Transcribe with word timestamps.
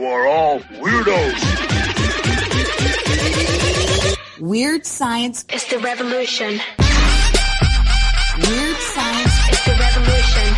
You 0.00 0.06
are 0.06 0.26
all 0.26 0.60
weirdos. 0.60 1.36
Weird 4.40 4.86
science 4.86 5.44
is 5.52 5.66
the 5.66 5.78
revolution. 5.78 6.58
Weird 8.38 8.76
science 8.78 9.34
is 9.50 9.62
the 9.66 9.76
revolution. 9.78 10.56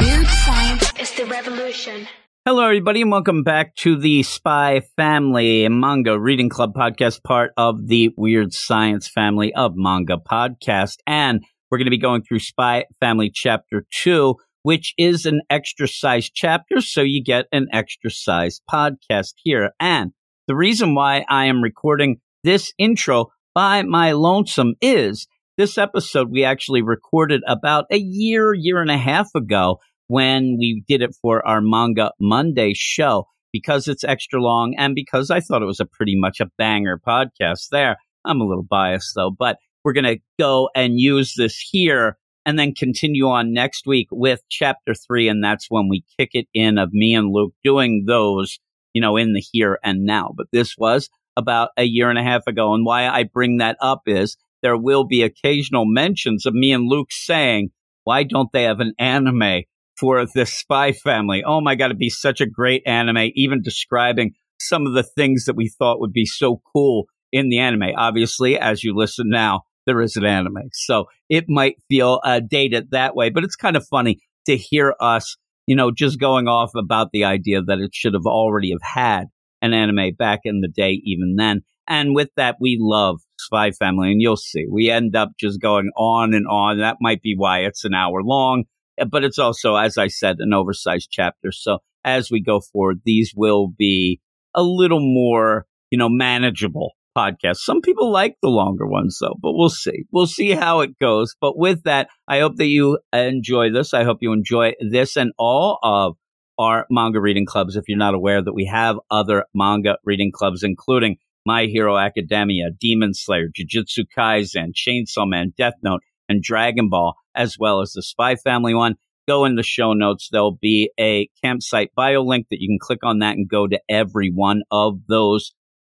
Weird 0.00 0.26
science 0.26 0.92
is 0.98 1.12
the 1.12 1.26
revolution. 1.26 2.08
Hello, 2.44 2.64
everybody, 2.64 3.02
and 3.02 3.12
welcome 3.12 3.44
back 3.44 3.76
to 3.76 3.96
the 3.96 4.24
Spy 4.24 4.82
Family 4.96 5.68
Manga 5.68 6.18
Reading 6.18 6.48
Club 6.48 6.74
podcast, 6.74 7.22
part 7.22 7.52
of 7.56 7.86
the 7.86 8.10
Weird 8.16 8.52
Science 8.52 9.06
family 9.06 9.54
of 9.54 9.76
manga 9.76 10.16
podcast. 10.16 10.96
And 11.06 11.44
we're 11.70 11.78
going 11.78 11.86
to 11.86 11.92
be 11.92 11.98
going 11.98 12.24
through 12.24 12.40
Spy 12.40 12.86
Family 12.98 13.30
Chapter 13.32 13.86
2, 13.92 14.34
which 14.62 14.94
is 14.96 15.26
an 15.26 15.42
extra 15.50 15.88
sized 15.88 16.32
chapter. 16.34 16.80
So 16.80 17.02
you 17.02 17.22
get 17.22 17.46
an 17.52 17.68
extra 17.72 18.10
sized 18.10 18.62
podcast 18.70 19.34
here. 19.36 19.70
And 19.80 20.12
the 20.46 20.56
reason 20.56 20.94
why 20.94 21.24
I 21.28 21.46
am 21.46 21.62
recording 21.62 22.18
this 22.44 22.72
intro 22.78 23.26
by 23.54 23.82
my 23.82 24.12
lonesome 24.12 24.74
is 24.80 25.26
this 25.58 25.76
episode 25.78 26.30
we 26.30 26.44
actually 26.44 26.82
recorded 26.82 27.42
about 27.46 27.84
a 27.90 27.98
year, 27.98 28.54
year 28.54 28.80
and 28.80 28.90
a 28.90 28.96
half 28.96 29.28
ago 29.34 29.78
when 30.08 30.56
we 30.58 30.82
did 30.88 31.02
it 31.02 31.14
for 31.20 31.46
our 31.46 31.60
Manga 31.60 32.12
Monday 32.20 32.72
show 32.74 33.26
because 33.52 33.86
it's 33.86 34.04
extra 34.04 34.42
long 34.42 34.74
and 34.78 34.94
because 34.94 35.30
I 35.30 35.40
thought 35.40 35.62
it 35.62 35.66
was 35.66 35.80
a 35.80 35.86
pretty 35.86 36.16
much 36.18 36.40
a 36.40 36.50
banger 36.58 36.98
podcast 37.06 37.68
there. 37.70 37.96
I'm 38.24 38.40
a 38.40 38.46
little 38.46 38.64
biased 38.64 39.12
though, 39.14 39.30
but 39.30 39.58
we're 39.84 39.92
going 39.92 40.04
to 40.04 40.22
go 40.38 40.70
and 40.74 40.98
use 40.98 41.34
this 41.36 41.58
here 41.58 42.16
and 42.44 42.58
then 42.58 42.74
continue 42.74 43.26
on 43.26 43.52
next 43.52 43.86
week 43.86 44.08
with 44.10 44.40
chapter 44.50 44.94
three. 44.94 45.28
And 45.28 45.42
that's 45.42 45.66
when 45.68 45.88
we 45.88 46.04
kick 46.18 46.30
it 46.32 46.46
in 46.52 46.78
of 46.78 46.92
me 46.92 47.14
and 47.14 47.32
Luke 47.32 47.54
doing 47.62 48.04
those, 48.06 48.58
you 48.92 49.00
know, 49.00 49.16
in 49.16 49.32
the 49.32 49.44
here 49.52 49.78
and 49.84 50.04
now. 50.04 50.32
But 50.36 50.46
this 50.52 50.76
was 50.76 51.08
about 51.36 51.70
a 51.76 51.84
year 51.84 52.10
and 52.10 52.18
a 52.18 52.22
half 52.22 52.46
ago. 52.46 52.74
And 52.74 52.84
why 52.84 53.06
I 53.06 53.24
bring 53.24 53.58
that 53.58 53.76
up 53.80 54.02
is 54.06 54.36
there 54.62 54.76
will 54.76 55.04
be 55.04 55.22
occasional 55.22 55.84
mentions 55.86 56.46
of 56.46 56.54
me 56.54 56.72
and 56.72 56.88
Luke 56.88 57.10
saying, 57.10 57.70
why 58.04 58.24
don't 58.24 58.52
they 58.52 58.64
have 58.64 58.80
an 58.80 58.94
anime 58.98 59.62
for 59.98 60.26
the 60.26 60.46
spy 60.46 60.92
family? 60.92 61.42
Oh 61.44 61.60
my 61.60 61.74
God, 61.74 61.86
it'd 61.86 61.98
be 61.98 62.10
such 62.10 62.40
a 62.40 62.46
great 62.46 62.82
anime, 62.86 63.30
even 63.34 63.62
describing 63.62 64.32
some 64.60 64.86
of 64.86 64.94
the 64.94 65.02
things 65.02 65.44
that 65.44 65.56
we 65.56 65.68
thought 65.68 66.00
would 66.00 66.12
be 66.12 66.26
so 66.26 66.60
cool 66.72 67.06
in 67.32 67.48
the 67.48 67.58
anime. 67.58 67.94
Obviously, 67.96 68.58
as 68.58 68.84
you 68.84 68.94
listen 68.94 69.28
now, 69.28 69.62
there 69.86 70.00
is 70.00 70.16
an 70.16 70.24
anime. 70.24 70.70
So 70.72 71.06
it 71.28 71.46
might 71.48 71.76
feel 71.88 72.20
uh, 72.24 72.40
dated 72.40 72.90
that 72.90 73.14
way, 73.14 73.30
but 73.30 73.44
it's 73.44 73.56
kind 73.56 73.76
of 73.76 73.86
funny 73.86 74.20
to 74.46 74.56
hear 74.56 74.94
us, 75.00 75.36
you 75.66 75.76
know, 75.76 75.90
just 75.90 76.20
going 76.20 76.48
off 76.48 76.72
about 76.76 77.10
the 77.12 77.24
idea 77.24 77.62
that 77.62 77.78
it 77.78 77.94
should 77.94 78.14
have 78.14 78.26
already 78.26 78.70
have 78.70 78.82
had 78.82 79.24
an 79.60 79.72
anime 79.72 80.14
back 80.18 80.40
in 80.44 80.60
the 80.60 80.68
day, 80.68 81.00
even 81.04 81.36
then. 81.36 81.62
And 81.88 82.14
with 82.14 82.28
that, 82.36 82.56
we 82.60 82.78
love 82.80 83.20
Spy 83.38 83.72
Family, 83.72 84.12
and 84.12 84.20
you'll 84.20 84.36
see 84.36 84.66
we 84.70 84.90
end 84.90 85.16
up 85.16 85.30
just 85.38 85.60
going 85.60 85.90
on 85.96 86.32
and 86.32 86.46
on. 86.46 86.78
That 86.78 86.98
might 87.00 87.22
be 87.22 87.34
why 87.36 87.60
it's 87.60 87.84
an 87.84 87.94
hour 87.94 88.22
long, 88.22 88.64
but 89.08 89.24
it's 89.24 89.38
also, 89.38 89.74
as 89.76 89.98
I 89.98 90.06
said, 90.06 90.36
an 90.38 90.54
oversized 90.54 91.08
chapter. 91.10 91.50
So 91.50 91.78
as 92.04 92.30
we 92.30 92.42
go 92.42 92.60
forward, 92.60 93.00
these 93.04 93.32
will 93.36 93.68
be 93.76 94.20
a 94.54 94.62
little 94.62 95.00
more, 95.00 95.66
you 95.90 95.98
know, 95.98 96.08
manageable 96.08 96.92
podcasts. 97.16 97.58
Some 97.58 97.80
people 97.80 98.10
like 98.10 98.36
the 98.42 98.48
longer 98.48 98.86
ones 98.86 99.18
though, 99.20 99.36
but 99.40 99.52
we'll 99.52 99.68
see. 99.68 100.04
We'll 100.10 100.26
see 100.26 100.52
how 100.52 100.80
it 100.80 100.98
goes. 100.98 101.34
But 101.40 101.58
with 101.58 101.84
that, 101.84 102.08
I 102.28 102.40
hope 102.40 102.56
that 102.56 102.66
you 102.66 102.98
enjoy 103.12 103.70
this. 103.70 103.94
I 103.94 104.04
hope 104.04 104.18
you 104.20 104.32
enjoy 104.32 104.72
this 104.80 105.16
and 105.16 105.32
all 105.38 105.78
of 105.82 106.16
our 106.58 106.86
manga 106.90 107.20
reading 107.20 107.46
clubs. 107.46 107.76
If 107.76 107.84
you're 107.88 107.98
not 107.98 108.14
aware 108.14 108.42
that 108.42 108.54
we 108.54 108.66
have 108.66 108.96
other 109.10 109.44
manga 109.54 109.96
reading 110.04 110.30
clubs, 110.32 110.62
including 110.62 111.16
My 111.46 111.64
Hero 111.66 111.96
Academia, 111.96 112.66
Demon 112.78 113.14
Slayer, 113.14 113.48
Jujutsu 113.48 114.04
Kaisen, 114.16 114.72
Chainsaw 114.74 115.28
Man, 115.28 115.52
Death 115.56 115.74
Note, 115.82 116.02
and 116.28 116.42
Dragon 116.42 116.88
Ball, 116.88 117.14
as 117.34 117.56
well 117.58 117.80
as 117.80 117.92
the 117.92 118.02
Spy 118.02 118.36
Family 118.36 118.74
one. 118.74 118.96
Go 119.28 119.44
in 119.44 119.54
the 119.54 119.62
show 119.62 119.92
notes. 119.92 120.28
There'll 120.30 120.58
be 120.60 120.90
a 120.98 121.28
campsite 121.44 121.90
bio 121.94 122.22
link 122.22 122.46
that 122.50 122.60
you 122.60 122.68
can 122.68 122.78
click 122.80 123.04
on 123.04 123.20
that 123.20 123.36
and 123.36 123.48
go 123.48 123.68
to 123.68 123.80
every 123.88 124.30
one 124.34 124.62
of 124.70 125.06
those 125.08 125.52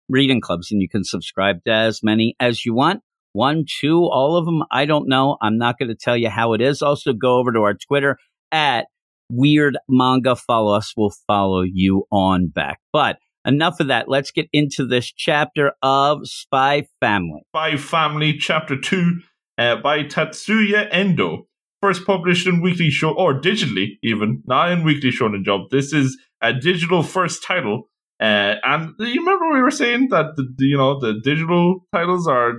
reading 0.10 0.42
clubs, 0.42 0.72
and 0.72 0.82
you 0.82 0.90
can 0.90 1.04
subscribe 1.04 1.64
to 1.66 1.72
as 1.72 2.02
many 2.04 2.36
as 2.40 2.66
you 2.66 2.74
want. 2.74 3.02
One, 3.34 3.66
two, 3.80 4.04
all 4.04 4.38
of 4.38 4.46
them. 4.46 4.64
I 4.72 4.86
don't 4.86 5.08
know. 5.08 5.38
I'm 5.42 5.58
not 5.58 5.80
going 5.80 5.90
to 5.90 5.96
tell 5.96 6.16
you 6.16 6.30
how 6.30 6.54
it 6.54 6.62
is. 6.62 6.82
Also, 6.82 7.14
go 7.14 7.38
over 7.38 7.52
to 7.52 7.62
our 7.62 7.74
Twitter 7.74 8.18
at 8.52 8.86
Weird 9.30 9.78
Manga. 9.90 10.36
Follow 10.36 10.76
us. 10.76 10.94
We'll 10.96 11.14
follow 11.26 11.62
you 11.62 12.06
on 12.12 12.48
back. 12.48 12.80
But 12.92 13.18
enough 13.46 13.80
of 13.80 13.88
that. 13.88 14.08
Let's 14.08 14.32
get 14.32 14.48
into 14.54 14.86
this 14.86 15.12
chapter 15.12 15.74
of 15.82 16.28
Spy 16.28 16.88
Family. 17.00 17.42
Spy 17.52 17.78
Family, 17.78 18.38
Chapter 18.38 18.80
2 18.80 19.20
uh, 19.58 19.76
by 19.78 20.04
Tatsuya 20.04 20.88
Endo. 20.92 21.48
First 21.82 22.06
published 22.06 22.48
in 22.48 22.62
Weekly 22.62 22.90
Show, 22.90 23.12
or 23.12 23.34
digitally 23.42 23.98
even, 24.02 24.42
not 24.46 24.72
in 24.72 24.84
Weekly 24.84 25.10
Shonen 25.10 25.44
Jump. 25.44 25.70
This 25.70 25.92
is 25.92 26.18
a 26.42 26.54
digital 26.54 27.04
first 27.04 27.44
title 27.44 27.90
uh, 28.24 28.56
and 28.64 28.94
you 29.00 29.20
remember 29.20 29.52
we 29.52 29.62
were 29.62 29.70
saying 29.70 30.08
that 30.10 30.38
the, 30.38 30.48
you 30.60 30.78
know 30.78 30.98
the 30.98 31.20
digital 31.24 31.82
titles 31.94 32.26
are 32.26 32.54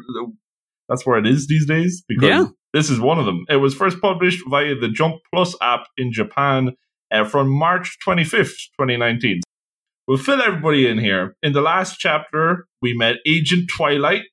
that's 0.91 1.07
where 1.07 1.19
it 1.19 1.27
is 1.27 1.47
these 1.47 1.67
days 1.67 2.05
because 2.07 2.29
yeah. 2.29 2.47
this 2.75 2.91
is 2.91 3.01
one 3.01 3.19
of 3.19 3.25
them. 3.25 3.47
It 3.49 3.57
was 3.57 3.75
first 3.75 3.99
published 4.01 4.45
via 4.51 4.75
the 4.75 4.91
Jump 4.91 5.17
Plus 5.33 5.57
app 5.63 5.87
in 5.97 6.13
Japan 6.13 6.73
uh, 7.11 7.25
from 7.25 7.49
March 7.49 7.97
25th, 8.07 8.57
2019. 8.79 9.41
We'll 10.07 10.19
fill 10.19 10.43
everybody 10.43 10.87
in 10.87 10.99
here. 10.99 11.35
In 11.43 11.55
the 11.55 11.63
last 11.63 11.99
chapter, 11.99 12.67
we 12.83 12.95
met 12.95 13.17
Agent 13.27 13.71
Twilight, 13.75 14.25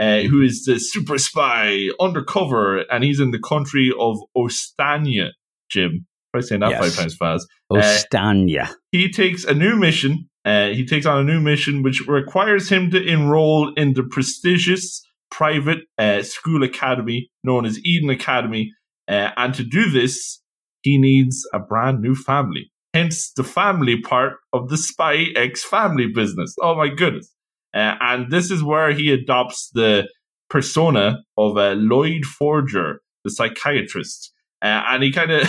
uh, 0.00 0.22
who 0.22 0.42
is 0.42 0.64
the 0.64 0.80
super 0.80 1.18
spy 1.18 1.86
undercover, 2.00 2.78
and 2.90 3.04
he's 3.04 3.20
in 3.20 3.30
the 3.30 3.38
country 3.38 3.92
of 3.96 4.18
Ostania, 4.36 5.28
Jim. 5.70 6.04
Try 6.34 6.40
saying 6.40 6.60
that 6.62 6.70
yes. 6.70 6.80
five 6.80 6.96
times 6.96 7.16
fast. 7.16 7.46
Ostania. 7.70 8.70
Uh, 8.70 8.74
he 8.90 9.08
takes 9.08 9.44
a 9.44 9.54
new 9.54 9.76
mission 9.76 10.29
uh, 10.44 10.68
he 10.68 10.86
takes 10.86 11.06
on 11.06 11.18
a 11.18 11.24
new 11.24 11.40
mission 11.40 11.82
which 11.82 12.06
requires 12.06 12.68
him 12.68 12.90
to 12.90 13.02
enroll 13.02 13.72
in 13.74 13.92
the 13.92 14.02
prestigious 14.02 15.02
private 15.30 15.80
uh, 15.98 16.22
school 16.22 16.62
academy 16.62 17.30
known 17.44 17.64
as 17.66 17.78
Eden 17.84 18.10
Academy. 18.10 18.72
Uh, 19.08 19.30
and 19.36 19.54
to 19.54 19.64
do 19.64 19.90
this, 19.90 20.40
he 20.82 20.98
needs 20.98 21.46
a 21.52 21.58
brand 21.58 22.00
new 22.00 22.14
family. 22.14 22.70
Hence 22.94 23.32
the 23.32 23.44
family 23.44 24.00
part 24.00 24.34
of 24.52 24.68
the 24.68 24.76
Spy 24.76 25.26
X 25.36 25.62
family 25.62 26.08
business. 26.12 26.54
Oh 26.60 26.74
my 26.74 26.88
goodness. 26.88 27.32
Uh, 27.72 27.94
and 28.00 28.30
this 28.30 28.50
is 28.50 28.64
where 28.64 28.92
he 28.92 29.12
adopts 29.12 29.70
the 29.74 30.08
persona 30.48 31.22
of 31.38 31.56
uh, 31.56 31.72
Lloyd 31.72 32.24
Forger, 32.24 33.00
the 33.24 33.30
psychiatrist. 33.30 34.32
Uh, 34.62 34.82
and 34.88 35.02
he 35.02 35.12
kind 35.12 35.30
of, 35.30 35.48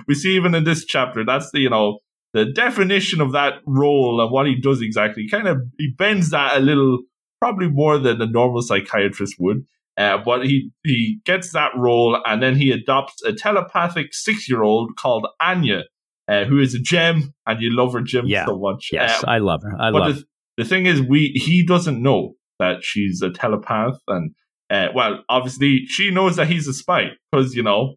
we 0.06 0.14
see 0.14 0.36
even 0.36 0.54
in 0.54 0.64
this 0.64 0.84
chapter, 0.84 1.24
that's 1.24 1.50
the, 1.50 1.60
you 1.60 1.70
know, 1.70 1.98
the 2.32 2.44
definition 2.44 3.20
of 3.20 3.32
that 3.32 3.54
role 3.66 4.20
and 4.20 4.30
what 4.30 4.46
he 4.46 4.54
does 4.54 4.82
exactly 4.82 5.28
kind 5.28 5.48
of 5.48 5.60
he 5.78 5.92
bends 5.96 6.30
that 6.30 6.56
a 6.56 6.60
little 6.60 6.98
probably 7.40 7.68
more 7.68 7.98
than 7.98 8.20
a 8.20 8.26
normal 8.26 8.62
psychiatrist 8.62 9.36
would 9.38 9.64
uh, 9.96 10.18
but 10.18 10.46
he 10.46 10.70
he 10.84 11.20
gets 11.24 11.52
that 11.52 11.72
role 11.76 12.20
and 12.26 12.42
then 12.42 12.56
he 12.56 12.70
adopts 12.70 13.22
a 13.22 13.32
telepathic 13.32 14.12
six 14.12 14.48
year 14.48 14.62
old 14.62 14.96
called 14.96 15.26
anya 15.40 15.84
uh, 16.28 16.44
who 16.44 16.60
is 16.60 16.74
a 16.74 16.78
gem 16.78 17.34
and 17.46 17.60
you 17.60 17.74
love 17.74 17.92
her 17.92 18.02
gem 18.02 18.26
yeah. 18.26 18.46
so 18.46 18.58
much 18.58 18.90
yes 18.92 19.22
uh, 19.24 19.30
i 19.30 19.38
love 19.38 19.62
her 19.62 19.74
i 19.80 19.88
love 19.88 20.14
the, 20.14 20.24
the 20.58 20.64
thing 20.64 20.86
is 20.86 21.00
we 21.00 21.28
he 21.34 21.64
doesn't 21.64 22.02
know 22.02 22.34
that 22.58 22.82
she's 22.82 23.22
a 23.22 23.30
telepath 23.30 23.98
and 24.08 24.32
uh, 24.70 24.88
well 24.94 25.22
obviously 25.28 25.86
she 25.86 26.10
knows 26.10 26.36
that 26.36 26.46
he's 26.46 26.68
a 26.68 26.74
spy 26.74 27.10
because 27.30 27.54
you 27.54 27.62
know 27.62 27.94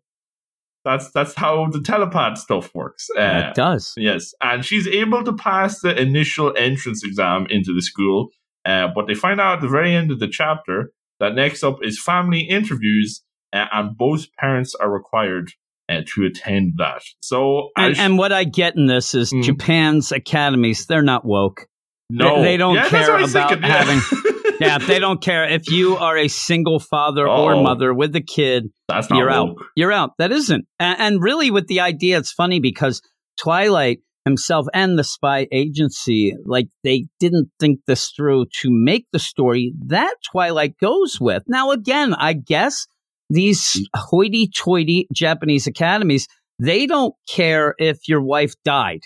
that's 0.84 1.12
that's 1.12 1.36
how 1.36 1.68
the 1.68 1.82
telepath 1.82 2.38
stuff 2.38 2.74
works. 2.74 3.08
Uh, 3.18 3.50
it 3.50 3.56
does. 3.56 3.94
Yes, 3.98 4.34
and 4.42 4.66
she's 4.66 4.88
able 4.88 5.24
to 5.24 5.34
pass 5.34 5.80
the 5.82 6.00
initial 6.00 6.54
entrance 6.58 7.04
exam 7.04 7.46
into 7.50 7.74
the 7.74 7.82
school, 7.82 8.30
uh, 8.66 8.88
but 8.94 9.08
they 9.08 9.14
find 9.14 9.40
out 9.40 9.56
at 9.56 9.62
the 9.62 9.68
very 9.68 9.94
end 9.94 10.12
of 10.12 10.20
the 10.20 10.28
chapter 10.28 10.92
that 11.20 11.36
next 11.36 11.64
up 11.64 11.78
is 11.84 12.02
family 12.02 12.42
interviews, 12.42 13.24
uh, 13.54 13.66
and 13.72 13.98
both 13.98 14.34
parents 14.38 14.74
are 14.76 14.92
required 14.92 15.52
uh, 15.88 16.02
to 16.16 16.26
attend 16.26 16.74
that. 16.78 17.04
So, 17.22 17.70
and, 17.78 17.98
and, 17.98 18.18
what 18.18 18.32
I 18.32 18.44
get 18.44 18.76
in 18.76 18.88
this 18.88 19.14
is 19.14 19.32
mm. 19.32 19.44
Japan's 19.44 20.12
academies; 20.12 20.88
they're 20.88 21.04
not 21.04 21.26
woke. 21.26 21.68
No, 22.10 22.38
they, 22.38 22.44
they 22.44 22.58
don't 22.58 22.76
yeah, 22.76 22.90
care 22.90 23.24
about 23.24 23.62
yeah. 23.62 23.68
having. 23.68 24.00
yeah, 24.62 24.78
they 24.78 25.00
don't 25.00 25.22
care 25.22 25.50
if 25.50 25.70
you 25.70 25.98
are 25.98 26.18
a 26.18 26.28
single 26.28 26.80
father 26.80 27.28
oh, 27.28 27.44
or 27.44 27.62
mother 27.62 27.94
with 27.94 28.16
a 28.16 28.22
kid. 28.22 28.68
That's 28.88 29.10
not 29.10 29.18
you're 29.18 29.30
out. 29.30 29.56
You're 29.76 29.92
out. 29.92 30.12
That 30.18 30.32
isn't. 30.32 30.66
And, 30.80 31.00
and 31.00 31.24
really, 31.24 31.52
with 31.52 31.68
the 31.68 31.80
idea, 31.80 32.18
it's 32.18 32.32
funny 32.32 32.60
because 32.60 33.02
Twilight 33.40 34.00
himself 34.26 34.68
and 34.74 35.00
the 35.00 35.04
spy 35.04 35.48
agency, 35.52 36.36
like 36.46 36.68
they 36.84 37.08
didn't 37.20 37.50
think 37.60 37.80
this 37.88 38.12
through 38.16 38.46
to 38.62 38.70
make 38.70 39.08
the 39.12 39.20
story 39.20 39.74
that 39.88 40.14
Twilight 40.32 40.78
goes 40.80 41.18
with. 41.20 41.44
Now, 41.48 41.72
again, 41.72 42.14
I 42.14 42.34
guess 42.34 42.86
these 43.30 43.82
hoity-toity 43.96 45.08
Japanese 45.14 45.66
academies, 45.66 46.28
they 46.60 46.86
don't 46.86 47.16
care 47.28 47.74
if 47.80 48.08
your 48.08 48.22
wife 48.22 48.54
died. 48.64 49.02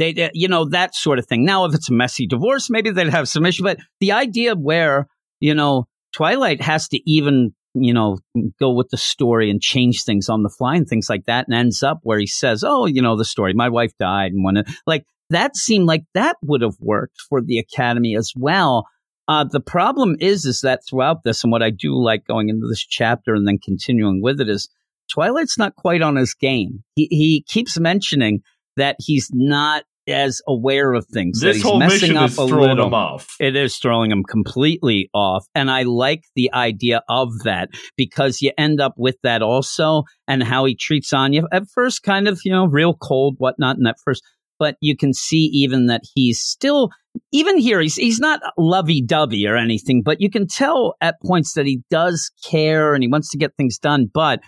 They, 0.00 0.30
you 0.32 0.48
know, 0.48 0.64
that 0.70 0.94
sort 0.94 1.18
of 1.18 1.26
thing. 1.26 1.44
Now, 1.44 1.66
if 1.66 1.74
it's 1.74 1.90
a 1.90 1.92
messy 1.92 2.26
divorce, 2.26 2.70
maybe 2.70 2.90
they'd 2.90 3.10
have 3.10 3.28
some 3.28 3.44
issue. 3.44 3.64
But 3.64 3.80
the 4.00 4.12
idea 4.12 4.54
where, 4.54 5.06
you 5.40 5.54
know, 5.54 5.88
Twilight 6.14 6.62
has 6.62 6.88
to 6.88 7.00
even, 7.04 7.54
you 7.74 7.92
know, 7.92 8.16
go 8.58 8.72
with 8.72 8.88
the 8.88 8.96
story 8.96 9.50
and 9.50 9.60
change 9.60 10.02
things 10.02 10.30
on 10.30 10.42
the 10.42 10.48
fly 10.48 10.76
and 10.76 10.88
things 10.88 11.10
like 11.10 11.26
that, 11.26 11.46
and 11.46 11.54
ends 11.54 11.82
up 11.82 12.00
where 12.02 12.18
he 12.18 12.26
says, 12.26 12.64
"Oh, 12.66 12.86
you 12.86 13.02
know, 13.02 13.14
the 13.14 13.26
story. 13.26 13.52
My 13.52 13.68
wife 13.68 13.92
died," 14.00 14.32
and 14.32 14.58
it, 14.58 14.70
like 14.86 15.04
that 15.28 15.54
seemed 15.54 15.84
like 15.84 16.04
that 16.14 16.36
would 16.42 16.62
have 16.62 16.76
worked 16.80 17.20
for 17.28 17.42
the 17.42 17.58
Academy 17.58 18.16
as 18.16 18.32
well. 18.34 18.86
Uh, 19.28 19.44
the 19.44 19.60
problem 19.60 20.16
is, 20.18 20.46
is 20.46 20.62
that 20.62 20.80
throughout 20.88 21.24
this, 21.24 21.44
and 21.44 21.52
what 21.52 21.62
I 21.62 21.68
do 21.68 21.94
like 22.02 22.26
going 22.26 22.48
into 22.48 22.66
this 22.66 22.84
chapter 22.84 23.34
and 23.34 23.46
then 23.46 23.58
continuing 23.58 24.22
with 24.22 24.40
it 24.40 24.48
is 24.48 24.70
Twilight's 25.12 25.58
not 25.58 25.76
quite 25.76 26.00
on 26.00 26.16
his 26.16 26.32
game. 26.32 26.84
He 26.94 27.06
he 27.10 27.44
keeps 27.46 27.78
mentioning 27.78 28.40
that 28.76 28.96
he's 28.98 29.28
not 29.32 29.84
as 30.08 30.40
aware 30.48 30.92
of 30.94 31.06
things. 31.06 31.40
that 31.40 31.46
This 31.48 31.56
he's 31.56 31.62
whole 31.62 31.78
messing 31.78 32.00
mission 32.00 32.16
up 32.16 32.30
is 32.30 32.38
a 32.38 32.46
throwing 32.48 32.68
little. 32.70 32.86
him 32.88 32.94
off. 32.94 33.28
It 33.38 33.54
is 33.54 33.76
throwing 33.76 34.10
him 34.10 34.24
completely 34.24 35.08
off. 35.14 35.44
And 35.54 35.70
I 35.70 35.82
like 35.82 36.24
the 36.34 36.50
idea 36.52 37.02
of 37.08 37.28
that 37.44 37.68
because 37.96 38.40
you 38.42 38.50
end 38.58 38.80
up 38.80 38.94
with 38.96 39.16
that 39.22 39.42
also 39.42 40.04
and 40.26 40.42
how 40.42 40.64
he 40.64 40.74
treats 40.74 41.12
Anya 41.12 41.42
at 41.52 41.64
first, 41.72 42.02
kind 42.02 42.26
of, 42.26 42.40
you 42.44 42.50
know, 42.50 42.66
real 42.66 42.94
cold, 42.94 43.36
whatnot 43.38 43.76
in 43.76 43.84
that 43.84 43.96
first. 44.04 44.22
But 44.58 44.76
you 44.80 44.96
can 44.96 45.12
see 45.14 45.48
even 45.54 45.86
that 45.86 46.02
he's 46.14 46.40
still, 46.40 46.90
even 47.32 47.56
here, 47.56 47.80
he's, 47.80 47.96
he's 47.96 48.18
not 48.20 48.40
lovey 48.58 49.00
dovey 49.02 49.46
or 49.46 49.56
anything, 49.56 50.02
but 50.04 50.20
you 50.20 50.28
can 50.28 50.46
tell 50.46 50.94
at 51.00 51.16
points 51.24 51.54
that 51.54 51.66
he 51.66 51.82
does 51.88 52.30
care 52.44 52.94
and 52.94 53.02
he 53.04 53.08
wants 53.08 53.30
to 53.30 53.38
get 53.38 53.52
things 53.56 53.78
done, 53.78 54.10
but 54.12 54.40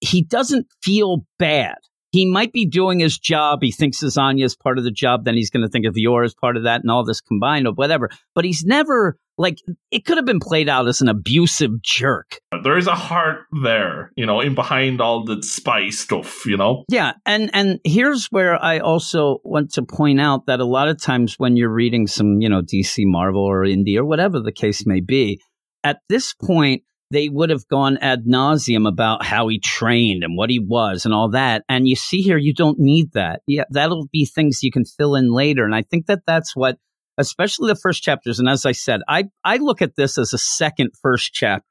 he 0.00 0.24
doesn't 0.24 0.66
feel 0.82 1.26
bad. 1.38 1.76
He 2.12 2.26
might 2.26 2.52
be 2.52 2.66
doing 2.66 2.98
his 2.98 3.18
job. 3.18 3.60
He 3.62 3.70
thinks 3.70 4.02
Anya 4.16 4.44
is 4.44 4.56
part 4.56 4.78
of 4.78 4.84
the 4.84 4.90
job. 4.90 5.24
Then 5.24 5.34
he's 5.34 5.50
going 5.50 5.62
to 5.62 5.68
think 5.68 5.86
of 5.86 5.96
Yor 5.96 6.24
as 6.24 6.34
part 6.34 6.56
of 6.56 6.64
that 6.64 6.80
and 6.82 6.90
all 6.90 7.04
this 7.04 7.20
combined 7.20 7.66
or 7.66 7.72
whatever. 7.72 8.10
But 8.34 8.44
he's 8.44 8.64
never 8.64 9.16
like 9.38 9.58
it 9.90 10.04
could 10.04 10.18
have 10.18 10.26
been 10.26 10.40
played 10.40 10.68
out 10.68 10.86
as 10.86 11.00
an 11.00 11.08
abusive 11.08 11.82
jerk. 11.82 12.40
There 12.62 12.76
is 12.76 12.86
a 12.86 12.94
heart 12.94 13.46
there, 13.62 14.12
you 14.16 14.26
know, 14.26 14.40
in 14.40 14.54
behind 14.54 15.00
all 15.00 15.24
the 15.24 15.42
spy 15.42 15.88
stuff, 15.88 16.44
you 16.46 16.56
know. 16.56 16.84
Yeah, 16.88 17.12
and 17.24 17.50
and 17.54 17.80
here's 17.84 18.26
where 18.26 18.62
I 18.62 18.80
also 18.80 19.38
want 19.44 19.72
to 19.74 19.82
point 19.82 20.20
out 20.20 20.46
that 20.46 20.60
a 20.60 20.66
lot 20.66 20.88
of 20.88 21.00
times 21.00 21.36
when 21.38 21.56
you're 21.56 21.72
reading 21.72 22.06
some, 22.06 22.40
you 22.40 22.48
know, 22.48 22.60
DC, 22.60 23.04
Marvel, 23.06 23.42
or 23.42 23.64
Indie, 23.64 23.96
or 23.96 24.04
whatever 24.04 24.40
the 24.40 24.52
case 24.52 24.84
may 24.84 25.00
be, 25.00 25.40
at 25.84 26.00
this 26.08 26.34
point 26.34 26.82
they 27.10 27.28
would 27.28 27.50
have 27.50 27.66
gone 27.68 27.98
ad 27.98 28.24
nauseum 28.24 28.86
about 28.86 29.24
how 29.24 29.48
he 29.48 29.58
trained 29.58 30.22
and 30.22 30.36
what 30.36 30.50
he 30.50 30.60
was 30.60 31.04
and 31.04 31.12
all 31.12 31.30
that. 31.30 31.64
And 31.68 31.88
you 31.88 31.96
see 31.96 32.22
here, 32.22 32.38
you 32.38 32.54
don't 32.54 32.78
need 32.78 33.12
that. 33.12 33.40
Yeah, 33.46 33.64
that'll 33.70 34.08
be 34.12 34.24
things 34.24 34.62
you 34.62 34.70
can 34.70 34.84
fill 34.84 35.16
in 35.16 35.32
later. 35.32 35.64
And 35.64 35.74
I 35.74 35.82
think 35.82 36.06
that 36.06 36.20
that's 36.26 36.54
what, 36.54 36.76
especially 37.18 37.68
the 37.68 37.80
first 37.80 38.02
chapters. 38.02 38.38
And 38.38 38.48
as 38.48 38.64
I 38.64 38.72
said, 38.72 39.00
I 39.08 39.24
I 39.44 39.56
look 39.56 39.82
at 39.82 39.96
this 39.96 40.18
as 40.18 40.32
a 40.32 40.38
second 40.38 40.90
first 41.02 41.32
chapter 41.32 41.66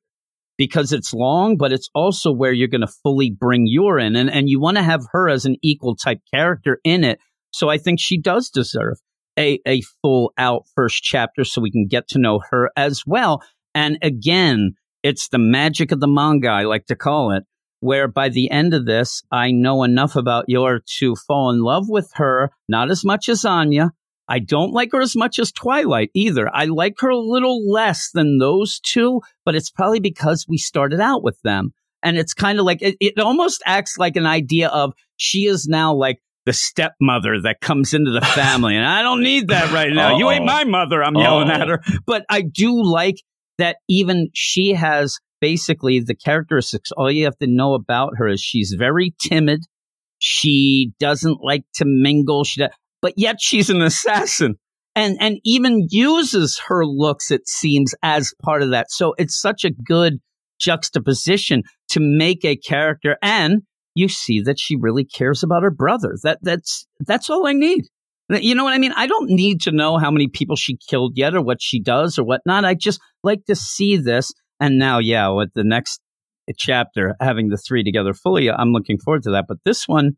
because 0.57 0.91
it's 0.91 1.13
long, 1.13 1.55
but 1.55 1.71
it's 1.71 1.89
also 1.95 2.33
where 2.33 2.51
you're 2.51 2.67
going 2.67 2.81
to 2.81 2.93
fully 3.01 3.31
bring 3.31 3.63
Yor 3.65 3.97
in, 3.97 4.17
and 4.17 4.29
and 4.29 4.49
you 4.49 4.59
want 4.59 4.75
to 4.75 4.83
have 4.83 5.05
her 5.13 5.29
as 5.29 5.45
an 5.45 5.55
equal 5.63 5.95
type 5.95 6.19
character 6.33 6.79
in 6.83 7.05
it. 7.05 7.19
So 7.51 7.69
I 7.69 7.77
think 7.77 7.99
she 7.99 8.19
does 8.19 8.49
deserve 8.49 8.97
a 9.39 9.59
a 9.65 9.81
full 10.01 10.33
out 10.37 10.63
first 10.75 11.01
chapter, 11.01 11.45
so 11.45 11.61
we 11.61 11.71
can 11.71 11.87
get 11.87 12.09
to 12.09 12.19
know 12.19 12.41
her 12.51 12.71
as 12.75 13.03
well. 13.07 13.41
And 13.73 13.97
again, 14.01 14.73
it's 15.03 15.29
the 15.29 15.37
magic 15.37 15.91
of 15.91 15.99
the 15.99 16.07
manga, 16.07 16.49
I 16.49 16.63
like 16.63 16.85
to 16.87 16.95
call 16.95 17.31
it, 17.31 17.43
where 17.79 18.07
by 18.07 18.29
the 18.29 18.51
end 18.51 18.73
of 18.73 18.85
this, 18.85 19.23
I 19.31 19.51
know 19.51 19.83
enough 19.83 20.15
about 20.15 20.45
Yor 20.47 20.81
to 20.97 21.15
fall 21.15 21.51
in 21.51 21.61
love 21.61 21.89
with 21.89 22.11
her, 22.15 22.51
not 22.67 22.89
as 22.91 23.05
much 23.05 23.29
as 23.29 23.45
Anya. 23.45 23.91
I 24.27 24.39
don't 24.39 24.73
like 24.73 24.91
her 24.91 25.01
as 25.01 25.15
much 25.15 25.39
as 25.39 25.51
Twilight 25.51 26.11
either. 26.13 26.53
I 26.53 26.65
like 26.65 26.99
her 26.99 27.09
a 27.09 27.17
little 27.17 27.67
less 27.67 28.11
than 28.13 28.37
those 28.37 28.79
two, 28.79 29.21
but 29.43 29.55
it's 29.55 29.71
probably 29.71 29.99
because 29.99 30.45
we 30.47 30.57
started 30.57 30.99
out 30.99 31.23
with 31.23 31.41
them. 31.41 31.71
And 32.03 32.17
it's 32.17 32.33
kind 32.33 32.59
of 32.59 32.65
like, 32.65 32.81
it, 32.81 32.95
it 32.99 33.19
almost 33.19 33.63
acts 33.65 33.97
like 33.97 34.15
an 34.15 34.27
idea 34.27 34.69
of 34.69 34.93
she 35.17 35.45
is 35.45 35.67
now 35.67 35.93
like 35.93 36.19
the 36.45 36.53
stepmother 36.53 37.41
that 37.41 37.59
comes 37.59 37.93
into 37.93 38.11
the 38.11 38.21
family. 38.35 38.75
and 38.75 38.85
I 38.85 39.01
don't 39.01 39.21
need 39.21 39.47
that 39.49 39.71
right 39.71 39.91
now. 39.91 40.17
You 40.17 40.29
ain't 40.29 40.45
my 40.45 40.63
mother. 40.63 41.03
I'm 41.03 41.15
yelling 41.15 41.49
Uh-oh. 41.49 41.61
at 41.61 41.67
her. 41.67 41.81
But 42.05 42.25
I 42.29 42.41
do 42.41 42.83
like 42.83 43.17
that 43.59 43.77
even 43.87 44.29
she 44.33 44.73
has 44.73 45.19
basically 45.39 45.99
the 45.99 46.15
characteristics. 46.15 46.91
All 46.91 47.11
you 47.11 47.25
have 47.25 47.37
to 47.37 47.47
know 47.47 47.73
about 47.73 48.13
her 48.17 48.27
is 48.27 48.41
she's 48.41 48.75
very 48.77 49.13
timid. 49.21 49.61
She 50.17 50.91
doesn't 50.99 51.39
like 51.41 51.63
to 51.75 51.85
mingle. 51.85 52.43
She, 52.43 52.65
but 53.01 53.13
yet 53.15 53.37
she's 53.39 53.69
an 53.69 53.81
assassin, 53.81 54.55
and 54.95 55.17
and 55.21 55.39
even 55.45 55.87
uses 55.89 56.59
her 56.67 56.85
looks. 56.85 57.31
It 57.31 57.47
seems 57.47 57.93
as 58.03 58.33
part 58.41 58.61
of 58.61 58.71
that. 58.71 58.91
So 58.91 59.13
it's 59.17 59.39
such 59.39 59.63
a 59.63 59.71
good 59.71 60.19
juxtaposition 60.59 61.63
to 61.89 61.99
make 62.01 62.43
a 62.43 62.57
character, 62.57 63.17
and 63.21 63.61
you 63.95 64.09
see 64.09 64.41
that 64.41 64.59
she 64.59 64.75
really 64.75 65.05
cares 65.05 65.43
about 65.43 65.63
her 65.63 65.71
brother. 65.71 66.15
That 66.23 66.39
that's 66.41 66.85
that's 67.05 67.29
all 67.29 67.47
I 67.47 67.53
need. 67.53 67.85
You 68.29 68.53
know 68.55 68.63
what 68.63 68.73
I 68.73 68.77
mean? 68.77 68.93
I 68.95 69.07
don't 69.07 69.29
need 69.29 69.61
to 69.61 69.71
know 69.71 69.97
how 69.97 70.11
many 70.11 70.27
people 70.27 70.55
she 70.55 70.77
killed 70.89 71.13
yet 71.15 71.33
or 71.35 71.41
what 71.41 71.61
she 71.61 71.79
does 71.81 72.19
or 72.19 72.23
whatnot. 72.23 72.63
I 72.65 72.75
just 72.75 72.99
like 73.23 73.45
to 73.45 73.55
see 73.55 73.97
this. 73.97 74.31
And 74.59 74.77
now, 74.77 74.99
yeah, 74.99 75.29
with 75.29 75.49
the 75.55 75.63
next 75.63 75.99
chapter, 76.57 77.15
having 77.21 77.49
the 77.49 77.57
three 77.57 77.83
together 77.83 78.13
fully, 78.13 78.49
I'm 78.51 78.71
looking 78.71 78.97
forward 78.99 79.23
to 79.23 79.31
that. 79.31 79.45
But 79.47 79.57
this 79.65 79.87
one, 79.87 80.11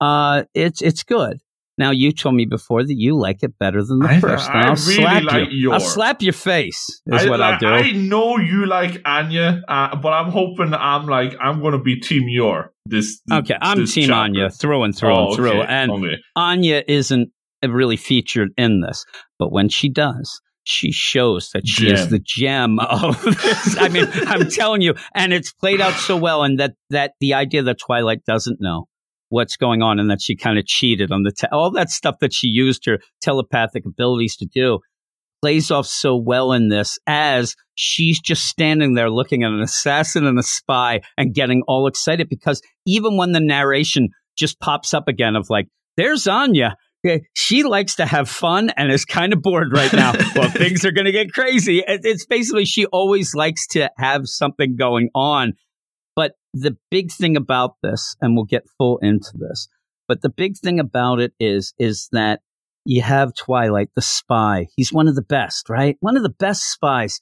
uh, 0.00 0.44
it's 0.54 0.82
it's 0.82 1.02
good. 1.02 1.38
Now 1.78 1.92
you 1.92 2.10
told 2.12 2.34
me 2.34 2.44
before 2.44 2.82
that 2.82 2.94
you 2.96 3.16
like 3.16 3.42
it 3.44 3.56
better 3.58 3.84
than 3.84 4.00
the 4.00 4.08
I- 4.08 4.20
first. 4.20 4.48
and 4.50 4.56
I 4.58 4.60
I'll 4.68 4.74
really 4.74 4.94
slap 4.94 5.22
like 5.24 5.48
you. 5.52 5.72
I'll 5.72 5.80
slap 5.80 6.22
your 6.22 6.32
face. 6.32 7.00
Is 7.06 7.24
I, 7.26 7.30
what 7.30 7.40
I'll 7.40 7.58
do. 7.58 7.68
I 7.68 7.92
know 7.92 8.36
you 8.36 8.66
like 8.66 9.00
Anya, 9.04 9.62
uh, 9.68 9.94
but 9.96 10.12
I'm 10.12 10.30
hoping 10.32 10.74
I'm 10.74 11.06
like 11.06 11.34
I'm 11.40 11.62
gonna 11.62 11.80
be 11.80 12.00
Team 12.00 12.24
Yor. 12.28 12.72
This 12.84 13.20
okay, 13.32 13.56
I'm 13.60 13.78
this 13.78 13.94
Team 13.94 14.08
chapter. 14.08 14.14
Anya 14.22 14.50
through 14.50 14.82
and 14.82 14.96
through 14.96 15.14
Oh, 15.14 15.26
and 15.28 15.36
through. 15.36 15.60
okay, 15.60 15.66
And 15.68 15.90
okay. 15.92 16.16
Anya 16.34 16.82
isn't 16.88 17.30
really 17.66 17.96
featured 17.96 18.50
in 18.56 18.80
this, 18.80 19.04
but 19.38 19.52
when 19.52 19.68
she 19.68 19.88
does, 19.88 20.40
she 20.64 20.92
shows 20.92 21.50
that 21.54 21.66
she 21.66 21.90
is 21.90 22.10
the 22.10 22.18
gem 22.22 22.78
of 22.78 23.22
this. 23.22 23.76
I 23.78 23.88
mean, 23.88 24.06
I'm 24.26 24.48
telling 24.48 24.82
you, 24.82 24.94
and 25.14 25.32
it's 25.32 25.52
played 25.52 25.80
out 25.80 25.94
so 25.94 26.16
well, 26.16 26.42
and 26.42 26.60
that 26.60 26.74
that 26.90 27.12
the 27.20 27.34
idea 27.34 27.62
that 27.62 27.78
Twilight 27.78 28.24
doesn't 28.26 28.60
know 28.60 28.86
what's 29.30 29.56
going 29.56 29.82
on, 29.82 29.98
and 29.98 30.10
that 30.10 30.20
she 30.20 30.36
kind 30.36 30.58
of 30.58 30.66
cheated 30.66 31.10
on 31.10 31.22
the 31.22 31.32
te- 31.32 31.48
all 31.50 31.70
that 31.72 31.90
stuff 31.90 32.16
that 32.20 32.34
she 32.34 32.48
used 32.48 32.84
her 32.86 32.98
telepathic 33.22 33.86
abilities 33.86 34.36
to 34.36 34.46
do 34.46 34.80
plays 35.40 35.70
off 35.70 35.86
so 35.86 36.16
well 36.16 36.52
in 36.52 36.68
this 36.68 36.98
as 37.06 37.54
she's 37.74 38.20
just 38.20 38.44
standing 38.44 38.94
there 38.94 39.10
looking 39.10 39.44
at 39.44 39.52
an 39.52 39.60
assassin 39.60 40.26
and 40.26 40.38
a 40.38 40.42
spy 40.42 41.00
and 41.16 41.34
getting 41.34 41.62
all 41.68 41.86
excited 41.86 42.28
because 42.28 42.60
even 42.86 43.16
when 43.16 43.32
the 43.32 43.40
narration 43.40 44.08
just 44.36 44.58
pops 44.60 44.94
up 44.94 45.08
again 45.08 45.36
of 45.36 45.48
like, 45.50 45.68
there's 45.96 46.26
Anya. 46.26 46.76
Okay, 47.06 47.24
She 47.32 47.62
likes 47.62 47.96
to 47.96 48.06
have 48.06 48.28
fun 48.28 48.70
and 48.70 48.90
is 48.90 49.04
kind 49.04 49.32
of 49.32 49.40
bored 49.40 49.72
right 49.72 49.92
now. 49.92 50.12
well, 50.34 50.50
things 50.50 50.84
are 50.84 50.90
going 50.90 51.04
to 51.04 51.12
get 51.12 51.32
crazy. 51.32 51.82
It's 51.86 52.26
basically 52.26 52.64
she 52.64 52.86
always 52.86 53.34
likes 53.34 53.66
to 53.68 53.90
have 53.98 54.22
something 54.26 54.76
going 54.76 55.10
on. 55.14 55.52
But 56.16 56.32
the 56.52 56.76
big 56.90 57.12
thing 57.12 57.36
about 57.36 57.76
this, 57.82 58.16
and 58.20 58.34
we'll 58.34 58.46
get 58.46 58.64
full 58.76 58.98
into 58.98 59.30
this, 59.34 59.68
but 60.08 60.22
the 60.22 60.30
big 60.30 60.56
thing 60.58 60.80
about 60.80 61.20
it 61.20 61.32
is, 61.38 61.72
is 61.78 62.08
that 62.12 62.40
you 62.84 63.02
have 63.02 63.34
Twilight, 63.34 63.90
the 63.94 64.02
spy. 64.02 64.66
He's 64.74 64.92
one 64.92 65.06
of 65.06 65.14
the 65.14 65.22
best, 65.22 65.68
right? 65.68 65.96
One 66.00 66.16
of 66.16 66.22
the 66.22 66.30
best 66.30 66.62
spies. 66.62 67.20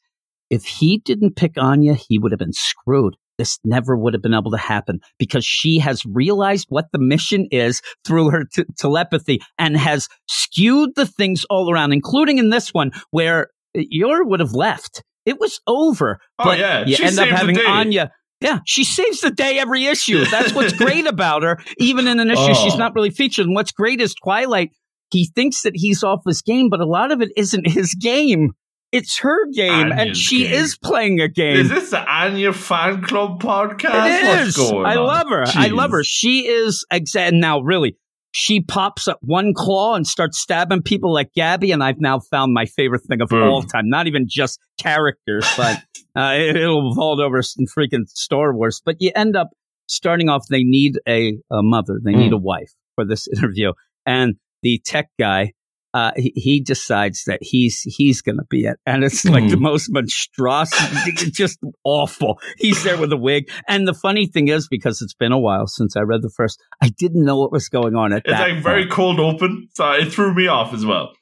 If 0.49 0.65
he 0.65 0.99
didn't 0.99 1.37
pick 1.37 1.59
Anya, 1.59 1.95
he 1.95 2.19
would 2.19 2.33
have 2.33 2.39
been 2.39 2.53
screwed. 2.53 3.17
This 3.39 3.59
never 3.65 3.97
would 3.97 4.15
have 4.15 4.23
been 4.23 4.35
able 4.35 4.51
to 4.53 4.57
happen 4.57 5.01
because 5.19 5.45
she 5.45 5.79
has 5.81 6.05
realized 6.07 6.67
what 6.71 6.87
the 6.93 6.99
mission 6.99 7.47
is 7.51 7.83
through 8.07 8.31
her 8.31 8.45
t- 8.45 8.65
telepathy 8.79 9.41
and 9.59 9.77
has 9.77 10.09
skewed 10.27 10.91
the 10.97 11.07
things 11.07 11.45
all 11.51 11.71
around, 11.71 11.93
including 11.93 12.39
in 12.39 12.51
this 12.51 12.73
one 12.73 12.93
where 13.11 13.49
Yor 13.75 14.25
would 14.25 14.41
have 14.41 14.53
left. 14.55 15.03
It 15.27 15.39
was 15.41 15.61
over. 15.67 16.19
Oh, 16.39 16.45
but 16.45 16.59
yeah. 16.59 16.85
you 16.87 16.97
She 16.97 17.05
end 17.05 17.19
up 17.19 17.29
having. 17.29 17.59
Anya. 17.59 18.11
Yeah, 18.41 18.61
she 18.67 18.85
saves 18.85 19.23
the 19.23 19.31
day 19.31 19.59
every 19.59 19.87
issue. 19.87 20.25
That's 20.27 20.53
what's 20.53 20.73
great 20.77 21.07
about 21.07 21.43
her. 21.43 21.59
Even 21.79 22.07
in 22.07 22.21
an 22.21 22.31
issue, 22.31 22.55
she's 22.55 22.75
Oh. 22.75 22.79
not 22.79 22.95
really 22.95 23.11
featured. 23.11 23.47
And 23.47 23.55
what's 23.55 23.73
great 23.73 24.01
is 24.01 24.15
Twilight. 24.15 24.71
He 25.11 25.31
thinks 25.35 25.63
that 25.63 25.73
he's 25.75 26.03
off 26.05 26.21
his 26.27 26.43
game, 26.43 26.69
but 26.71 26.81
a 26.81 26.87
lot 26.87 27.13
of 27.13 27.23
it 27.23 27.31
isn't 27.37 27.67
his 27.67 27.95
game. 27.95 28.51
It's 28.93 29.19
her 29.21 29.51
game, 29.53 29.91
and 29.93 30.17
she 30.17 30.45
game. 30.45 30.53
is 30.55 30.79
playing 30.79 31.21
a 31.21 31.29
game. 31.29 31.57
Is 31.57 31.69
this 31.69 31.91
the 31.91 32.01
Anya 32.11 32.53
fan 32.53 33.03
club 33.03 33.43
podcast? 33.43 34.07
It 34.09 34.27
What's 34.29 34.49
is. 34.49 34.57
going 34.57 34.87
I 34.87 34.97
on? 34.97 35.07
love 35.07 35.27
her. 35.29 35.45
I 35.55 35.69
love 35.69 35.91
her. 35.91 36.05
She 36.05 36.47
is 36.47 36.85
exa- 36.93 37.33
now 37.33 37.61
really. 37.61 37.97
She 38.33 38.61
pops 38.61 39.09
up 39.09 39.19
one 39.23 39.55
claw 39.55 39.95
and 39.95 40.07
starts 40.07 40.39
stabbing 40.39 40.83
people 40.83 41.13
like 41.13 41.33
Gabby, 41.35 41.73
and 41.73 41.83
I've 41.83 42.01
now 42.01 42.21
found 42.21 42.53
my 42.53 42.67
favorite 42.67 43.03
thing 43.09 43.21
of 43.23 43.29
Boom. 43.31 43.43
all 43.43 43.63
time. 43.63 43.89
Not 43.89 44.07
even 44.07 44.27
just 44.29 44.61
characters, 44.79 45.47
but 45.57 45.79
uh, 46.17 46.35
it, 46.35 46.57
it'll 46.57 46.95
vault 46.95 47.19
over 47.21 47.43
some 47.43 47.65
freaking 47.67 48.07
Star 48.09 48.55
Wars. 48.55 48.83
But 48.85 48.97
you 49.01 49.11
end 49.17 49.37
up 49.37 49.49
starting 49.89 50.29
off. 50.29 50.45
They 50.51 50.65
need 50.65 50.99
a, 51.09 51.39
a 51.51 51.63
mother. 51.63 51.99
They 52.03 52.13
Mm. 52.13 52.19
need 52.19 52.33
a 52.35 52.39
wife 52.39 52.73
for 52.95 53.05
this 53.07 53.27
interview, 53.37 53.73
and 54.05 54.35
the 54.63 54.81
tech 54.85 55.09
guy, 55.19 55.53
uh, 55.97 56.13
he, 56.17 56.33
he 56.37 56.61
decides 56.61 57.19
that 57.27 57.39
he's 57.43 57.81
he's 57.97 58.21
going 58.23 58.37
to 58.39 58.45
be 58.51 58.63
it, 58.71 58.77
and 58.85 59.05
it's 59.05 59.25
like 59.25 59.49
the 59.49 59.57
Hmm. 59.57 59.63
most 59.71 59.89
monstrosity, 59.93 61.11
it's 61.27 61.31
just 61.37 61.59
awful. 61.85 62.39
He's 62.59 62.83
there 62.85 62.99
with 62.99 63.13
a 63.13 63.17
wig, 63.17 63.49
and 63.69 63.87
the 63.89 63.95
funny 63.95 64.27
thing 64.27 64.49
is, 64.49 64.69
because 64.69 65.01
it's 65.03 65.15
been 65.15 65.33
a 65.33 65.39
while 65.39 65.67
since 65.67 65.97
I 65.97 66.01
read 66.03 66.23
the 66.23 66.33
first, 66.37 66.61
I 66.83 66.89
didn't 66.99 67.25
know 67.25 67.39
what 67.39 67.53
was 67.53 67.69
going 67.69 67.95
on 67.97 68.13
at 68.13 68.23
It's 68.25 68.29
that. 68.31 68.51
like 68.51 68.63
very 68.63 68.83
point. 68.83 68.93
cold 68.93 69.21
open, 69.21 69.69
so 69.75 69.93
it 69.93 70.13
threw 70.13 70.35
me 70.35 70.47
off 70.47 70.75
as 70.75 70.85
well. 70.85 71.13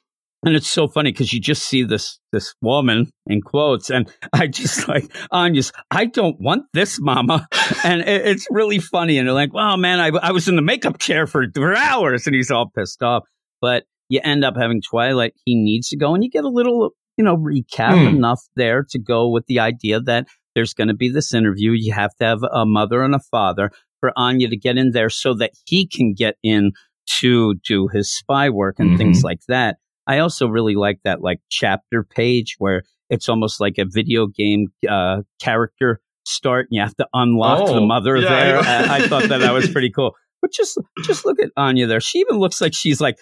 and 0.45 0.55
it's 0.55 0.69
so 0.69 0.87
funny 0.87 1.11
because 1.11 1.33
you 1.33 1.39
just 1.39 1.63
see 1.63 1.81
this 1.83 2.19
this 2.31 2.53
woman 2.61 3.09
in 3.27 3.41
quotes, 3.41 3.89
and 3.89 4.11
I 4.33 4.47
just 4.47 4.87
like 4.87 5.05
Anya's. 5.31 5.71
I 5.91 6.05
don't 6.05 6.37
want 6.39 6.63
this, 6.73 6.99
Mama, 6.99 7.47
and 7.83 8.01
it, 8.01 8.27
it's 8.27 8.45
really 8.51 8.79
funny. 8.79 9.17
And 9.17 9.27
they're 9.27 9.33
like, 9.43 9.53
"Well, 9.53 9.77
man, 9.77 9.99
I, 9.99 10.09
I 10.29 10.31
was 10.31 10.47
in 10.47 10.55
the 10.55 10.61
makeup 10.61 10.99
chair 10.99 11.25
for, 11.27 11.45
for 11.55 11.75
hours," 11.75 12.27
and 12.27 12.35
he's 12.35 12.51
all 12.51 12.69
pissed 12.77 13.01
off. 13.01 13.23
But 13.61 13.83
you 14.09 14.19
end 14.23 14.43
up 14.43 14.55
having 14.57 14.81
Twilight. 14.81 15.33
He 15.45 15.55
needs 15.55 15.89
to 15.89 15.97
go, 15.97 16.13
and 16.13 16.23
you 16.23 16.29
get 16.29 16.43
a 16.45 16.49
little, 16.49 16.91
you 17.17 17.23
know, 17.23 17.35
recap 17.37 17.99
Hmm. 18.01 18.15
enough 18.15 18.41
there 18.55 18.83
to 18.89 18.99
go 18.99 19.29
with 19.29 19.45
the 19.47 19.59
idea 19.59 19.99
that 20.01 20.27
there's 20.55 20.73
going 20.73 20.87
to 20.89 20.93
be 20.93 21.09
this 21.09 21.33
interview. 21.33 21.71
You 21.71 21.93
have 21.93 22.15
to 22.15 22.25
have 22.25 22.39
a 22.51 22.65
mother 22.65 23.03
and 23.03 23.13
a 23.15 23.19
father 23.19 23.71
for 23.99 24.11
Anya 24.15 24.47
to 24.49 24.57
get 24.57 24.77
in 24.77 24.91
there 24.91 25.09
so 25.09 25.33
that 25.35 25.51
he 25.65 25.87
can 25.87 26.13
get 26.13 26.35
in 26.43 26.71
to 27.19 27.55
do 27.67 27.87
his 27.87 28.11
spy 28.13 28.49
work 28.49 28.75
and 28.79 28.97
things 28.97 29.23
like 29.23 29.39
that. 29.47 29.77
I 30.07 30.19
also 30.19 30.47
really 30.47 30.75
like 30.75 30.99
that 31.03 31.21
like 31.21 31.39
chapter 31.49 32.03
page 32.03 32.55
where 32.57 32.83
it's 33.09 33.27
almost 33.29 33.59
like 33.61 33.77
a 33.77 33.85
video 33.85 34.27
game 34.27 34.67
uh, 34.89 35.21
character 35.41 35.99
start 36.25 36.67
and 36.69 36.75
you 36.77 36.81
have 36.81 36.95
to 36.95 37.07
unlock 37.13 37.67
the 37.67 37.73
Oh, 37.75 37.85
mother 37.85 38.17
yeah, 38.17 38.29
there. 38.29 38.57
I- 38.59 38.61
Uh, 38.61 38.87
I 39.03 39.07
thought 39.07 39.23
that 39.29 39.39
that 39.39 39.53
was 39.53 39.69
pretty 39.71 39.91
cool. 39.91 40.13
But 40.41 40.51
just 40.51 40.77
just 41.03 41.25
look 41.25 41.39
at 41.39 41.49
Anya 41.57 41.87
there. 41.87 41.99
She 42.01 42.19
even 42.19 42.37
looks 42.37 42.61
like 42.61 42.73
she's 42.73 43.01
like 43.01 43.17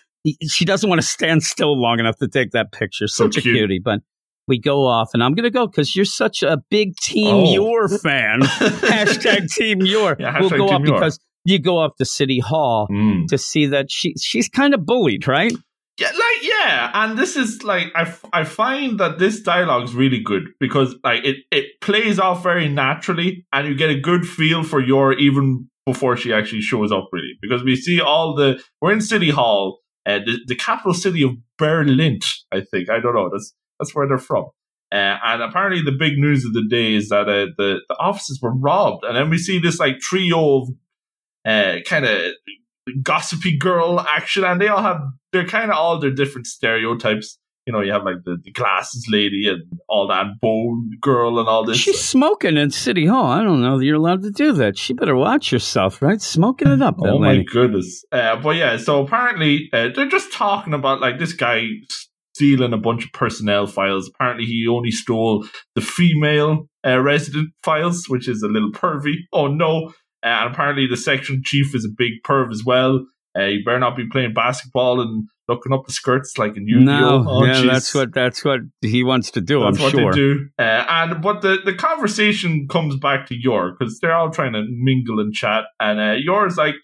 she 0.47 0.65
doesn't 0.65 0.89
want 0.89 1.01
to 1.01 1.07
stand 1.07 1.43
still 1.43 1.79
long 1.79 1.99
enough 1.99 2.17
to 2.17 2.27
take 2.27 2.51
that 2.51 2.71
picture. 2.71 3.07
So 3.07 3.25
Such 3.25 3.37
a 3.37 3.41
cutie. 3.41 3.79
But 3.83 3.99
we 4.47 4.59
go 4.59 4.85
off, 4.85 5.11
and 5.13 5.23
I'm 5.23 5.33
going 5.33 5.43
to 5.45 5.49
go 5.51 5.67
because 5.67 5.95
you're 5.95 6.05
such 6.05 6.43
a 6.43 6.57
big 6.69 6.95
Team 6.97 7.27
Oh. 7.35 7.53
Yor 7.53 7.87
fan. 7.89 8.41
hashtag 8.83 9.49
Team 9.51 9.81
Yor. 9.81 10.15
Yeah, 10.19 10.39
we'll 10.39 10.49
go 10.49 10.69
off 10.69 10.81
because 10.83 11.19
you 11.45 11.59
go 11.59 11.79
up 11.79 11.97
to 11.97 12.05
City 12.05 12.39
Hall 12.39 12.87
Mm. 12.91 13.27
to 13.27 13.37
see 13.37 13.65
that 13.67 13.91
she 13.91 14.13
she's 14.19 14.49
kind 14.49 14.73
of 14.73 14.85
bullied, 14.85 15.27
right? 15.27 15.51
Yeah, 15.99 16.07
like 16.07 16.41
yeah, 16.41 16.91
and 16.93 17.17
this 17.19 17.35
is 17.35 17.63
like 17.63 17.87
I, 17.95 18.01
f- 18.01 18.25
I 18.33 18.43
find 18.45 18.99
that 18.99 19.19
this 19.19 19.41
dialogue 19.41 19.83
is 19.83 19.93
really 19.93 20.19
good 20.23 20.43
because 20.59 20.95
like 21.03 21.23
it 21.23 21.37
it 21.51 21.65
plays 21.81 22.17
off 22.17 22.41
very 22.43 22.67
naturally, 22.67 23.45
and 23.53 23.67
you 23.67 23.75
get 23.75 23.89
a 23.91 23.99
good 23.99 24.25
feel 24.25 24.63
for 24.63 24.81
Yor 24.81 25.13
even 25.13 25.67
before 25.85 26.15
she 26.17 26.33
actually 26.33 26.61
shows 26.61 26.91
up 26.91 27.09
really 27.11 27.33
because 27.41 27.61
we 27.63 27.75
see 27.75 27.99
all 28.01 28.33
the 28.35 28.59
we're 28.81 28.91
in 28.93 29.01
City 29.01 29.29
Hall, 29.29 29.79
uh, 30.05 30.19
the 30.19 30.39
the 30.47 30.55
capital 30.55 30.93
city 30.93 31.23
of 31.23 31.31
Berlin, 31.57 32.19
I 32.51 32.61
think 32.61 32.89
I 32.89 32.99
don't 32.99 33.15
know 33.15 33.29
that's 33.31 33.53
that's 33.79 33.95
where 33.95 34.07
they're 34.07 34.17
from. 34.17 34.45
Uh, 34.91 35.17
and 35.23 35.41
apparently, 35.41 35.81
the 35.81 35.97
big 35.97 36.17
news 36.17 36.45
of 36.45 36.53
the 36.53 36.65
day 36.69 36.93
is 36.93 37.09
that 37.09 37.27
uh, 37.27 37.47
the 37.57 37.79
the 37.87 37.95
offices 37.99 38.39
were 38.41 38.53
robbed, 38.53 39.03
and 39.03 39.15
then 39.15 39.29
we 39.29 39.37
see 39.37 39.59
this 39.59 39.79
like 39.79 39.99
trio 39.99 40.61
of 40.61 40.69
uh, 41.45 41.77
kind 41.85 42.05
of 42.05 42.33
gossipy 43.01 43.57
girl 43.57 43.99
action, 44.01 44.43
and 44.43 44.61
they 44.61 44.67
all 44.67 44.81
have 44.81 45.01
they're 45.31 45.47
kind 45.47 45.71
of 45.71 45.77
all 45.77 45.99
their 45.99 46.11
different 46.11 46.47
stereotypes. 46.47 47.39
You 47.65 47.71
know, 47.71 47.81
you 47.81 47.93
have 47.93 48.03
like 48.03 48.23
the, 48.25 48.37
the 48.43 48.51
glasses 48.51 49.07
lady 49.09 49.47
and 49.47 49.61
all 49.87 50.07
that 50.07 50.39
bone 50.41 50.91
girl 50.99 51.39
and 51.39 51.47
all 51.47 51.63
this. 51.63 51.77
She's 51.77 52.03
smoking 52.03 52.57
in 52.57 52.71
City 52.71 53.05
Hall. 53.05 53.27
I 53.27 53.41
don't 53.41 53.61
know 53.61 53.77
that 53.77 53.85
you're 53.85 53.95
allowed 53.95 54.23
to 54.23 54.31
do 54.31 54.51
that. 54.53 54.77
She 54.77 54.93
better 54.93 55.15
watch 55.15 55.49
herself, 55.49 56.01
right? 56.01 56.21
Smoking 56.21 56.69
it 56.69 56.81
up, 56.81 56.95
Oh 56.99 57.19
my 57.19 57.41
goodness! 57.43 58.03
Uh, 58.11 58.35
but 58.35 58.57
yeah, 58.57 58.75
so 58.77 59.05
apparently 59.05 59.69
uh, 59.71 59.89
they're 59.95 60.09
just 60.09 60.33
talking 60.33 60.73
about 60.73 60.99
like 60.99 61.19
this 61.19 61.33
guy 61.33 61.67
stealing 62.35 62.73
a 62.73 62.77
bunch 62.77 63.05
of 63.05 63.11
personnel 63.13 63.67
files. 63.67 64.09
Apparently, 64.13 64.45
he 64.45 64.67
only 64.67 64.91
stole 64.91 65.47
the 65.75 65.81
female 65.81 66.67
uh, 66.85 66.99
resident 66.99 67.49
files, 67.63 68.05
which 68.09 68.27
is 68.27 68.41
a 68.41 68.47
little 68.47 68.71
pervy. 68.71 69.15
Oh 69.31 69.47
no! 69.47 69.87
Uh, 70.23 70.27
and 70.27 70.53
apparently, 70.53 70.87
the 70.87 70.97
section 70.97 71.41
chief 71.45 71.73
is 71.75 71.85
a 71.85 71.93
big 71.95 72.13
perv 72.25 72.51
as 72.51 72.63
well. 72.65 73.05
Uh, 73.37 73.45
you 73.45 73.63
better 73.63 73.79
not 73.79 73.95
be 73.95 74.07
playing 74.11 74.33
basketball 74.33 75.01
and 75.01 75.27
looking 75.47 75.73
up 75.73 75.85
the 75.85 75.91
skirts 75.93 76.37
like 76.37 76.55
in 76.55 76.67
Yu-Gi-Oh. 76.67 76.83
No, 76.85 77.25
Oh, 77.27 77.45
yeah, 77.45 77.55
jeez. 77.55 77.71
that's 77.71 77.93
what 77.93 78.13
that's 78.13 78.43
what 78.45 78.59
he 78.81 79.03
wants 79.03 79.31
to 79.31 79.41
do. 79.41 79.59
That's 79.61 79.77
I'm 79.77 79.83
what 79.83 79.91
sure. 79.91 80.11
they 80.11 80.17
do. 80.17 80.49
Uh, 80.57 80.85
and 80.87 81.21
but 81.21 81.41
the, 81.41 81.57
the 81.65 81.73
conversation 81.73 82.67
comes 82.69 82.95
back 82.97 83.27
to 83.27 83.35
Yor 83.35 83.75
because 83.77 83.99
they're 83.99 84.15
all 84.15 84.29
trying 84.31 84.53
to 84.53 84.63
mingle 84.69 85.19
and 85.19 85.33
chat, 85.33 85.65
and 85.79 85.99
uh, 85.99 86.13
Yor's 86.13 86.57
like, 86.57 86.75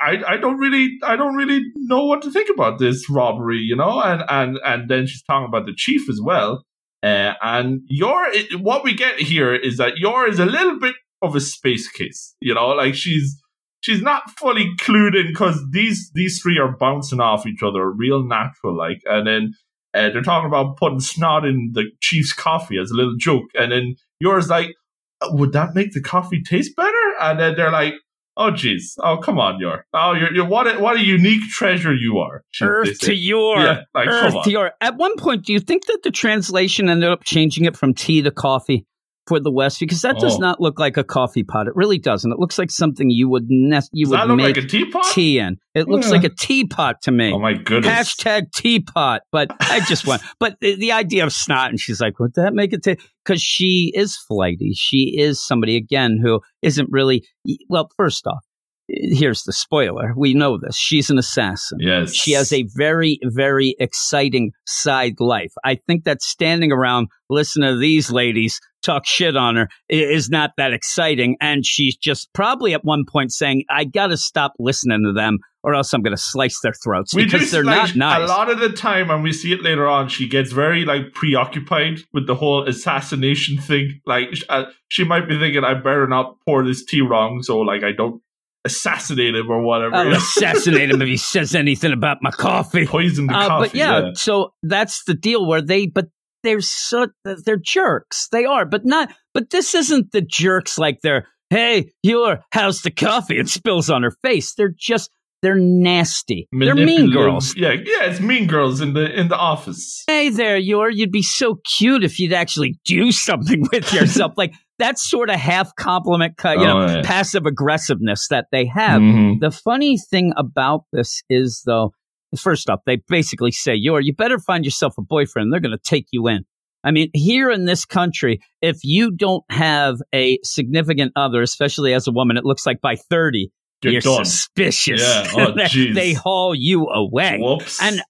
I, 0.00 0.22
I 0.26 0.36
don't 0.36 0.58
really 0.58 0.98
I 1.02 1.16
don't 1.16 1.34
really 1.34 1.62
know 1.76 2.04
what 2.04 2.22
to 2.22 2.30
think 2.30 2.50
about 2.52 2.78
this 2.78 3.08
robbery, 3.08 3.58
you 3.58 3.76
know, 3.76 4.00
and 4.00 4.22
and 4.28 4.58
and 4.64 4.88
then 4.88 5.06
she's 5.06 5.22
talking 5.22 5.48
about 5.48 5.66
the 5.66 5.74
chief 5.74 6.08
as 6.10 6.20
well. 6.22 6.64
Uh, 7.02 7.34
and 7.42 7.80
your 7.88 8.26
what 8.58 8.82
we 8.84 8.92
get 8.94 9.18
here 9.20 9.54
is 9.54 9.76
that 9.76 9.98
Yor 9.98 10.28
is 10.28 10.38
a 10.38 10.44
little 10.46 10.78
bit 10.78 10.94
of 11.22 11.34
a 11.34 11.40
space 11.40 11.88
case, 11.88 12.34
you 12.40 12.54
know, 12.54 12.68
like 12.68 12.94
she's 12.94 13.40
she's 13.80 14.02
not 14.02 14.30
fully 14.38 14.70
clued 14.78 15.14
in 15.18 15.28
because 15.28 15.60
these 15.70 16.10
these 16.14 16.40
three 16.40 16.58
are 16.58 16.76
bouncing 16.76 17.20
off 17.20 17.46
each 17.46 17.62
other 17.62 17.90
real 17.90 18.22
natural, 18.26 18.76
like, 18.76 19.00
and 19.06 19.26
then 19.26 19.54
uh, 19.94 20.10
they're 20.10 20.22
talking 20.22 20.48
about 20.48 20.76
putting 20.76 21.00
snot 21.00 21.44
in 21.44 21.70
the 21.74 21.84
chief's 22.00 22.32
coffee 22.32 22.78
as 22.78 22.90
a 22.90 22.94
little 22.94 23.16
joke, 23.18 23.44
and 23.54 23.72
then 23.72 23.96
Yor's 24.20 24.48
like, 24.48 24.74
"Uh, 25.20 25.28
would 25.32 25.52
that 25.52 25.74
make 25.74 25.92
the 25.92 26.02
coffee 26.02 26.42
taste 26.42 26.76
better? 26.76 26.94
And 27.20 27.40
then 27.40 27.54
they're 27.56 27.72
like, 27.72 27.94
oh 28.36 28.52
jeez, 28.52 28.92
oh 29.02 29.16
come 29.16 29.40
on, 29.40 29.58
Yor, 29.58 29.84
oh 29.94 30.12
you're, 30.12 30.32
you're 30.32 30.46
what 30.46 30.66
a, 30.68 30.78
what 30.78 30.96
a 30.96 31.04
unique 31.04 31.42
treasure 31.50 31.92
you 31.94 32.18
are. 32.18 32.44
She- 32.50 32.64
Earth 32.64 32.98
to 33.00 33.12
Yor, 33.14 33.58
Yeah, 33.58 33.80
like, 33.94 34.06
come 34.08 34.14
Earth 34.26 34.34
on. 34.36 34.44
to 34.44 34.50
Yor. 34.52 34.72
At 34.80 34.96
one 34.96 35.16
point, 35.16 35.44
do 35.44 35.52
you 35.52 35.58
think 35.58 35.86
that 35.86 36.00
the 36.04 36.12
translation 36.12 36.88
ended 36.88 37.10
up 37.10 37.24
changing 37.24 37.64
it 37.64 37.76
from 37.76 37.94
tea 37.94 38.22
to 38.22 38.30
coffee 38.30 38.86
for 39.28 39.38
the 39.38 39.52
West? 39.52 39.78
Because 39.80 40.02
that 40.02 40.18
does 40.18 40.36
Oh. 40.36 40.38
not 40.38 40.60
look 40.60 40.78
like 40.78 40.96
a 40.96 41.04
coffee 41.04 41.44
pot. 41.44 41.66
It 41.66 41.74
really 41.76 41.98
doesn't. 41.98 42.32
It 42.32 42.38
looks 42.38 42.58
like 42.58 42.70
something 42.70 43.10
you 43.10 43.28
would 43.28 43.44
nest. 43.48 43.90
you 43.92 44.06
Does 44.06 44.26
would 44.28 44.36
make 44.36 44.56
like 44.56 44.64
a 44.64 44.66
teapot? 44.66 45.04
tea 45.12 45.38
in. 45.38 45.56
It 45.74 45.86
looks 45.88 46.06
Yeah. 46.06 46.12
like 46.12 46.24
a 46.24 46.30
teapot 46.30 47.02
to 47.02 47.12
me. 47.12 47.32
Oh 47.32 47.38
my 47.38 47.52
goodness. 47.54 47.92
Hashtag 47.92 48.50
teapot. 48.52 49.20
But 49.30 49.50
I 49.60 49.80
just 49.86 50.06
want, 50.06 50.22
but 50.40 50.56
the, 50.60 50.74
the 50.76 50.92
idea 50.92 51.24
of 51.24 51.32
snot, 51.32 51.70
and 51.70 51.78
she's 51.78 52.00
like, 52.00 52.18
would 52.18 52.34
that 52.34 52.54
make 52.54 52.72
it? 52.72 52.84
Because 53.24 53.42
she 53.42 53.92
is 53.94 54.16
flighty. 54.26 54.72
She 54.74 55.14
is 55.18 55.44
somebody, 55.46 55.76
again, 55.76 56.18
who 56.22 56.40
isn't 56.62 56.88
really, 56.90 57.24
well, 57.68 57.90
first 57.96 58.26
off, 58.26 58.44
here's 58.88 59.42
the 59.42 59.52
spoiler. 59.52 60.12
We 60.16 60.34
know 60.34 60.58
this. 60.58 60.76
She's 60.76 61.10
an 61.10 61.18
assassin. 61.18 61.78
Yes. 61.80 62.14
She 62.14 62.32
has 62.32 62.52
a 62.52 62.66
very, 62.74 63.18
very 63.22 63.76
exciting 63.78 64.52
side 64.66 65.20
life. 65.20 65.52
I 65.64 65.76
think 65.86 66.04
that 66.04 66.22
standing 66.22 66.72
around 66.72 67.08
listening 67.30 67.70
to 67.70 67.78
these 67.78 68.10
ladies 68.10 68.58
talk 68.82 69.04
shit 69.04 69.36
on 69.36 69.56
her 69.56 69.68
is 69.88 70.30
not 70.30 70.52
that 70.56 70.72
exciting. 70.72 71.36
And 71.40 71.66
she's 71.66 71.96
just 71.96 72.32
probably 72.32 72.74
at 72.74 72.84
one 72.84 73.04
point 73.06 73.32
saying, 73.32 73.64
I 73.68 73.84
got 73.84 74.08
to 74.08 74.16
stop 74.16 74.54
listening 74.58 75.02
to 75.04 75.12
them 75.12 75.38
or 75.62 75.74
else 75.74 75.92
I'm 75.92 76.02
going 76.02 76.16
to 76.16 76.22
slice 76.22 76.60
their 76.62 76.72
throats 76.72 77.14
We 77.14 77.24
because 77.24 77.50
they're 77.50 77.64
not 77.64 77.94
nice. 77.96 78.30
A 78.30 78.32
lot 78.32 78.48
of 78.48 78.60
the 78.60 78.70
time, 78.70 79.10
and 79.10 79.22
we 79.22 79.32
see 79.32 79.52
it 79.52 79.62
later 79.62 79.88
on, 79.88 80.08
she 80.08 80.28
gets 80.28 80.52
very 80.52 80.84
like 80.84 81.12
preoccupied 81.12 81.98
with 82.12 82.26
the 82.26 82.34
whole 82.34 82.66
assassination 82.66 83.58
thing. 83.58 84.00
Like 84.06 84.28
uh, 84.48 84.66
she 84.88 85.04
might 85.04 85.28
be 85.28 85.38
thinking, 85.38 85.64
"I 85.64 85.74
better 85.74 86.06
not 86.06 86.36
pour 86.44 86.64
this 86.64 86.84
tea 86.84 87.00
wrong, 87.00 87.42
so 87.42 87.58
like 87.58 87.82
I 87.82 87.92
don't 87.92 88.22
assassinate 88.64 89.34
him 89.34 89.50
or 89.50 89.62
whatever." 89.62 89.94
I'll 89.96 90.12
assassinate 90.14 90.90
him 90.90 91.02
if 91.02 91.08
he 91.08 91.16
says 91.34 91.54
anything 91.54 91.92
about 91.92 92.18
my 92.22 92.30
coffee. 92.30 92.86
Poison 92.86 93.26
the 93.26 93.34
Uh, 93.34 93.48
coffee. 93.48 93.68
but 93.68 93.74
yeah, 93.74 94.10
so 94.14 94.52
that's 94.62 95.04
the 95.04 95.14
deal 95.14 95.46
where 95.46 95.62
they, 95.62 95.86
but 95.86 96.06
they're 96.42 96.60
so 96.60 97.08
they're 97.24 97.58
jerks. 97.62 98.28
They 98.30 98.44
are, 98.44 98.64
but 98.64 98.84
not. 98.84 99.12
But 99.34 99.50
this 99.50 99.74
isn't 99.74 100.12
the 100.12 100.22
jerks 100.22 100.78
like 100.78 101.00
they're. 101.02 101.26
Hey, 101.50 101.92
Yor 102.02 102.40
how's 102.52 102.82
the 102.82 102.90
coffee? 102.90 103.38
It 103.38 103.48
spills 103.48 103.88
on 103.88 104.02
her 104.02 104.12
face. 104.22 104.52
They're 104.54 104.74
just 104.76 105.10
they're 105.40 105.54
nasty. 105.54 106.48
They're 106.50 106.74
mean 106.74 107.12
girls. 107.12 107.54
Yeah, 107.56 107.72
yeah, 107.72 108.06
it's 108.06 108.20
mean 108.20 108.48
girls 108.48 108.80
in 108.80 108.94
the 108.94 109.18
in 109.18 109.28
the 109.28 109.36
office. 109.36 110.02
Hey 110.08 110.30
there, 110.30 110.56
you're 110.56 110.90
you'd 110.90 111.12
be 111.12 111.22
so 111.22 111.60
cute 111.78 112.02
if 112.02 112.18
you'd 112.18 112.32
actually 112.32 112.78
do 112.84 113.12
something 113.12 113.66
with 113.72 113.92
yourself. 113.92 114.32
like 114.36 114.52
that 114.78 114.98
sort 114.98 115.30
of 115.30 115.36
half 115.36 115.74
compliment 115.76 116.36
cut, 116.36 116.58
you 116.58 116.64
oh, 116.64 116.86
know, 116.86 116.94
yeah. 116.96 117.02
passive 117.02 117.46
aggressiveness 117.46 118.28
that 118.28 118.46
they 118.50 118.66
have. 118.66 119.00
Mm-hmm. 119.00 119.38
The 119.40 119.50
funny 119.50 119.96
thing 119.98 120.32
about 120.36 120.84
this 120.92 121.22
is 121.28 121.62
though, 121.66 121.92
first 122.36 122.68
off, 122.68 122.80
they 122.84 122.98
basically 123.08 123.52
say, 123.52 123.74
You're 123.74 124.00
you 124.00 124.14
better 124.14 124.38
find 124.40 124.64
yourself 124.64 124.94
a 124.98 125.02
boyfriend. 125.02 125.52
They're 125.52 125.60
gonna 125.60 125.78
take 125.78 126.06
you 126.10 126.26
in. 126.26 126.44
I 126.84 126.90
mean, 126.90 127.10
here 127.12 127.50
in 127.50 127.64
this 127.64 127.84
country, 127.84 128.40
if 128.62 128.78
you 128.82 129.10
don't 129.10 129.44
have 129.50 129.96
a 130.14 130.38
significant 130.44 131.12
other, 131.16 131.42
especially 131.42 131.92
as 131.92 132.06
a 132.06 132.12
woman, 132.12 132.36
it 132.36 132.44
looks 132.44 132.64
like 132.64 132.80
by 132.80 132.96
30, 132.96 133.50
Get 133.80 133.92
you're 133.92 134.24
suspicious. 134.24 135.00
Yeah. 135.00 135.26
Oh, 135.34 135.54
they 135.94 136.12
haul 136.12 136.54
you 136.54 136.88
away. 136.88 137.38
Whoops. 137.40 137.80
And 137.80 138.02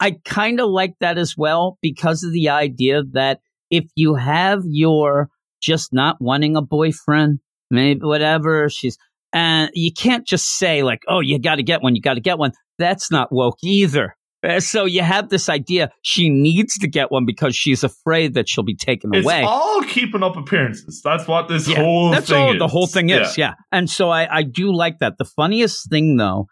I 0.00 0.16
kind 0.24 0.60
of 0.60 0.68
like 0.68 0.94
that 1.00 1.18
as 1.18 1.36
well 1.36 1.78
because 1.80 2.24
of 2.24 2.32
the 2.32 2.48
idea 2.48 3.02
that 3.12 3.40
if 3.70 3.84
you 3.94 4.16
have 4.16 4.62
Yor 4.64 5.28
just 5.62 5.92
not 5.92 6.16
wanting 6.20 6.56
a 6.56 6.62
boyfriend, 6.62 7.38
maybe 7.70 8.00
whatever, 8.02 8.68
she's 8.68 8.98
and 9.32 9.70
you 9.74 9.92
can't 9.92 10.26
just 10.26 10.58
say 10.58 10.82
like, 10.82 11.02
"Oh, 11.08 11.20
you 11.20 11.38
got 11.38 11.54
to 11.54 11.62
get 11.62 11.82
one, 11.82 11.94
you 11.94 12.02
got 12.02 12.14
to 12.14 12.20
get 12.20 12.38
one." 12.38 12.52
That's 12.78 13.10
not 13.10 13.32
woke 13.32 13.58
either. 13.62 14.16
Uh, 14.46 14.60
So 14.60 14.84
you 14.84 15.02
have 15.02 15.28
this 15.28 15.48
idea 15.48 15.90
she 16.02 16.28
needs 16.30 16.78
to 16.78 16.88
get 16.88 17.10
one 17.12 17.24
because 17.26 17.54
she's 17.56 17.84
afraid 17.84 18.34
that 18.34 18.48
she'll 18.48 18.64
be 18.64 18.74
taken 18.76 19.10
It's 19.14 19.24
away. 19.24 19.42
all 19.42 19.82
keeping 19.82 20.22
up 20.22 20.36
appearances. 20.36 21.00
That's 21.04 21.26
what 21.28 21.48
this 21.48 21.68
Yeah, 21.68 21.76
whole 21.76 22.10
That's 22.10 22.28
thing 22.28 22.36
all 22.42 22.52
is. 22.54 22.58
the 22.58 22.68
whole 22.68 22.86
thing 22.86 23.10
is. 23.10 23.38
Yeah. 23.38 23.54
And 23.70 23.88
so 23.88 24.10
I, 24.10 24.38
I 24.38 24.42
do 24.42 24.72
like 24.74 24.98
that. 25.00 25.14
The 25.18 25.24
funniest 25.24 25.88
thing 25.90 26.16
though 26.16 26.46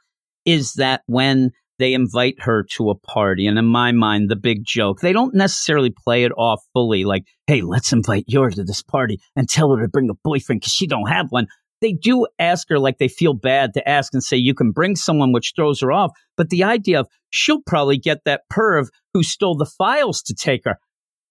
is 0.45 0.73
that 0.75 1.03
when 1.07 1.51
they 1.79 1.95
invite 1.95 2.35
her 2.41 2.65
to 2.77 2.91
a 2.91 2.95
party, 2.95 3.47
and 3.47 3.59
in 3.59 3.65
my 3.67 3.91
mind, 3.91 4.29
the 4.31 4.37
big 4.37 4.59
joke, 4.67 5.01
they 5.01 5.15
don't 5.15 5.35
necessarily 5.35 5.91
play 6.05 6.25
it 6.25 6.33
off 6.37 6.61
fully 6.75 7.05
like, 7.05 7.25
hey, 7.47 7.63
let's 7.63 7.91
invite 7.91 8.25
yours 8.29 8.57
to 8.57 8.65
this 8.65 8.83
party 8.83 9.19
and 9.35 9.49
tell 9.49 9.75
her 9.75 9.83
to 9.83 9.89
bring 9.89 10.11
a 10.11 10.15
boyfriend 10.23 10.61
because 10.61 10.75
she 10.75 10.87
don't 10.87 11.09
have 11.09 11.27
one. 11.31 11.47
They 11.81 11.93
do 11.93 12.27
ask 12.39 12.69
her 12.69 12.79
like 12.79 12.99
they 12.99 13.09
feel 13.09 13.35
bad 13.35 13.75
to 13.75 13.89
ask 13.89 14.13
and 14.13 14.23
say 14.23 14.37
you 14.37 14.55
can 14.55 14.71
bring 14.71 14.97
someone 14.97 15.33
which 15.33 15.53
throws 15.57 15.81
her 15.81 15.93
off. 15.93 16.13
But 16.37 16.51
the 16.51 16.65
idea 16.65 17.01
of 17.01 17.09
she'll 17.31 17.63
probably 17.63 17.99
get 17.99 18.25
that 18.25 18.43
perv 18.53 18.89
who 19.15 19.23
stole 19.23 19.57
the 19.57 19.67
files 19.67 20.23
to 20.23 20.35
take 20.35 20.65
her. 20.65 20.77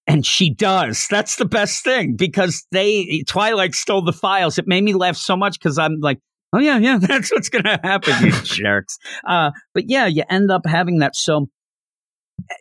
And 0.07 0.25
she 0.25 0.51
does. 0.51 1.05
That's 1.09 1.35
the 1.35 1.45
best 1.45 1.83
thing 1.83 2.15
because 2.15 2.65
they 2.71 3.23
Twilight 3.27 3.75
stole 3.75 4.03
the 4.03 4.13
files. 4.13 4.57
It 4.57 4.67
made 4.67 4.83
me 4.83 4.93
laugh 4.93 5.15
so 5.15 5.37
much 5.37 5.59
because 5.59 5.77
I'm 5.77 5.99
like, 5.99 6.19
oh 6.51 6.59
yeah, 6.59 6.79
yeah, 6.79 6.97
that's 7.01 7.31
what's 7.31 7.49
gonna 7.49 7.79
happen, 7.83 8.25
you 8.25 8.31
jerks. 8.43 8.97
Uh, 9.27 9.51
but 9.73 9.83
yeah, 9.87 10.07
you 10.07 10.23
end 10.29 10.49
up 10.49 10.65
having 10.65 10.99
that. 10.99 11.15
So 11.15 11.47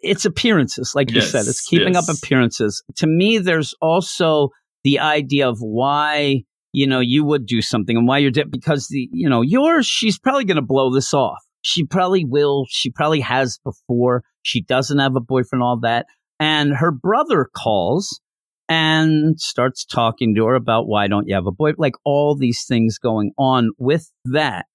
it's 0.02 0.24
appearances, 0.24 0.92
like 0.94 1.10
you 1.10 1.16
Yes, 1.16 1.30
said. 1.30 1.46
It's 1.46 1.66
keeping 1.66 1.94
yes. 1.94 2.08
up 2.08 2.16
appearances. 2.16 2.82
To 2.96 3.06
me, 3.06 3.38
there's 3.38 3.74
also 3.80 4.50
the 4.84 4.98
idea 4.98 5.48
of 5.48 5.58
why 5.60 6.42
you 6.78 6.86
know 6.86 7.00
you 7.00 7.24
would 7.24 7.46
do 7.46 7.60
something 7.60 7.96
and 7.96 8.06
why 8.06 8.18
you're 8.18 8.30
di- 8.30 8.44
because 8.44 8.88
the 8.88 9.08
you 9.12 9.28
know 9.28 9.42
yours. 9.42 9.86
She's 9.86 10.18
probably 10.18 10.44
gonna 10.44 10.62
blow 10.62 10.94
this 10.94 11.12
off. 11.12 11.38
She 11.62 11.84
probably 11.84 12.24
will. 12.24 12.66
She 12.68 12.90
probably 12.90 13.20
has 13.20 13.58
before. 13.64 14.22
She 14.42 14.62
doesn't 14.62 14.98
have 14.98 15.16
a 15.16 15.20
boyfriend. 15.20 15.62
All 15.62 15.78
that 15.80 16.06
and 16.40 16.74
her 16.76 16.90
brother 16.90 17.48
calls 17.56 18.20
and 18.68 19.40
starts 19.40 19.84
talking 19.84 20.34
to 20.34 20.44
her 20.44 20.54
about 20.54 20.86
why 20.86 21.06
don't 21.06 21.26
you 21.26 21.34
have 21.34 21.46
a 21.46 21.52
boy 21.52 21.72
like 21.78 21.94
all 22.04 22.36
these 22.36 22.64
things 22.66 22.98
going 22.98 23.32
on 23.38 23.70
with 23.78 24.10
that 24.26 24.66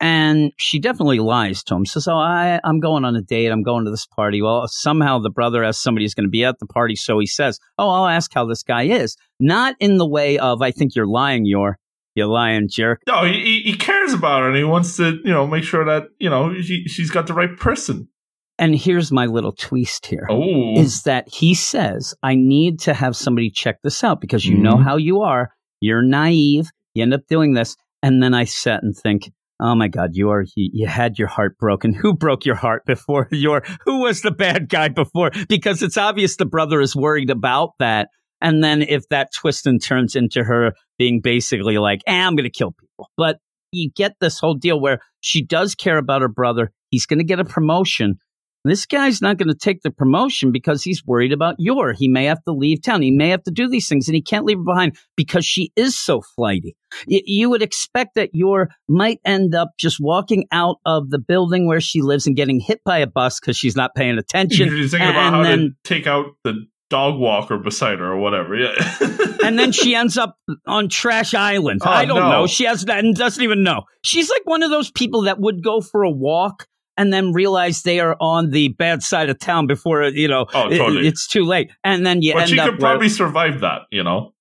and 0.00 0.52
she 0.56 0.78
definitely 0.78 1.18
lies 1.18 1.62
to 1.64 1.74
him 1.74 1.84
says 1.86 2.06
oh 2.08 2.16
I, 2.16 2.60
i'm 2.64 2.80
going 2.80 3.04
on 3.04 3.16
a 3.16 3.22
date 3.22 3.50
i'm 3.50 3.62
going 3.62 3.84
to 3.84 3.90
this 3.90 4.06
party 4.06 4.40
well 4.42 4.66
somehow 4.68 5.18
the 5.18 5.30
brother 5.30 5.64
has 5.64 5.78
somebody 5.78 6.04
who's 6.04 6.14
going 6.14 6.26
to 6.26 6.30
be 6.30 6.44
at 6.44 6.58
the 6.60 6.66
party 6.66 6.94
so 6.96 7.18
he 7.18 7.26
says 7.26 7.58
oh 7.78 7.88
i'll 7.88 8.06
ask 8.06 8.32
how 8.32 8.44
this 8.46 8.62
guy 8.62 8.84
is 8.84 9.16
not 9.40 9.74
in 9.80 9.96
the 9.98 10.08
way 10.08 10.38
of 10.38 10.62
i 10.62 10.70
think 10.70 10.94
you're 10.94 11.06
lying 11.06 11.44
you're 11.44 11.78
you're 12.14 12.26
lying 12.26 12.68
jerk 12.70 13.00
No, 13.06 13.24
he, 13.24 13.62
he- 13.64 13.76
cares 13.76 14.12
about 14.12 14.42
her 14.42 14.48
and 14.48 14.56
he 14.56 14.64
wants 14.64 14.96
to, 14.96 15.18
you 15.24 15.30
know, 15.30 15.46
make 15.46 15.62
sure 15.62 15.84
that, 15.84 16.04
you 16.18 16.28
know, 16.28 16.52
she, 16.60 16.82
she's 16.88 17.10
got 17.12 17.28
the 17.28 17.34
right 17.34 17.56
person. 17.56 18.08
and 18.58 18.74
here's 18.74 19.12
my 19.12 19.26
little 19.26 19.52
twist 19.52 20.06
here 20.06 20.26
Oh. 20.28 20.74
is 20.76 21.02
that 21.04 21.28
he 21.32 21.54
says, 21.54 22.14
I 22.24 22.34
need 22.34 22.80
to 22.80 22.94
have 22.94 23.14
somebody 23.14 23.50
check 23.50 23.76
this 23.84 24.02
out 24.02 24.20
because 24.20 24.44
you 24.44 24.56
know 24.58 24.74
Mhm. 24.76 24.82
how 24.84 24.96
you 24.96 25.20
are. 25.20 25.50
You're 25.80 26.02
naive. 26.02 26.70
You 26.94 27.04
end 27.04 27.14
up 27.14 27.20
doing 27.28 27.52
this. 27.54 27.76
And 28.02 28.20
then 28.20 28.34
I 28.34 28.44
sat 28.44 28.82
and 28.82 28.96
think, 28.96 29.30
oh 29.60 29.74
my 29.74 29.88
God, 29.88 30.10
you 30.12 30.30
are, 30.30 30.44
you, 30.54 30.86
had 30.86 31.18
your 31.18 31.28
heart 31.28 31.58
broken. 31.58 31.92
Who 31.92 32.14
broke 32.14 32.44
your 32.44 32.54
heart 32.54 32.84
before 32.86 33.28
Yor, 33.32 33.62
who 33.84 34.00
was 34.00 34.22
the 34.22 34.30
bad 34.30 34.68
guy 34.68 34.88
before? 34.88 35.30
Because 35.48 35.82
it's 35.82 35.96
obvious 35.96 36.36
the 36.36 36.46
brother 36.46 36.80
is 36.80 36.94
worried 36.94 37.30
about 37.30 37.70
that. 37.78 38.08
And 38.40 38.62
then 38.62 38.82
if 38.82 39.08
that 39.08 39.32
twist 39.32 39.66
and 39.66 39.82
turns 39.82 40.14
into 40.14 40.44
her 40.44 40.72
being 40.98 41.20
basically 41.20 41.78
like, 41.78 42.00
eh, 42.06 42.14
I'm 42.14 42.36
going 42.36 42.44
to 42.44 42.50
kill 42.50 42.72
people. 42.72 43.10
But 43.16 43.38
you 43.72 43.90
get 43.94 44.14
this 44.20 44.38
whole 44.38 44.54
deal 44.54 44.80
where 44.80 45.00
she 45.20 45.44
does 45.44 45.74
care 45.74 45.98
about 45.98 46.22
her 46.22 46.28
brother. 46.28 46.70
He's 46.90 47.06
going 47.06 47.18
to 47.18 47.24
get 47.24 47.40
a 47.40 47.44
promotion. 47.44 48.18
This 48.68 48.86
guy's 48.86 49.20
not 49.20 49.38
going 49.38 49.48
to 49.48 49.54
take 49.54 49.82
the 49.82 49.90
promotion 49.90 50.52
because 50.52 50.82
he's 50.82 51.04
worried 51.04 51.32
about 51.32 51.56
Yor. 51.58 51.92
He 51.92 52.08
may 52.08 52.24
have 52.24 52.42
to 52.44 52.52
leave 52.52 52.82
town. 52.82 53.02
He 53.02 53.10
may 53.10 53.30
have 53.30 53.42
to 53.44 53.50
do 53.50 53.68
these 53.68 53.88
things 53.88 54.08
and 54.08 54.14
he 54.14 54.22
can't 54.22 54.44
leave 54.44 54.58
her 54.58 54.64
behind 54.64 54.96
because 55.16 55.44
she 55.44 55.72
is 55.76 55.96
so 55.96 56.20
flighty. 56.20 56.76
Y- 57.08 57.22
you 57.24 57.50
would 57.50 57.62
expect 57.62 58.14
that 58.14 58.30
Yor 58.32 58.68
might 58.88 59.20
end 59.24 59.54
up 59.54 59.70
just 59.78 59.98
walking 60.00 60.46
out 60.52 60.76
of 60.86 61.10
the 61.10 61.18
building 61.18 61.66
where 61.66 61.80
she 61.80 62.02
lives 62.02 62.26
and 62.26 62.36
getting 62.36 62.60
hit 62.60 62.80
by 62.84 62.98
a 62.98 63.06
bus 63.06 63.40
because 63.40 63.56
she's 63.56 63.76
not 63.76 63.94
paying 63.94 64.18
attention. 64.18 64.68
She's 64.78 64.90
thinking 64.90 65.08
about 65.08 65.26
and 65.26 65.34
how 65.36 65.42
then- 65.42 65.58
to 65.58 65.94
take 65.94 66.06
out 66.06 66.26
the 66.44 66.66
dog 66.90 67.18
walker 67.18 67.58
beside 67.58 67.98
her 67.98 68.12
or 68.12 68.16
whatever. 68.18 68.56
Yeah. 68.56 68.72
and 69.44 69.58
then 69.58 69.72
she 69.72 69.94
ends 69.94 70.16
up 70.16 70.36
on 70.66 70.88
Trash 70.88 71.34
Island. 71.34 71.82
Oh, 71.84 71.90
I 71.90 72.06
don't 72.06 72.16
no. 72.18 72.30
know. 72.30 72.46
She 72.46 72.64
has 72.64 72.84
that 72.86 73.04
and 73.04 73.14
doesn't 73.14 73.42
even 73.42 73.62
know. 73.62 73.82
She's 74.02 74.30
like 74.30 74.42
one 74.44 74.62
of 74.62 74.70
those 74.70 74.90
people 74.90 75.22
that 75.22 75.38
would 75.38 75.62
go 75.62 75.80
for 75.80 76.02
a 76.02 76.10
walk 76.10 76.66
and 76.98 77.10
then 77.12 77.32
realize 77.32 77.80
they 77.82 78.00
are 78.00 78.16
on 78.20 78.50
the 78.50 78.68
bad 78.70 79.02
side 79.02 79.30
of 79.30 79.38
town 79.38 79.66
before 79.66 80.02
you 80.04 80.28
know 80.28 80.44
Oh, 80.52 80.68
it- 80.70 81.06
it's 81.06 81.26
too 81.26 81.44
late. 81.44 81.70
And 81.82 82.04
then 82.04 82.20
you 82.20 82.34
but 82.34 82.48
she 82.50 82.56
could 82.56 82.72
where- 82.72 82.76
probably 82.78 83.08
survive 83.08 83.60
that, 83.60 83.82
you 83.90 84.04
know? 84.04 84.34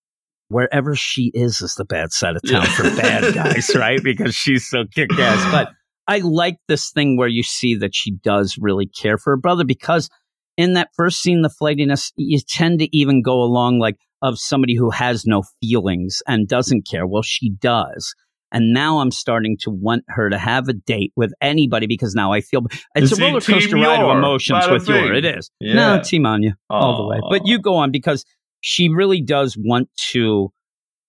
wherever 0.50 0.96
she 0.96 1.30
is 1.34 1.60
is 1.62 1.76
the 1.78 1.84
bad 1.84 2.12
side 2.14 2.36
of 2.38 2.42
town 2.50 2.64
Yeah. 2.64 2.70
for 2.76 2.84
bad 2.96 3.34
guys, 3.36 3.70
right? 3.76 4.02
Because 4.02 4.34
she's 4.34 4.66
so 4.70 4.86
kick 4.96 5.12
ass. 5.20 5.52
But 5.52 5.72
I 6.08 6.20
like 6.20 6.56
this 6.70 6.90
thing 6.92 7.18
where 7.18 7.28
you 7.28 7.44
see 7.44 7.76
that 7.76 7.94
she 7.94 8.12
does 8.24 8.58
really 8.58 8.88
care 8.88 9.18
for 9.18 9.32
her 9.34 9.38
brother 9.38 9.66
because 9.66 10.10
in 10.56 10.74
that 10.76 10.88
first 10.96 11.22
scene, 11.22 11.42
the 11.42 11.50
flightiness, 11.50 12.14
you 12.16 12.40
tend 12.48 12.80
to 12.80 12.88
even 12.98 13.22
go 13.22 13.42
along 13.44 13.80
like 13.80 13.98
of 14.22 14.40
somebody 14.40 14.74
who 14.76 14.90
has 14.90 15.26
no 15.26 15.44
feelings 15.62 16.20
and 16.28 16.48
doesn't 16.48 16.88
care. 16.90 17.06
Well, 17.06 17.24
she 17.24 17.50
does. 17.50 18.16
And 18.52 18.74
now 18.74 19.00
I'm 19.00 19.12
starting 19.12 19.58
to 19.62 19.70
want 19.70 20.04
her 20.08 20.30
to 20.30 20.38
have 20.38 20.70
a 20.70 20.74
date 20.74 21.12
with 21.16 21.34
anybody 21.42 21.86
because 21.88 22.16
now 22.16 22.32
I 22.32 22.42
feel 22.42 22.66
it's 22.96 23.12
Is 23.12 23.20
a 23.20 23.22
roller 23.22 23.42
coaster 23.42 23.76
ride 23.76 24.02
of 24.02 24.18
emotions 24.18 24.66
with 24.70 24.88
Yor. 24.88 25.02
bing. 25.04 25.16
It 25.16 25.26
is. 25.26 25.52
Yeah. 25.60 25.74
No, 25.74 26.02
team 26.04 26.26
Anya 26.26 26.56
all 26.70 26.98
the 26.98 27.08
way. 27.08 27.20
But 27.30 27.46
you 27.46 27.60
go 27.60 27.76
on 27.76 27.92
because 27.92 28.24
she 28.62 28.90
really 28.90 29.22
does 29.22 29.58
want 29.60 29.90
to 30.12 30.50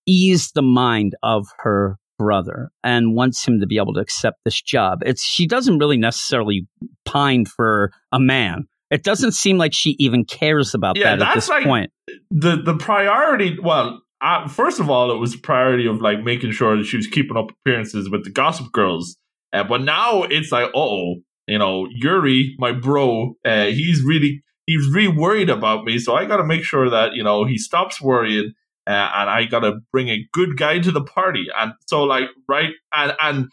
ease 0.06 0.50
the 0.54 0.62
mind 0.62 1.14
of 1.22 1.46
her 1.58 1.96
brother 2.18 2.70
and 2.82 3.14
wants 3.14 3.46
him 3.46 3.60
to 3.60 3.66
be 3.66 3.76
able 3.76 3.94
to 3.94 4.00
accept 4.00 4.38
this 4.44 4.60
job. 4.60 5.00
It's 5.06 5.22
she 5.22 5.46
doesn't 5.46 5.78
really 5.78 5.96
necessarily 5.96 6.66
pine 7.04 7.44
for 7.44 7.92
a 8.10 8.18
man. 8.18 8.64
It 8.90 9.04
doesn't 9.04 9.32
seem 9.32 9.58
like 9.58 9.72
she 9.74 9.94
even 9.98 10.24
cares 10.24 10.74
about 10.74 10.96
Yeah, 10.96 11.14
that 11.16 11.28
at 11.28 11.34
this 11.34 11.48
like- 11.48 11.64
point. 11.64 11.90
the 12.30 12.56
the 12.56 12.74
priority 12.76 13.56
well 13.62 14.02
first 14.48 14.80
of 14.80 14.90
all 14.90 15.10
it 15.10 15.18
was 15.18 15.34
a 15.34 15.38
priority 15.38 15.86
of 15.86 16.00
like 16.00 16.22
making 16.22 16.52
sure 16.52 16.76
that 16.76 16.84
she 16.84 16.96
was 16.96 17.06
keeping 17.06 17.36
up 17.36 17.50
appearances 17.50 18.10
with 18.10 18.24
the 18.24 18.30
gossip 18.30 18.72
girls. 18.72 19.16
Uh, 19.52 19.64
but 19.64 19.82
now 19.82 20.24
it's 20.24 20.52
like 20.52 20.70
oh 20.74 21.16
you 21.46 21.58
know 21.58 21.86
yuri 21.90 22.54
my 22.58 22.72
bro 22.72 23.34
uh, 23.44 23.66
he's 23.66 24.02
really 24.04 24.42
he's 24.66 24.86
really 24.92 25.08
worried 25.08 25.50
about 25.50 25.84
me. 25.84 25.98
So 25.98 26.14
i 26.14 26.24
gotta 26.24 26.44
make 26.44 26.64
sure 26.64 26.90
that 26.90 27.14
you 27.14 27.22
know 27.22 27.44
he 27.44 27.58
stops 27.58 28.00
worrying 28.00 28.52
uh, 28.86 29.10
and 29.14 29.30
i 29.30 29.44
gotta 29.44 29.80
bring 29.92 30.08
a 30.08 30.26
good 30.32 30.56
guy 30.56 30.78
to 30.80 30.90
the 30.90 31.04
party. 31.04 31.46
And 31.56 31.72
so 31.86 32.04
like 32.04 32.28
right 32.48 32.70
and 32.94 33.12
and 33.20 33.48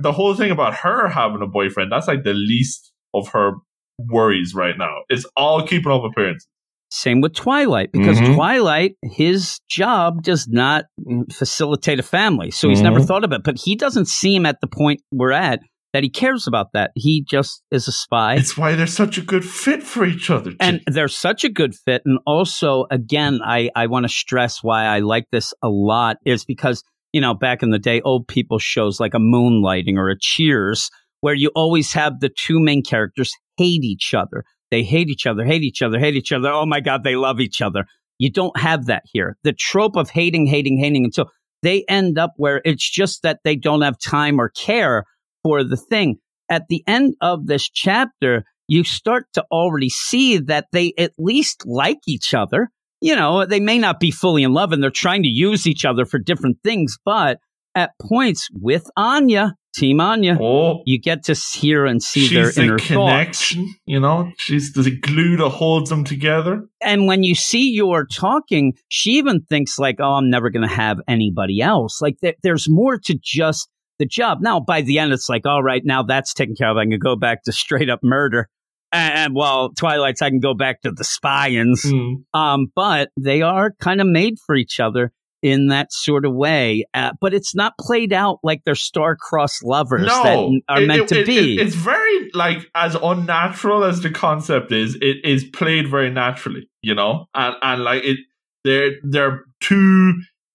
the 0.00 0.12
whole 0.12 0.34
thing 0.34 0.50
about 0.50 0.74
her 0.74 1.08
having 1.08 1.42
a 1.42 1.46
boyfriend 1.46 1.92
that's 1.92 2.08
like 2.08 2.24
the 2.24 2.34
least 2.34 2.92
of 3.14 3.28
her 3.28 3.52
worries 3.98 4.54
right 4.54 4.76
now. 4.78 5.02
It's 5.08 5.26
all 5.36 5.66
keeping 5.66 5.90
up 5.90 6.04
appearances 6.04 6.46
Same 6.90 7.20
with 7.20 7.34
Twilight, 7.34 7.90
because 7.92 8.20
Mhm. 8.20 8.34
Twilight, 8.34 8.92
his 9.02 9.58
job 9.68 10.22
does 10.22 10.46
not 10.48 10.84
mm, 11.06 11.30
facilitate 11.32 11.98
a 11.98 12.02
family. 12.02 12.50
So 12.50 12.68
he's 12.68 12.82
never 12.82 13.00
Mhm. 13.00 13.06
thought 13.06 13.24
of 13.24 13.32
it. 13.32 13.42
But 13.44 13.58
he 13.64 13.74
doesn't 13.74 14.06
seem 14.08 14.46
at 14.46 14.60
the 14.60 14.66
point 14.68 15.00
we're 15.12 15.32
at 15.32 15.60
that 15.92 16.02
he 16.02 16.10
cares 16.10 16.46
about 16.46 16.68
that. 16.74 16.90
He 16.94 17.24
just 17.28 17.62
is 17.70 17.88
a 17.88 17.92
spy. 17.92 18.34
It's 18.34 18.56
why 18.56 18.74
they're 18.74 18.86
such 18.86 19.18
a 19.18 19.22
good 19.22 19.44
fit 19.44 19.82
for 19.82 20.04
each 20.04 20.30
other. 20.30 20.52
and 20.60 20.80
they're 20.86 21.08
such 21.08 21.42
a 21.42 21.48
good 21.48 21.74
fit. 21.74 22.02
And 22.04 22.18
also, 22.26 22.86
again, 22.90 23.40
I, 23.44 23.70
I 23.74 23.86
want 23.86 24.04
to 24.04 24.08
stress 24.08 24.62
why 24.62 24.84
I 24.84 25.00
like 25.00 25.24
this 25.32 25.54
a 25.62 25.68
lot 25.68 26.18
is 26.26 26.44
because, 26.44 26.82
you 27.12 27.20
know, 27.20 27.34
back 27.34 27.62
in 27.62 27.70
the 27.70 27.78
day, 27.78 28.00
old 28.02 28.28
people 28.28 28.58
shows 28.58 29.00
like 29.00 29.14
a 29.14 29.18
moonlighting 29.18 29.96
or 29.96 30.10
a 30.10 30.16
cheers, 30.20 30.90
where 31.22 31.34
you 31.34 31.50
always 31.54 31.94
have 31.94 32.20
the 32.20 32.28
two 32.28 32.60
main 32.60 32.82
characters 32.82 33.32
hate 33.56 33.82
each 33.82 34.12
other. 34.14 34.44
They 34.70 34.82
hate 34.82 35.08
each 35.08 35.26
other, 35.26 35.44
hate 35.44 35.62
each 35.62 35.82
other, 35.82 35.98
hate 35.98 36.16
each 36.16 36.32
other. 36.32 36.50
Oh 36.50 36.66
my 36.66 36.80
God, 36.80 37.04
they 37.04 37.16
love 37.16 37.40
each 37.40 37.62
other. 37.62 37.86
You 38.18 38.30
don't 38.30 38.58
have 38.58 38.86
that 38.86 39.02
here. 39.12 39.36
The 39.44 39.52
trope 39.52 39.96
of 39.96 40.10
hating, 40.10 40.46
hating, 40.46 40.78
hating 40.78 41.04
until 41.04 41.30
they 41.62 41.84
end 41.88 42.18
up 42.18 42.32
where 42.36 42.60
it's 42.64 42.88
just 42.88 43.22
that 43.22 43.40
they 43.44 43.56
don't 43.56 43.82
have 43.82 43.98
time 43.98 44.40
or 44.40 44.48
care 44.48 45.04
for 45.42 45.64
the 45.64 45.76
thing. 45.76 46.16
At 46.48 46.68
the 46.68 46.82
end 46.86 47.14
of 47.20 47.46
this 47.46 47.68
chapter, 47.68 48.44
you 48.68 48.84
start 48.84 49.26
to 49.34 49.44
already 49.50 49.88
see 49.88 50.38
that 50.38 50.66
they 50.72 50.92
at 50.98 51.12
least 51.18 51.64
like 51.66 51.98
each 52.06 52.34
other. 52.34 52.70
You 53.00 53.16
know, 53.16 53.44
they 53.44 53.60
may 53.60 53.78
not 53.78 54.00
be 54.00 54.10
fully 54.10 54.42
in 54.42 54.52
love 54.52 54.72
and 54.72 54.82
they're 54.82 54.90
trying 54.90 55.22
to 55.22 55.28
use 55.28 55.66
each 55.66 55.84
other 55.84 56.04
for 56.04 56.18
different 56.18 56.58
things, 56.64 56.96
but 57.04 57.38
at 57.74 57.90
points 58.00 58.48
with 58.52 58.90
Anya, 58.96 59.54
Team 59.76 60.00
Anya, 60.00 60.38
oh, 60.40 60.82
you 60.86 60.98
get 60.98 61.24
to 61.24 61.34
hear 61.34 61.84
and 61.84 62.02
see 62.02 62.34
their 62.34 62.46
she's 62.46 62.54
the 62.54 62.62
inner 62.62 62.78
thoughts. 62.78 62.88
connection. 62.88 63.74
You 63.84 64.00
know, 64.00 64.32
she's 64.38 64.72
the 64.72 64.90
glue 64.90 65.36
that 65.36 65.50
holds 65.50 65.90
them 65.90 66.02
together. 66.02 66.66
And 66.80 67.06
when 67.06 67.22
you 67.22 67.34
see 67.34 67.74
Yor 67.74 68.06
talking, 68.06 68.74
she 68.88 69.18
even 69.18 69.42
thinks 69.42 69.78
like, 69.78 69.96
"Oh, 70.00 70.14
I'm 70.14 70.30
never 70.30 70.48
going 70.48 70.66
to 70.66 70.74
have 70.74 70.98
anybody 71.06 71.60
else." 71.60 72.00
Like 72.00 72.16
there, 72.22 72.34
there's 72.42 72.70
more 72.70 72.98
to 73.00 73.18
just 73.22 73.68
the 73.98 74.06
job. 74.06 74.38
Now, 74.40 74.60
by 74.60 74.82
the 74.82 74.98
end, 74.98 75.12
it's 75.12 75.28
like, 75.28 75.46
all 75.46 75.62
right, 75.62 75.82
now 75.84 76.02
that's 76.02 76.34
taken 76.34 76.54
care 76.54 76.70
of. 76.70 76.76
I 76.76 76.84
can 76.84 76.98
go 76.98 77.16
back 77.16 77.44
to 77.44 77.52
straight 77.52 77.90
up 77.90 78.00
murder. 78.02 78.48
And, 78.92 79.14
and 79.14 79.34
while 79.34 79.70
Twilight's, 79.70 80.22
I 80.22 80.30
can 80.30 80.40
go 80.40 80.54
back 80.54 80.82
to 80.82 80.90
the 80.90 81.04
spyings. 81.04 81.84
Mm. 81.84 82.24
Um, 82.32 82.66
but 82.74 83.10
they 83.18 83.42
are 83.42 83.72
kind 83.80 84.00
of 84.00 84.06
made 84.06 84.36
for 84.46 84.54
each 84.56 84.80
other 84.80 85.12
in 85.42 85.68
that 85.68 85.92
sort 85.92 86.24
of 86.24 86.34
way. 86.34 86.84
Uh, 86.94 87.12
but 87.20 87.32
it's 87.34 87.54
not 87.54 87.74
played 87.80 88.12
out 88.12 88.38
like 88.42 88.62
they're 88.64 88.74
star-crossed 88.74 89.62
lovers 89.64 90.06
No, 90.06 90.22
that 90.22 90.60
are 90.68 90.82
It- 90.82 90.86
meant 90.86 91.02
it- 91.02 91.08
to 91.08 91.20
it- 91.20 91.26
be. 91.26 91.54
it- 91.54 91.66
it's 91.66 91.74
very 91.76 92.30
like 92.34 92.68
as 92.74 92.96
unnatural 93.02 93.84
as 93.84 94.00
the 94.00 94.10
concept 94.10 94.72
is. 94.72 94.96
It 95.00 95.18
is 95.24 95.44
played 95.44 95.88
very 95.88 96.10
naturally, 96.10 96.68
you 96.82 96.94
know, 96.94 97.26
and 97.34 97.54
and 97.62 97.82
like 97.84 98.04
it. 98.04 98.18
They're 98.64 98.92
they're 99.04 99.44
two 99.60 100.14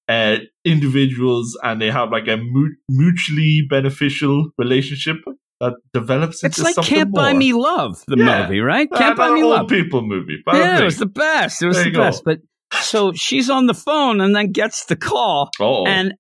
uh, 0.10 0.38
individuals, 0.66 1.58
and 1.64 1.82
they 1.82 1.90
have 1.92 2.12
like 2.12 2.28
a 2.28 2.36
mu- 2.38 2.76
mutually 2.90 3.62
beneficial 3.70 4.50
relationship 4.58 5.18
that 5.62 5.74
develops. 5.94 6.44
it's 6.44 6.60
like 6.62 6.76
Can't 6.78 7.14
Buy. 7.14 7.34
Me 7.34 7.54
Love, 7.54 8.04
the 8.08 8.18
Yeah. 8.18 8.44
movie, 8.44 8.60
right? 8.60 8.90
Uh, 8.92 8.98
Can't 8.98 9.16
Buy 9.16 9.30
Me 9.32 9.44
Love. 9.44 9.70
people 9.70 10.02
movie. 10.02 10.38
Yeah, 10.52 10.80
it 10.82 10.84
was 10.84 10.98
the 10.98 11.06
best. 11.06 11.62
It 11.62 11.68
was 11.68 11.82
the 11.84 11.92
go. 11.92 12.00
best. 12.02 12.24
But 12.26 12.40
so 12.82 13.12
she's 13.14 13.50
on 13.50 13.68
the 13.68 13.74
phone 13.74 14.22
and 14.22 14.36
then 14.36 14.52
gets 14.52 14.86
the 14.86 14.96
call. 14.96 15.50
oh, 15.60 15.86
And 15.86 16.14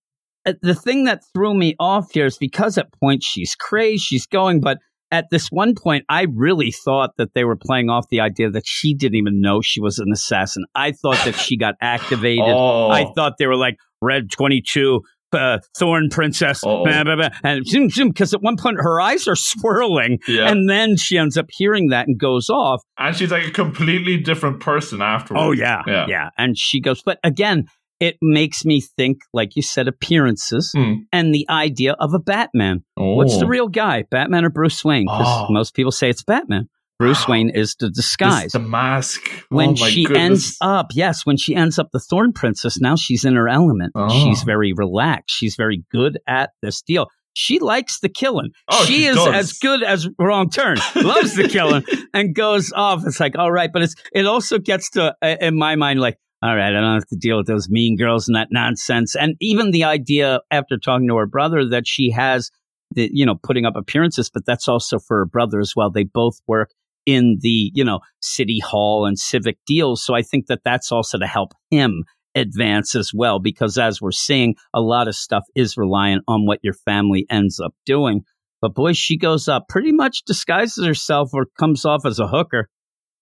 uh, 0.45 0.53
the 0.61 0.75
thing 0.75 1.05
that 1.05 1.21
threw 1.33 1.53
me 1.53 1.75
off 1.79 2.11
here 2.11 2.25
is 2.25 2.37
because 2.37 2.77
at 2.77 2.87
points 2.99 3.25
she's 3.25 3.55
crazed, 3.55 4.03
she's 4.03 4.25
going, 4.25 4.59
but 4.59 4.77
at 5.11 5.25
this 5.29 5.49
one 5.49 5.75
point, 5.75 6.05
I 6.07 6.25
really 6.33 6.71
thought 6.71 7.11
that 7.17 7.33
they 7.33 7.43
were 7.43 7.57
playing 7.57 7.89
off 7.89 8.07
the 8.09 8.21
idea 8.21 8.49
that 8.49 8.63
she 8.65 8.95
didn't 8.95 9.17
even 9.17 9.41
know 9.41 9.59
she 9.61 9.81
was 9.81 9.99
an 9.99 10.11
assassin. 10.11 10.63
I 10.73 10.93
thought 10.93 11.23
that 11.25 11.35
she 11.35 11.57
got 11.57 11.75
activated. 11.81 12.45
oh, 12.47 12.89
I 12.89 13.11
thought 13.13 13.33
they 13.37 13.47
were 13.47 13.57
like 13.57 13.75
Red 14.01 14.31
22, 14.31 15.01
uh, 15.33 15.59
Thorn 15.77 16.09
Princess, 16.09 16.61
blah, 16.61 16.83
blah, 17.03 17.15
blah, 17.15 17.29
and 17.43 17.65
zoom, 17.65 17.89
zoom, 17.89 18.09
because 18.09 18.33
at 18.33 18.41
one 18.41 18.57
point 18.57 18.77
her 18.79 18.99
eyes 19.01 19.27
are 19.27 19.35
swirling. 19.35 20.19
yeah. 20.27 20.49
And 20.51 20.69
then 20.69 20.97
she 20.97 21.17
ends 21.17 21.37
up 21.37 21.47
hearing 21.51 21.89
that 21.89 22.07
and 22.07 22.19
goes 22.19 22.49
off. 22.49 22.81
and 22.97 23.15
she's 23.15 23.31
like 23.31 23.47
a 23.47 23.51
completely 23.51 24.17
different 24.17 24.59
person 24.59 25.01
afterwards. 25.01 25.43
Oh 25.43 25.51
yeah, 25.51 25.81
Yeah. 25.87 26.05
yeah. 26.07 26.29
And 26.37 26.57
she 26.57 26.79
goes, 26.81 27.01
but 27.03 27.19
again, 27.23 27.65
it 27.99 28.17
makes 28.21 28.65
me 28.65 28.81
think, 28.81 29.19
like 29.31 29.55
you 29.55 29.61
said, 29.61 29.87
appearances 29.87 30.71
Hmm. 30.75 30.93
and 31.13 31.33
the 31.33 31.45
idea 31.49 31.93
of 31.99 32.13
a 32.15 32.19
Batman. 32.19 32.83
What's 32.95 33.37
the 33.37 33.45
Oh. 33.45 33.49
real 33.49 33.67
guy, 33.67 34.05
Batman 34.09 34.43
or 34.45 34.49
Bruce 34.49 34.83
Wayne? 34.83 35.05
Because 35.05 35.45
Oh. 35.49 35.53
most 35.53 35.75
people 35.75 35.91
say 35.91 36.09
it's 36.09 36.23
Batman. 36.23 36.67
Bruce 37.01 37.27
Wow. 37.27 37.31
Wayne 37.33 37.49
is 37.49 37.75
the 37.79 37.89
disguise. 37.89 38.51
the 38.51 38.59
mask. 38.59 39.21
when 39.49 39.69
oh 39.71 39.75
she 39.75 40.03
goodness. 40.05 40.21
ends 40.21 40.57
up, 40.61 40.87
yes, 40.93 41.25
when 41.25 41.35
she 41.35 41.55
ends 41.55 41.79
up 41.79 41.89
the 41.91 41.99
Thorn 41.99 42.31
Princess, 42.31 42.79
now 42.79 42.95
she's 42.95 43.25
in 43.25 43.35
her 43.35 43.49
element. 43.49 43.91
Oh. 43.95 44.07
She's 44.09 44.43
very 44.43 44.71
relaxed. 44.71 45.35
She's 45.35 45.55
very 45.55 45.83
good 45.91 46.19
at 46.27 46.51
this 46.61 46.83
deal. 46.83 47.07
She 47.33 47.57
likes 47.57 48.01
the 48.01 48.09
killing. 48.09 48.51
Oh, 48.69 48.85
she, 48.85 48.93
she 48.93 49.05
is 49.05 49.15
does. 49.15 49.33
as 49.33 49.53
good 49.53 49.81
as 49.81 50.07
Wrong 50.19 50.51
Turn. 50.51 50.77
Loves 50.95 51.35
the 51.35 51.47
killing 51.47 51.83
and 52.13 52.35
goes 52.35 52.71
off. 52.71 53.01
It's 53.07 53.19
like, 53.19 53.35
all 53.35 53.51
right, 53.51 53.71
but 53.73 53.81
it's 53.81 53.95
it 54.13 54.27
also 54.27 54.59
gets 54.59 54.91
to 54.91 55.15
uh, 55.23 55.35
in 55.41 55.57
my 55.57 55.75
mind 55.75 55.99
like, 56.01 56.17
all 56.43 56.55
right, 56.55 56.69
I 56.69 56.79
don't 56.81 56.93
have 56.93 57.07
to 57.07 57.15
deal 57.15 57.37
with 57.37 57.47
those 57.47 57.67
mean 57.67 57.97
girls 57.97 58.27
and 58.27 58.35
that 58.35 58.49
nonsense. 58.51 59.15
And 59.15 59.35
even 59.41 59.71
the 59.71 59.85
idea 59.85 60.41
after 60.51 60.77
talking 60.77 61.07
to 61.07 61.15
her 61.15 61.25
brother 61.25 61.67
that 61.69 61.87
she 61.87 62.11
has 62.11 62.51
the 62.93 63.09
you 63.11 63.25
know 63.25 63.39
putting 63.41 63.65
up 63.65 63.75
appearances, 63.75 64.29
but 64.29 64.45
that's 64.45 64.67
also 64.67 64.99
for 64.99 65.19
her 65.19 65.25
brother 65.25 65.59
as 65.59 65.73
well. 65.75 65.89
They 65.89 66.03
both 66.03 66.35
work 66.47 66.69
in 67.05 67.37
the 67.41 67.71
you 67.73 67.83
know 67.83 67.99
city 68.21 68.59
hall 68.59 69.05
and 69.05 69.17
civic 69.17 69.57
deals, 69.65 70.03
so 70.03 70.13
I 70.13 70.21
think 70.21 70.47
that 70.47 70.61
that's 70.63 70.91
also 70.91 71.17
to 71.17 71.27
help 71.27 71.53
him 71.69 72.03
advance 72.35 72.95
as 72.95 73.11
well 73.13 73.39
because 73.39 73.77
as 73.77 74.01
we're 74.01 74.11
seeing 74.11 74.55
a 74.73 74.79
lot 74.79 75.07
of 75.07 75.15
stuff 75.15 75.43
is 75.55 75.75
reliant 75.75 76.23
on 76.27 76.45
what 76.45 76.59
your 76.63 76.73
family 76.73 77.25
ends 77.29 77.59
up 77.59 77.73
doing. 77.85 78.21
But 78.61 78.75
boy 78.75 78.93
she 78.93 79.17
goes 79.17 79.47
up 79.47 79.67
pretty 79.67 79.91
much 79.91 80.23
disguises 80.25 80.85
herself 80.85 81.31
or 81.33 81.47
comes 81.59 81.83
off 81.83 82.05
as 82.05 82.19
a 82.19 82.27
hooker 82.27 82.69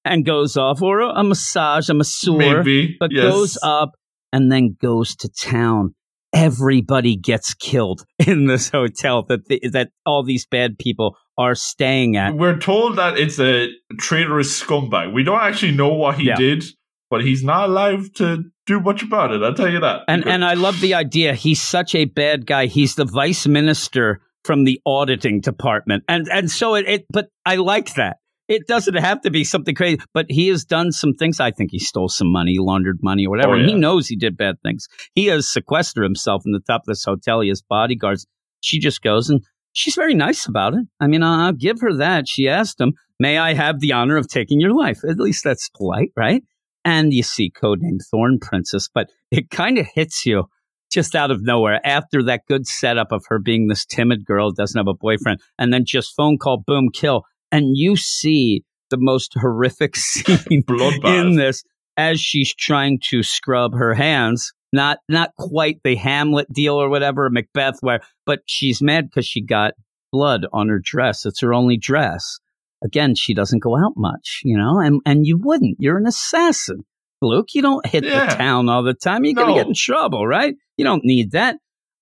and 0.05 0.25
goes 0.25 0.57
off 0.57 0.81
or 0.81 1.01
a, 1.01 1.23
massage 1.23 1.89
a 1.89 1.93
masseur 1.93 2.37
Maybe, 2.37 2.97
but 2.99 3.11
yes. 3.11 3.23
goes 3.23 3.57
up 3.63 3.91
and 4.31 4.51
then 4.51 4.77
goes 4.79 5.15
to 5.17 5.29
town 5.29 5.95
everybody 6.33 7.15
gets 7.15 7.53
killed 7.53 8.05
in 8.27 8.45
this 8.45 8.69
hotel 8.69 9.23
that 9.23 9.47
the, 9.47 9.59
that 9.71 9.89
all 10.05 10.23
these 10.23 10.45
bad 10.45 10.77
people 10.77 11.17
are 11.37 11.55
staying 11.55 12.17
at 12.17 12.35
We're 12.35 12.57
told 12.59 12.97
that 12.97 13.17
it's 13.17 13.39
a 13.39 13.69
traitorous 13.97 14.61
scumbag. 14.61 15.13
We 15.13 15.23
don't 15.23 15.39
actually 15.41 15.71
know 15.71 15.93
what 15.93 16.15
he 16.19 16.25
Yeah. 16.27 16.35
did, 16.35 16.65
but 17.09 17.23
he's 17.23 17.43
not 17.43 17.69
alive 17.69 18.11
to 18.15 18.43
do 18.65 18.79
much 18.79 19.01
about 19.03 19.31
it. 19.31 19.41
I'll 19.41 19.53
tell 19.53 19.71
you 19.71 19.79
that. 19.79 20.01
And 20.07 20.27
and 20.27 20.43
I 20.45 20.53
love 20.53 20.79
the 20.81 20.93
idea. 20.93 21.33
He's 21.33 21.61
such 21.61 21.95
a 21.95 22.05
bad 22.05 22.45
guy. 22.45 22.67
He's 22.67 22.95
the 22.95 23.05
vice 23.05 23.47
minister 23.47 24.21
from 24.43 24.63
the 24.63 24.79
auditing 24.85 25.41
department, 25.41 26.03
and 26.07 26.27
and 26.31 26.51
so 26.51 26.75
it. 26.75 26.87
it 26.87 27.05
but 27.11 27.29
I 27.45 27.55
like 27.55 27.95
that. 27.95 28.17
It 28.49 28.67
doesn't 28.67 28.95
have 28.95 29.21
to 29.21 29.31
be 29.31 29.43
something 29.43 29.75
crazy, 29.75 30.01
but 30.13 30.25
he 30.27 30.47
has 30.47 30.65
done 30.65 30.91
some 30.91 31.13
things. 31.13 31.39
I 31.39 31.51
think 31.51 31.69
he 31.71 31.79
stole 31.79 32.09
some 32.09 32.31
money, 32.31 32.55
laundered 32.59 32.97
money, 33.01 33.27
or 33.27 33.29
whatever. 33.29 33.53
Oh, 33.53 33.59
And 33.59 33.69
he 33.69 33.75
knows 33.75 34.07
he 34.07 34.15
did 34.15 34.35
bad 34.35 34.55
things. 34.63 34.87
He 35.13 35.27
has 35.27 35.47
sequestered 35.47 36.03
himself 36.03 36.41
in 36.45 36.51
the 36.51 36.59
top 36.59 36.81
of 36.81 36.87
this 36.87 37.05
hotel. 37.05 37.41
He 37.41 37.49
has 37.49 37.61
bodyguards. 37.61 38.25
She 38.61 38.79
just 38.79 39.01
goes 39.01 39.29
and 39.29 39.41
she's 39.71 39.95
very 39.95 40.15
nice 40.15 40.47
about 40.47 40.73
it. 40.73 40.85
I 40.99 41.07
mean, 41.07 41.23
I'll 41.23 41.53
give 41.53 41.79
her 41.81 41.95
that. 41.97 42.27
She 42.27 42.49
asked 42.49 42.81
him, 42.81 42.93
"May 43.19 43.37
I 43.37 43.53
have 43.53 43.79
the 43.79 43.93
honor 43.93 44.17
of 44.17 44.27
taking 44.27 44.59
your 44.59 44.75
life?" 44.75 44.99
At 45.07 45.19
least 45.19 45.43
that's 45.43 45.69
polite, 45.69 46.11
right? 46.17 46.43
And 46.83 47.13
you 47.13 47.23
see 47.23 47.51
codename 47.51 47.99
Thorn 48.09 48.39
Princess, 48.39 48.89
but 48.93 49.09
it 49.31 49.49
kind 49.49 49.77
of 49.77 49.85
hits 49.93 50.25
you 50.25 50.45
just 50.91 51.15
out 51.15 51.29
of 51.29 51.43
nowhere 51.43 51.79
after 51.85 52.23
that 52.23 52.41
good 52.47 52.65
setup 52.65 53.11
of 53.11 53.23
her 53.27 53.37
being 53.37 53.67
this 53.67 53.85
timid 53.85 54.25
girl, 54.25 54.51
doesn't 54.51 54.77
have 54.77 54.87
a 54.87 54.93
boyfriend, 54.93 55.39
and 55.59 55.71
then 55.71 55.85
just 55.85 56.15
phone 56.15 56.37
call, 56.37 56.63
boom, 56.65 56.89
kill. 56.91 57.23
And 57.51 57.71
you 57.75 57.95
see 57.95 58.63
the 58.89 58.97
most 58.99 59.33
horrific 59.39 59.95
scene 59.95 60.63
Bloodbath. 60.63 61.19
in 61.21 61.35
this 61.35 61.63
as 61.97 62.19
she's 62.19 62.53
trying 62.55 62.99
to 63.09 63.23
scrub 63.23 63.73
her 63.73 63.93
hands. 63.93 64.51
Not 64.71 64.99
not 65.09 65.31
quite 65.37 65.77
the 65.83 65.95
Hamlet 65.95 66.45
deal 66.53 66.75
or 66.75 66.89
whatever, 66.89 67.27
Macbeth, 67.31 67.77
where 67.81 68.01
but 68.27 68.41
she's 68.45 68.81
mad 68.83 69.05
because 69.09 69.25
she 69.25 69.41
got 69.43 69.73
blood 70.11 70.45
on 70.53 70.69
her 70.69 70.79
dress. 70.83 71.25
It's 71.25 71.41
her 71.41 71.53
only 71.55 71.75
dress. 71.75 72.37
Again, 72.83 73.15
she 73.15 73.33
doesn't 73.33 73.63
go 73.63 73.75
out 73.75 73.93
much, 73.97 74.41
you 74.43 74.55
know, 74.55 74.79
and 74.79 75.01
and 75.07 75.25
you 75.25 75.39
wouldn't. 75.41 75.77
You're 75.79 75.97
an 75.97 76.05
assassin. 76.05 76.85
Luke, 77.21 77.47
you 77.55 77.61
don't 77.63 77.85
hit 77.87 78.03
Yeah. 78.05 78.27
the 78.27 78.35
town 78.35 78.69
all 78.69 78.83
the 78.83 78.93
time. 78.93 79.25
You're 79.25 79.33
gonna 79.33 79.55
get 79.55 79.67
in 79.67 79.73
trouble, 79.73 80.27
right? 80.27 80.53
You 80.77 80.85
don't 80.85 81.03
need 81.03 81.31
that. 81.31 81.57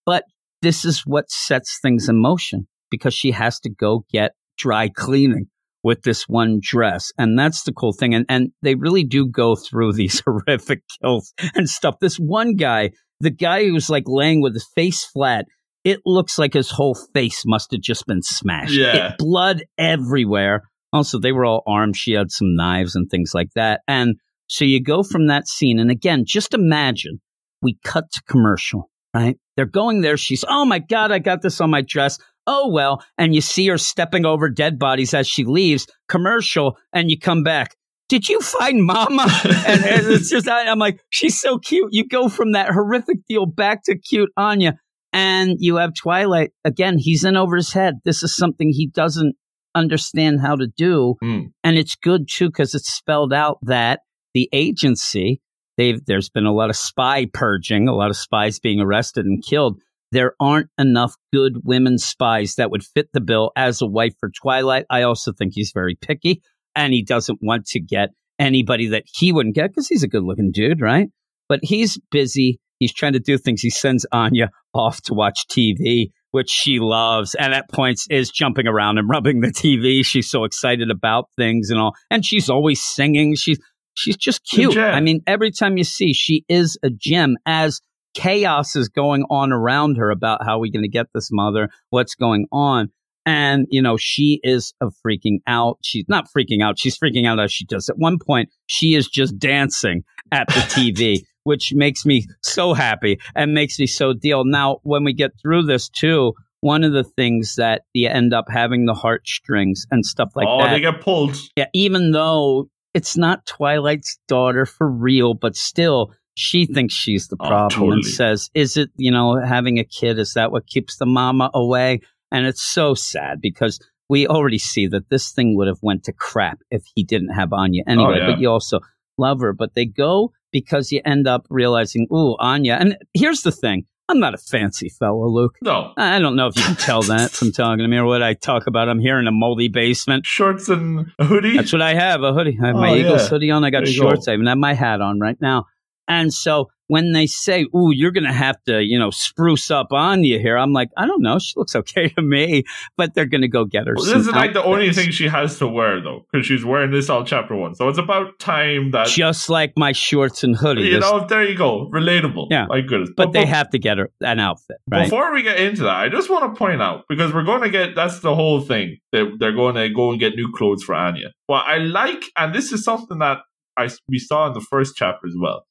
But 0.05 0.25
this 0.61 0.83
is 0.83 1.03
what 1.05 1.31
sets 1.31 1.79
things 1.81 2.09
in 2.09 2.21
motion 2.21 2.67
because 2.91 3.13
she 3.13 3.31
has 3.31 3.59
to 3.61 3.69
go 3.69 4.03
get 4.11 4.33
dry 4.57 4.89
cleaning 4.89 5.47
with 5.83 6.01
this 6.03 6.23
one 6.27 6.59
dress. 6.61 7.11
And 7.17 7.37
that's 7.37 7.63
the 7.63 7.71
cool 7.71 7.93
thing. 7.93 8.13
And 8.13 8.25
and 8.27 8.51
they 8.61 8.75
really 8.75 9.03
do 9.03 9.27
go 9.27 9.55
through 9.55 9.93
these 9.93 10.21
horrific 10.25 10.81
kills 11.01 11.33
and 11.55 11.69
stuff. 11.69 11.95
This 12.01 12.17
one 12.17 12.55
guy, 12.55 12.91
the 13.19 13.29
guy 13.29 13.63
who's 13.65 13.89
like 13.89 14.03
laying 14.07 14.41
with 14.41 14.53
his 14.53 14.67
face 14.75 15.05
flat, 15.05 15.45
it 15.83 15.99
looks 16.05 16.37
like 16.37 16.53
his 16.53 16.69
whole 16.69 16.95
face 17.13 17.43
must 17.45 17.71
have 17.71 17.81
just 17.81 18.05
been 18.05 18.21
smashed. 18.21 18.73
Yeah. 18.73 19.11
It- 19.11 19.17
blood 19.17 19.63
everywhere. 19.77 20.63
Also, 20.93 21.19
they 21.19 21.31
were 21.31 21.45
all 21.45 21.63
armed. 21.67 21.95
She 21.97 22.13
had 22.13 22.31
some 22.31 22.55
knives 22.55 22.95
and 22.95 23.09
things 23.09 23.31
like 23.33 23.49
that. 23.55 23.81
And 23.87 24.15
so 24.47 24.65
you 24.65 24.81
go 24.81 25.03
from 25.03 25.27
that 25.27 25.47
scene. 25.47 25.79
And 25.79 25.91
again, 25.91 26.23
just 26.25 26.53
imagine 26.53 27.19
we 27.61 27.77
cut 27.83 28.05
to 28.13 28.21
commercial, 28.27 28.89
right? 29.13 29.37
They're 29.55 29.65
going 29.65 30.01
there. 30.01 30.15
She's, 30.17 30.45
oh 30.47 30.65
my 30.65 30.79
God, 30.79 31.11
I 31.11 31.19
got 31.19 31.41
this 31.41 31.59
on 31.59 31.69
my 31.69 31.81
dress. 31.81 32.19
Oh, 32.47 32.69
well. 32.69 33.03
And 33.17 33.35
you 33.35 33.41
see 33.41 33.67
her 33.67 33.77
stepping 33.77 34.25
over 34.25 34.49
dead 34.49 34.79
bodies 34.79 35.13
as 35.13 35.27
she 35.27 35.43
leaves. 35.43 35.85
Commercial. 36.07 36.77
And 36.93 37.11
you 37.11 37.19
come 37.19 37.43
back. 37.43 37.75
Did 38.09 38.29
you 38.29 38.39
find 38.39 38.83
mama? 38.83 39.27
and, 39.43 39.83
and 39.83 40.07
it's 40.07 40.29
just, 40.29 40.47
I, 40.47 40.67
I'm 40.67 40.79
like, 40.79 41.01
she's 41.09 41.39
so 41.39 41.57
cute. 41.59 41.89
You 41.91 42.07
go 42.07 42.29
from 42.29 42.53
that 42.53 42.71
horrific 42.71 43.17
deal 43.27 43.45
back 43.45 43.83
to 43.83 43.97
cute 43.97 44.31
Anya. 44.37 44.75
And 45.11 45.57
you 45.59 45.75
have 45.75 45.93
Twilight. 45.93 46.51
Again, 46.63 46.97
he's 46.97 47.25
in 47.25 47.35
over 47.35 47.57
his 47.57 47.73
head. 47.73 47.95
This 48.05 48.23
is 48.23 48.35
something 48.35 48.69
he 48.71 48.87
doesn't 48.87 49.35
understand 49.75 50.39
how 50.41 50.55
to 50.55 50.67
do. 50.77 51.15
Mm. 51.21 51.51
And 51.63 51.77
it's 51.77 51.95
good 51.95 52.27
too, 52.31 52.47
because 52.47 52.73
it's 52.73 52.93
spelled 52.93 53.33
out 53.33 53.57
that 53.63 54.01
the 54.33 54.49
agency, 54.53 55.41
they've, 55.77 56.03
there's 56.05 56.29
been 56.29 56.45
a 56.45 56.53
lot 56.53 56.69
of 56.69 56.75
spy 56.75 57.25
purging, 57.31 57.87
a 57.87 57.95
lot 57.95 58.09
of 58.09 58.17
spies 58.17 58.59
being 58.59 58.79
arrested 58.79 59.25
and 59.25 59.43
killed. 59.43 59.81
There 60.11 60.33
aren't 60.39 60.69
enough 60.77 61.15
good 61.33 61.61
women 61.63 61.97
spies 61.97 62.55
that 62.55 62.71
would 62.71 62.83
fit 62.83 63.09
the 63.13 63.21
bill 63.21 63.51
as 63.55 63.81
a 63.81 63.87
wife 63.87 64.13
for 64.19 64.29
Twilight. 64.29 64.85
I 64.89 65.01
also 65.01 65.33
think 65.33 65.53
he's 65.53 65.71
very 65.73 65.95
picky 65.95 66.41
and 66.75 66.93
he 66.93 67.03
doesn't 67.03 67.39
want 67.41 67.65
to 67.67 67.79
get 67.79 68.09
anybody 68.39 68.87
that 68.87 69.03
he 69.05 69.31
wouldn't 69.31 69.55
get 69.55 69.69
because 69.71 69.87
he's 69.87 70.03
a 70.03 70.07
good 70.07 70.23
looking 70.23 70.51
dude, 70.51 70.81
right? 70.81 71.09
But 71.49 71.59
he's 71.63 71.99
busy. 72.11 72.59
He's 72.79 72.93
trying 72.93 73.13
to 73.13 73.19
do 73.19 73.37
things. 73.37 73.61
He 73.61 73.69
sends 73.69 74.05
Anya 74.11 74.51
off 74.73 75.01
to 75.03 75.13
watch 75.13 75.45
TV, 75.49 76.11
which 76.31 76.49
she 76.49 76.79
loves, 76.79 77.33
and 77.35 77.53
at 77.53 77.69
points 77.71 78.05
is 78.09 78.29
jumping 78.29 78.67
around 78.67 78.99
and 78.99 79.09
rubbing 79.09 79.41
the 79.41 79.47
TV. 79.47 80.05
She's 80.05 80.29
so 80.29 80.43
excited 80.43 80.91
about 80.91 81.29
things 81.35 81.69
and 81.69 81.79
all, 81.79 81.93
and 82.11 82.23
she's 82.23 82.49
always 82.49 82.83
singing. 82.83 83.35
She's 83.35 83.59
she's 83.95 84.17
just 84.17 84.45
cute. 84.45 84.77
I 84.77 85.01
mean, 85.01 85.21
every 85.25 85.51
time 85.51 85.77
you 85.77 85.83
see, 85.83 86.13
she 86.13 86.45
is 86.47 86.77
a 86.83 86.89
gem. 86.89 87.37
As 87.45 87.81
chaos 88.13 88.75
is 88.75 88.89
going 88.89 89.23
on 89.29 89.51
around 89.51 89.97
her 89.97 90.09
about 90.09 90.43
how 90.43 90.59
we're 90.59 90.71
going 90.71 90.83
to 90.83 90.89
get 90.89 91.07
this 91.13 91.29
mother, 91.31 91.69
what's 91.89 92.15
going 92.15 92.45
on. 92.51 92.89
And, 93.25 93.67
you 93.69 93.81
know, 93.81 93.97
she 93.97 94.39
is 94.41 94.73
freaking 95.05 95.39
out. 95.47 95.79
She's 95.83 96.05
not 96.07 96.27
freaking 96.35 96.63
out. 96.63 96.79
She's 96.79 96.97
freaking 96.97 97.27
out 97.27 97.39
as 97.39 97.51
she 97.51 97.65
does. 97.65 97.89
At 97.89 97.97
one 97.97 98.19
point, 98.25 98.49
she 98.67 98.95
is 98.95 99.07
just 99.07 99.37
dancing 99.37 100.03
at 100.31 100.47
the 100.47 100.53
TV, 100.61 101.19
which 101.43 101.73
makes 101.73 102.05
me 102.05 102.25
so 102.41 102.73
happy 102.73 103.19
and 103.35 103.53
makes 103.53 103.79
me 103.79 103.85
so 103.85 104.13
deal. 104.13 104.45
Now, 104.45 104.79
when 104.83 105.03
we 105.03 105.11
get 105.11 105.31
through 105.41 105.63
this 105.63 105.89
too, 105.89 106.33
one 106.61 106.83
of 106.83 106.93
the 106.93 107.03
things 107.03 107.55
that 107.57 107.81
you 107.93 108.07
end 108.09 108.33
up 108.33 108.45
having 108.49 108.85
the 108.85 108.93
heartstrings 108.93 109.85
and 109.91 110.05
stuff 110.05 110.31
like 110.35 110.47
oh, 110.47 110.59
that. 110.59 110.69
Oh, 110.69 110.73
they 110.73 110.79
get 110.79 111.01
pulled. 111.01 111.35
Yeah, 111.55 111.65
even 111.73 112.11
though 112.11 112.69
it's 112.93 113.17
not 113.17 113.45
Twilight's 113.45 114.17
daughter 114.27 114.65
for 114.65 114.89
real, 114.89 115.33
but 115.33 115.55
still, 115.55 116.13
she 116.37 116.65
thinks 116.65 116.93
she's 116.93 117.27
the 117.27 117.37
Oh, 117.39 117.47
problem 117.47 117.91
and 117.93 118.05
says, 118.05 118.49
Is 118.53 118.77
it, 118.77 118.89
you 118.95 119.11
know, 119.11 119.41
having 119.43 119.79
a 119.79 119.83
kid? 119.83 120.19
Is 120.19 120.33
that 120.33 120.51
what 120.51 120.67
keeps 120.67 120.97
the 120.97 121.05
mama 121.05 121.49
away? 121.53 122.01
And 122.31 122.45
it's 122.45 122.61
so 122.61 122.93
sad 122.93 123.39
because 123.41 123.79
we 124.09 124.27
already 124.27 124.57
see 124.59 124.87
that 124.87 125.09
this 125.09 125.31
thing 125.31 125.55
would 125.57 125.67
have 125.67 125.79
went 125.81 126.03
to 126.05 126.13
crap 126.13 126.59
if 126.71 126.83
he 126.95 127.03
didn't 127.03 127.29
have 127.33 127.51
Anya 127.53 127.83
oh, 127.87 127.91
anyway, 127.91 128.13
Oh, 128.13 128.17
yeah. 128.19 128.31
but 128.31 128.39
you 128.39 128.49
also 128.49 128.79
love 129.17 129.39
her. 129.41 129.51
But 129.53 129.73
they 129.75 129.85
go 129.85 130.31
because 130.51 130.91
you 130.91 131.01
end 131.05 131.27
up 131.27 131.45
realizing, 131.49 132.07
ooh, 132.13 132.35
Anya. 132.39 132.75
And 132.79 132.97
here's 133.13 133.41
the 133.41 133.51
thing. 133.51 133.85
I'm 134.09 134.19
not 134.19 134.33
a 134.33 134.37
fancy 134.37 134.87
fellow, 134.87 135.27
Luke. 135.27 135.55
No. 135.61 135.91
I 135.97 136.19
don't 136.19 136.37
know 136.37 136.47
if 136.47 136.55
you 136.55 136.63
can 136.63 136.75
tell 136.77 137.01
that 137.01 137.31
from 137.37 137.51
talking 137.51 137.79
to 137.79 137.87
me 137.89 137.97
or 137.97 138.05
what 138.05 138.23
I 138.23 138.35
talk 138.35 138.65
about. 138.67 138.87
I'm 138.87 138.99
here 138.99 139.19
in 139.19 139.27
a 139.27 139.31
moldy 139.33 139.67
basement. 139.67 140.25
Shorts 140.25 140.69
and 140.69 141.11
a 141.19 141.25
hoodie. 141.25 141.57
That's 141.57 141.73
what 141.73 141.81
I 141.81 141.93
have 141.93 142.23
a 142.23 142.31
hoodie. 142.31 142.57
I 142.63 142.67
have 142.67 142.75
my 142.77 142.91
Oh, 142.91 142.95
Eagles 142.95 143.23
yeah. 143.23 143.27
hoodie 143.29 143.51
on. 143.51 143.65
I 143.65 143.69
got 143.69 143.85
shorts. 143.85 144.27
go. 144.27 144.31
I 144.31 144.35
even 144.35 144.45
have 144.47 144.57
my 144.57 144.73
hat 144.73 145.01
on 145.01 145.19
right 145.19 145.35
now. 145.41 145.65
And 146.07 146.33
so 146.33 146.69
when 146.89 147.11
they 147.11 147.27
say, 147.27 147.65
"Ooh, 147.75 147.91
you're 147.93 148.11
going 148.11 148.23
to 148.23 148.31
have 148.31 148.55
to, 148.65 148.81
you 148.81 148.97
know, 148.97 149.09
spruce 149.11 149.69
up 149.69 149.87
on 149.91 150.23
you 150.23 150.39
here," 150.39 150.57
I'm 150.57 150.71
like, 150.71 150.89
I 150.95 151.05
don't 151.05 151.21
know. 151.21 151.37
She 151.37 151.53
looks 151.57 151.75
okay 151.75 152.07
to 152.09 152.21
me, 152.21 152.63
but 152.95 153.13
they're 153.13 153.25
going 153.25 153.41
to 153.41 153.49
go 153.49 153.65
get 153.65 153.87
her. 153.87 153.93
Well, 153.95 154.05
this 154.05 154.15
is 154.15 154.27
like 154.29 154.53
the 154.53 154.63
only 154.63 154.93
thing 154.93 155.11
she 155.11 155.27
has 155.27 155.59
to 155.59 155.67
wear 155.67 156.01
though, 156.01 156.25
because 156.31 156.47
she's 156.47 156.63
wearing 156.63 156.91
this 156.91 157.09
all 157.09 157.25
chapter 157.25 157.55
one. 157.55 157.75
So 157.75 157.89
it's 157.89 157.97
about 157.97 158.39
time 158.39 158.91
that 158.91 159.07
just 159.07 159.49
like 159.49 159.73
my 159.75 159.91
shorts 159.91 160.43
and 160.45 160.55
hoodie. 160.55 160.83
you 160.83 160.99
know. 160.99 161.25
There 161.27 161.43
you 161.45 161.57
go, 161.57 161.89
relatable. 161.93 162.47
Yeah. 162.51 162.67
my 162.69 162.79
goodness. 162.79 163.09
but 163.17 163.33
they 163.33 163.45
have 163.45 163.69
to 163.71 163.79
get 163.79 163.97
her 163.97 164.09
an 164.21 164.39
outfit, 164.39 164.77
right? 164.89 165.03
Before 165.03 165.33
we 165.33 165.41
get 165.43 165.59
into 165.59 165.83
that, 165.83 165.95
I 165.95 166.07
just 166.07 166.29
want 166.29 166.53
to 166.53 166.57
point 166.57 166.81
out 166.81 167.03
because 167.09 167.33
we're 167.33 167.43
going 167.43 167.63
to 167.63 167.69
get 167.69 167.95
that's 167.95 168.21
the 168.21 168.33
whole 168.33 168.61
thing 168.61 168.97
that 169.11 169.35
they're 169.39 169.51
going 169.51 169.75
to 169.75 169.89
go 169.89 170.11
and 170.11 170.19
get 170.21 170.35
new 170.35 170.53
clothes 170.55 170.83
for 170.83 170.95
Anya. 170.95 171.31
What 171.47 171.65
I 171.65 171.79
like, 171.79 172.23
and 172.37 172.55
this 172.55 172.71
is 172.71 172.85
something 172.85 173.19
that 173.19 173.39
I 173.75 173.89
we 174.07 174.19
saw 174.19 174.47
in 174.47 174.53
the 174.53 174.61
first 174.61 174.95
chapter 174.95 175.27
as 175.27 175.35
well. 175.37 175.65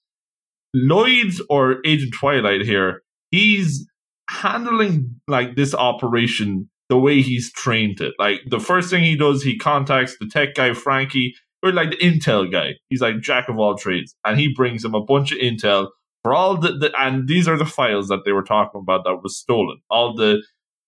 Lloyd's 0.77 1.41
or 1.49 1.79
Agent 1.87 2.13
Twilight 2.13 2.61
here, 2.61 3.03
he's 3.31 3.87
handling 4.29 5.19
like 5.27 5.57
this 5.57 5.75
operation 5.75 6.69
the 6.91 6.99
way 6.99 7.23
he's 7.23 7.51
trained 7.53 8.01
it. 8.01 8.13
Like 8.19 8.41
the 8.47 8.61
first 8.61 8.91
thing 8.91 9.03
he 9.03 9.17
does, 9.17 9.43
he 9.43 9.57
contacts 9.57 10.17
the 10.21 10.27
tech 10.27 10.55
guy 10.55 10.75
Frankie, 10.75 11.35
or 11.63 11.73
like 11.73 11.91
the 11.91 11.97
intel 11.97 12.51
guy. 12.51 12.75
He's 12.91 13.01
like 13.01 13.21
jack 13.21 13.49
of 13.49 13.59
all 13.59 13.77
trades, 13.77 14.15
and 14.25 14.39
he 14.39 14.53
brings 14.55 14.85
him 14.85 14.95
a 14.95 15.03
bunch 15.03 15.33
of 15.33 15.39
intel 15.39 15.89
for 16.23 16.35
all 16.35 16.59
the, 16.59 16.73
the 16.73 16.93
and 16.99 17.27
these 17.27 17.49
are 17.49 17.57
the 17.57 17.65
files 17.65 18.09
that 18.09 18.25
they 18.25 18.33
were 18.33 18.43
talking 18.43 18.81
about 18.83 19.05
that 19.05 19.23
was 19.23 19.39
stolen. 19.39 19.79
All 19.89 20.15
the 20.15 20.43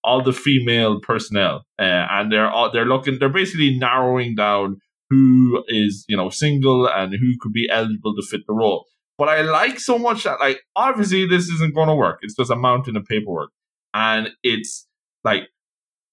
all 0.05 0.23
the 0.23 0.33
female 0.33 1.01
personnel, 1.01 1.65
uh, 1.79 2.07
and 2.11 2.31
they're 2.31 2.51
all 2.51 2.71
they're 2.71 2.85
looking. 2.85 3.19
They're 3.19 3.29
basically 3.29 3.79
narrowing 3.79 4.35
down 4.35 4.77
who 5.11 5.65
is 5.69 6.05
you 6.09 6.17
know 6.17 6.29
single 6.29 6.87
and 6.87 7.15
who 7.15 7.33
could 7.41 7.53
be 7.53 7.69
eligible 7.71 8.15
to 8.15 8.27
fit 8.29 8.43
the 8.47 8.53
role. 8.53 8.85
But 9.19 9.29
I 9.29 9.43
like 9.43 9.81
so 9.81 9.99
much 9.99 10.23
that 10.25 10.41
like 10.41 10.61
obviously 10.77 11.27
this 11.27 11.49
isn't 11.49 11.75
going 11.75 11.89
to 11.89 11.95
work. 11.95 12.21
It's 12.23 12.37
just 12.37 12.51
a 12.51 12.57
mountain 12.57 12.97
of 12.97 13.05
paperwork, 13.05 13.51
and 13.93 14.31
it's 14.43 14.87
like 15.25 15.49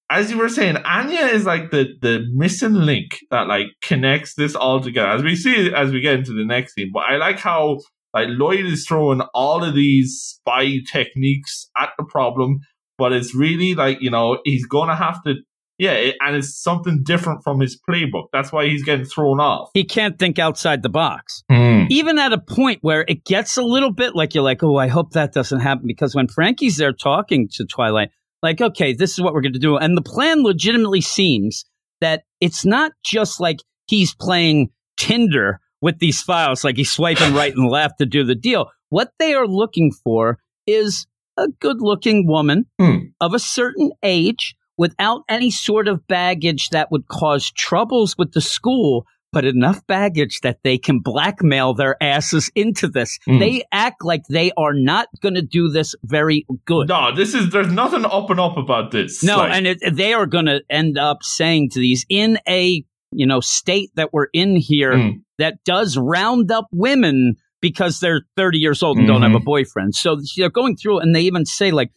as 0.10 0.30
you 0.30 0.38
were 0.38 0.50
saying, 0.50 0.78
Anya 0.78 1.26
is 1.28 1.46
like 1.46 1.72
the 1.72 1.88
the 2.02 2.26
missing 2.34 2.74
link 2.74 3.20
that 3.32 3.48
like 3.48 3.68
connects 3.82 4.36
this 4.36 4.56
all 4.56 4.80
together. 4.80 5.10
As 5.10 5.24
we 5.24 5.36
see 5.36 5.74
as 5.74 5.92
we 5.92 6.02
get 6.02 6.16
into 6.16 6.34
the 6.34 6.46
next 6.46 6.76
scene, 6.76 6.92
but 6.94 7.04
I 7.10 7.18
like 7.18 7.40
how 7.40 7.80
like 8.14 8.28
Lloyd 8.30 8.66
is 8.66 8.86
throwing 8.86 9.22
all 9.34 9.64
of 9.64 9.74
these 9.74 10.38
spy 10.38 10.78
techniques 10.92 11.70
at 11.78 11.90
the 11.98 12.06
problem, 12.06 12.60
but 12.98 13.14
it's 13.14 13.36
really 13.36 13.74
like 13.74 14.02
you 14.02 14.12
know 14.12 14.40
he's 14.46 14.66
gonna 14.66 14.96
have 14.96 15.24
to. 15.24 15.36
Yeah, 15.78 15.92
it, 15.92 16.16
and 16.22 16.36
it's 16.38 16.56
something 16.62 17.04
different 17.04 17.44
from 17.44 17.60
his 17.60 17.78
playbook. 17.90 18.28
That's 18.32 18.52
why 18.52 18.68
he's 18.68 18.84
getting 18.84 19.06
thrown 19.06 19.40
off. 19.40 19.70
he 19.74 19.84
can't 19.84 20.18
think 20.18 20.40
outside 20.40 20.84
the 20.84 20.90
box. 20.90 21.44
even 21.50 22.18
at 22.18 22.32
a 22.34 22.38
point 22.40 22.80
where 22.82 23.04
it 23.08 23.26
gets 23.26 23.58
a 23.58 23.62
little 23.64 23.92
bit 23.92 24.16
like 24.16 24.34
you're 24.34 24.44
like, 24.44 24.64
oh, 24.64 24.78
I 24.78 24.88
hope 24.88 25.12
that 25.12 25.34
doesn't 25.34 25.60
happen 25.60 25.86
because 25.86 26.16
when 26.16 26.28
Frankie's 26.28 26.78
there 26.78 26.94
talking 26.94 27.50
to 27.54 27.66
Twilight, 27.66 28.10
like, 28.42 28.62
okay, 28.62 28.94
this 28.94 29.12
is 29.14 29.22
what 29.22 29.34
we're 29.34 29.42
going 29.42 29.54
to 29.54 29.60
do, 29.60 29.76
and 29.78 29.98
the 29.98 30.02
plan 30.02 30.44
legitimately 30.44 31.02
seems 31.02 31.66
that 32.02 32.24
it's 32.42 32.66
not 32.66 32.92
just 33.04 33.40
like 33.40 33.60
he's 33.88 34.14
playing 34.16 34.70
Tinder 34.98 35.60
with 35.82 36.00
these 36.00 36.22
files, 36.22 36.64
like 36.64 36.78
he's 36.78 36.92
swiping 36.92 37.34
right 37.34 37.54
and 37.56 37.68
left 37.70 37.98
to 38.00 38.06
do 38.06 38.24
the 38.24 38.36
deal. 38.36 38.72
What 38.90 39.12
they 39.20 39.34
are 39.34 39.48
looking 39.48 39.92
for 40.04 40.40
is 40.68 41.06
a 41.38 41.48
good-looking 41.60 42.28
woman 42.28 42.66
Hmm. 42.80 42.98
of 43.20 43.34
a 43.34 43.40
certain 43.40 43.92
age 44.04 44.56
without 44.78 45.24
any 45.30 45.52
sort 45.52 45.88
of 45.88 46.06
baggage 46.08 46.70
that 46.70 46.92
would 46.92 47.08
cause 47.08 47.52
troubles 47.52 48.16
with 48.18 48.34
the 48.34 48.42
school 48.42 49.06
but 49.34 49.44
enough 49.44 49.86
baggage 49.86 50.40
that 50.42 50.60
they 50.64 50.78
can 50.78 51.00
blackmail 51.00 51.74
their 51.74 52.02
asses 52.02 52.50
into 52.56 52.88
this. 52.88 53.20
Mm. 53.28 53.40
They 53.40 53.64
act 53.70 54.02
like 54.02 54.22
they 54.30 54.54
are 54.56 54.74
not 54.74 55.10
going 55.22 55.36
to 55.36 55.42
do 55.42 55.68
this 55.70 55.94
very 56.06 56.46
good. 56.64 56.88
No, 56.88 57.14
this 57.14 57.34
is 57.34 57.50
there's 57.50 57.70
nothing 57.70 58.06
up 58.06 58.30
and 58.30 58.40
up 58.40 58.56
about 58.56 58.92
this. 58.92 59.22
No, 59.24 59.40
Like, 59.40 59.52
and 59.52 59.68
it, 59.68 59.80
they 59.94 60.14
are 60.14 60.26
going 60.26 60.46
to 60.46 60.62
end 60.70 60.98
up 60.98 61.22
saying 61.22 61.72
to 61.72 61.80
these 61.80 62.06
in 62.08 62.40
a 62.48 62.86
you 63.12 63.26
know 63.28 63.42
state 63.42 63.90
that 63.96 64.14
we're 64.14 64.28
in 64.32 64.56
here 64.56 64.94
Mm. 64.94 65.22
that 65.38 65.62
does 65.66 65.98
round 65.98 66.50
up 66.50 66.68
women 66.72 67.36
because 67.60 68.00
they're 68.00 68.22
30 68.38 68.58
years 68.60 68.82
old 68.84 68.98
and 68.98 69.06
don't 69.08 69.22
have 69.24 69.36
a 69.36 69.40
boyfriend. 69.40 69.96
So 69.96 70.18
they're 70.38 70.50
going 70.50 70.78
through 70.78 71.00
and 71.00 71.14
they 71.14 71.22
even 71.22 71.46
say 71.46 71.72
like 71.72 71.92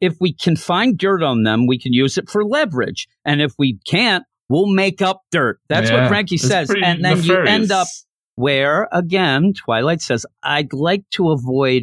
if 0.00 0.16
we 0.20 0.32
can 0.32 0.56
find 0.56 0.96
dirt 0.96 1.22
on 1.22 1.42
them, 1.42 1.66
we 1.66 1.78
can 1.78 1.92
use 1.92 2.18
it 2.18 2.28
for 2.30 2.44
leverage. 2.44 3.08
And 3.24 3.40
if 3.40 3.52
we 3.58 3.78
can't, 3.86 4.24
we'll 4.48 4.66
make 4.66 5.02
up 5.02 5.22
dirt. 5.30 5.58
That's 5.68 5.90
Yeah, 5.90 6.02
what 6.02 6.08
Frankie 6.08 6.38
says. 6.38 6.70
And 6.70 7.04
then 7.04 7.22
you 7.22 7.36
end 7.38 7.70
up 7.72 7.88
where 8.34 8.88
again 8.92 9.52
twilight 9.52 10.00
says 10.00 10.24
i'd 10.42 10.72
like 10.72 11.04
to 11.10 11.30
avoid 11.30 11.82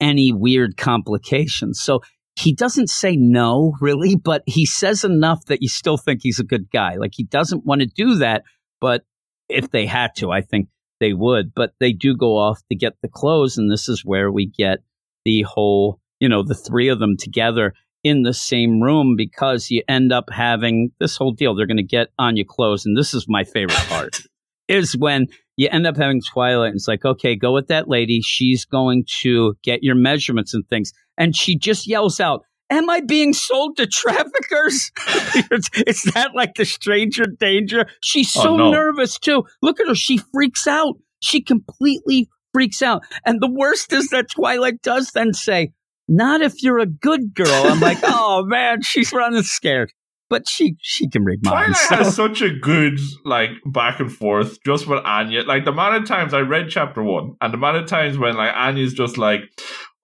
any 0.00 0.32
weird 0.32 0.76
complications 0.76 1.80
so 1.80 2.00
he 2.36 2.54
doesn't 2.54 2.88
say 2.88 3.16
no 3.16 3.74
really 3.80 4.14
but 4.16 4.42
he 4.46 4.64
says 4.64 5.04
enough 5.04 5.44
that 5.46 5.60
you 5.60 5.68
still 5.68 5.96
think 5.96 6.20
he's 6.22 6.38
a 6.38 6.44
good 6.44 6.70
guy 6.70 6.94
like 6.94 7.12
he 7.14 7.24
doesn't 7.24 7.66
want 7.66 7.80
to 7.80 7.86
do 7.86 8.14
that 8.14 8.44
but 8.80 9.02
if 9.48 9.70
they 9.70 9.84
had 9.84 10.14
to 10.14 10.30
i 10.30 10.40
think 10.40 10.68
they 11.00 11.12
would 11.12 11.52
but 11.54 11.72
they 11.80 11.92
do 11.92 12.16
go 12.16 12.36
off 12.36 12.60
to 12.70 12.76
get 12.76 12.94
the 13.02 13.08
clothes 13.08 13.58
and 13.58 13.70
this 13.70 13.88
is 13.88 14.04
where 14.04 14.30
we 14.30 14.46
get 14.46 14.78
the 15.24 15.42
whole 15.42 15.99
you 16.20 16.28
know 16.28 16.42
the 16.42 16.54
three 16.54 16.88
of 16.88 16.98
them 17.00 17.16
together 17.16 17.74
in 18.04 18.22
the 18.22 18.32
same 18.32 18.80
room 18.80 19.14
because 19.16 19.70
you 19.70 19.82
end 19.88 20.12
up 20.12 20.30
having 20.30 20.90
this 21.00 21.16
whole 21.16 21.32
deal 21.32 21.54
they're 21.54 21.66
going 21.66 21.76
to 21.76 21.82
get 21.82 22.08
on 22.18 22.36
your 22.36 22.46
clothes 22.46 22.86
and 22.86 22.96
this 22.96 23.12
is 23.12 23.26
my 23.28 23.44
favorite 23.44 23.76
part 23.88 24.20
is 24.68 24.96
when 24.96 25.26
you 25.56 25.68
end 25.70 25.86
up 25.86 25.96
having 25.98 26.22
Twilight 26.22 26.68
and 26.68 26.76
it's 26.76 26.88
like, 26.88 27.04
okay, 27.04 27.36
go 27.36 27.52
with 27.52 27.68
that 27.68 27.86
lady. 27.86 28.22
She's 28.22 28.64
going 28.64 29.04
to 29.20 29.54
get 29.62 29.82
your 29.82 29.94
measurements 29.94 30.54
and 30.54 30.66
things. 30.68 30.92
And 31.18 31.36
she 31.36 31.58
just 31.58 31.86
yells 31.86 32.18
out, 32.18 32.44
Am 32.70 32.88
I 32.88 33.00
being 33.02 33.34
sold 33.34 33.76
to 33.76 33.86
traffickers? 33.86 34.90
it's, 35.50 35.68
it's 35.74 36.12
that 36.14 36.30
like 36.34 36.54
the 36.54 36.64
stranger 36.64 37.24
danger. 37.26 37.86
She's 38.00 38.34
Oh, 38.36 38.42
so 38.42 38.56
no. 38.56 38.70
nervous 38.70 39.18
too. 39.18 39.44
Look 39.60 39.80
at 39.80 39.88
her. 39.88 39.94
She 39.94 40.18
freaks 40.32 40.66
out. 40.66 40.94
She 41.20 41.42
completely 41.42 42.28
freaks 42.54 42.80
out. 42.80 43.02
And 43.26 43.42
the 43.42 43.50
worst 43.50 43.92
is 43.92 44.08
that 44.10 44.30
Twilight 44.30 44.80
does 44.82 45.10
then 45.10 45.34
say, 45.34 45.72
Not 46.12 46.42
if 46.42 46.60
you're 46.60 46.80
a 46.80 46.86
good 46.86 47.34
girl. 47.34 47.48
I'm 47.48 47.78
like, 47.78 47.98
Oh 48.02 48.44
man, 48.44 48.82
she's 48.82 49.12
running 49.12 49.44
scared. 49.44 49.92
But 50.28 50.48
she 50.48 50.76
she 50.80 51.08
can 51.08 51.24
read 51.24 51.42
Twilight 51.42 51.68
minds. 51.68 51.80
has 51.88 52.14
such 52.14 52.40
a 52.42 52.50
good 52.50 52.98
like 53.24 53.50
back 53.64 53.98
and 54.00 54.12
forth 54.12 54.58
just 54.64 54.86
with 54.86 55.04
Anya. 55.04 55.42
Like 55.42 55.64
the 55.64 55.72
amount 55.72 55.96
of 56.02 56.08
times 56.08 56.34
I 56.34 56.40
read 56.40 56.68
chapter 56.68 57.02
one, 57.02 57.34
and 57.40 57.52
the 57.52 57.58
amount 57.58 57.78
of 57.78 57.86
times 57.86 58.18
when 58.18 58.34
like 58.36 58.54
Anya's 58.54 58.92
just 58.92 59.18
like, 59.18 59.40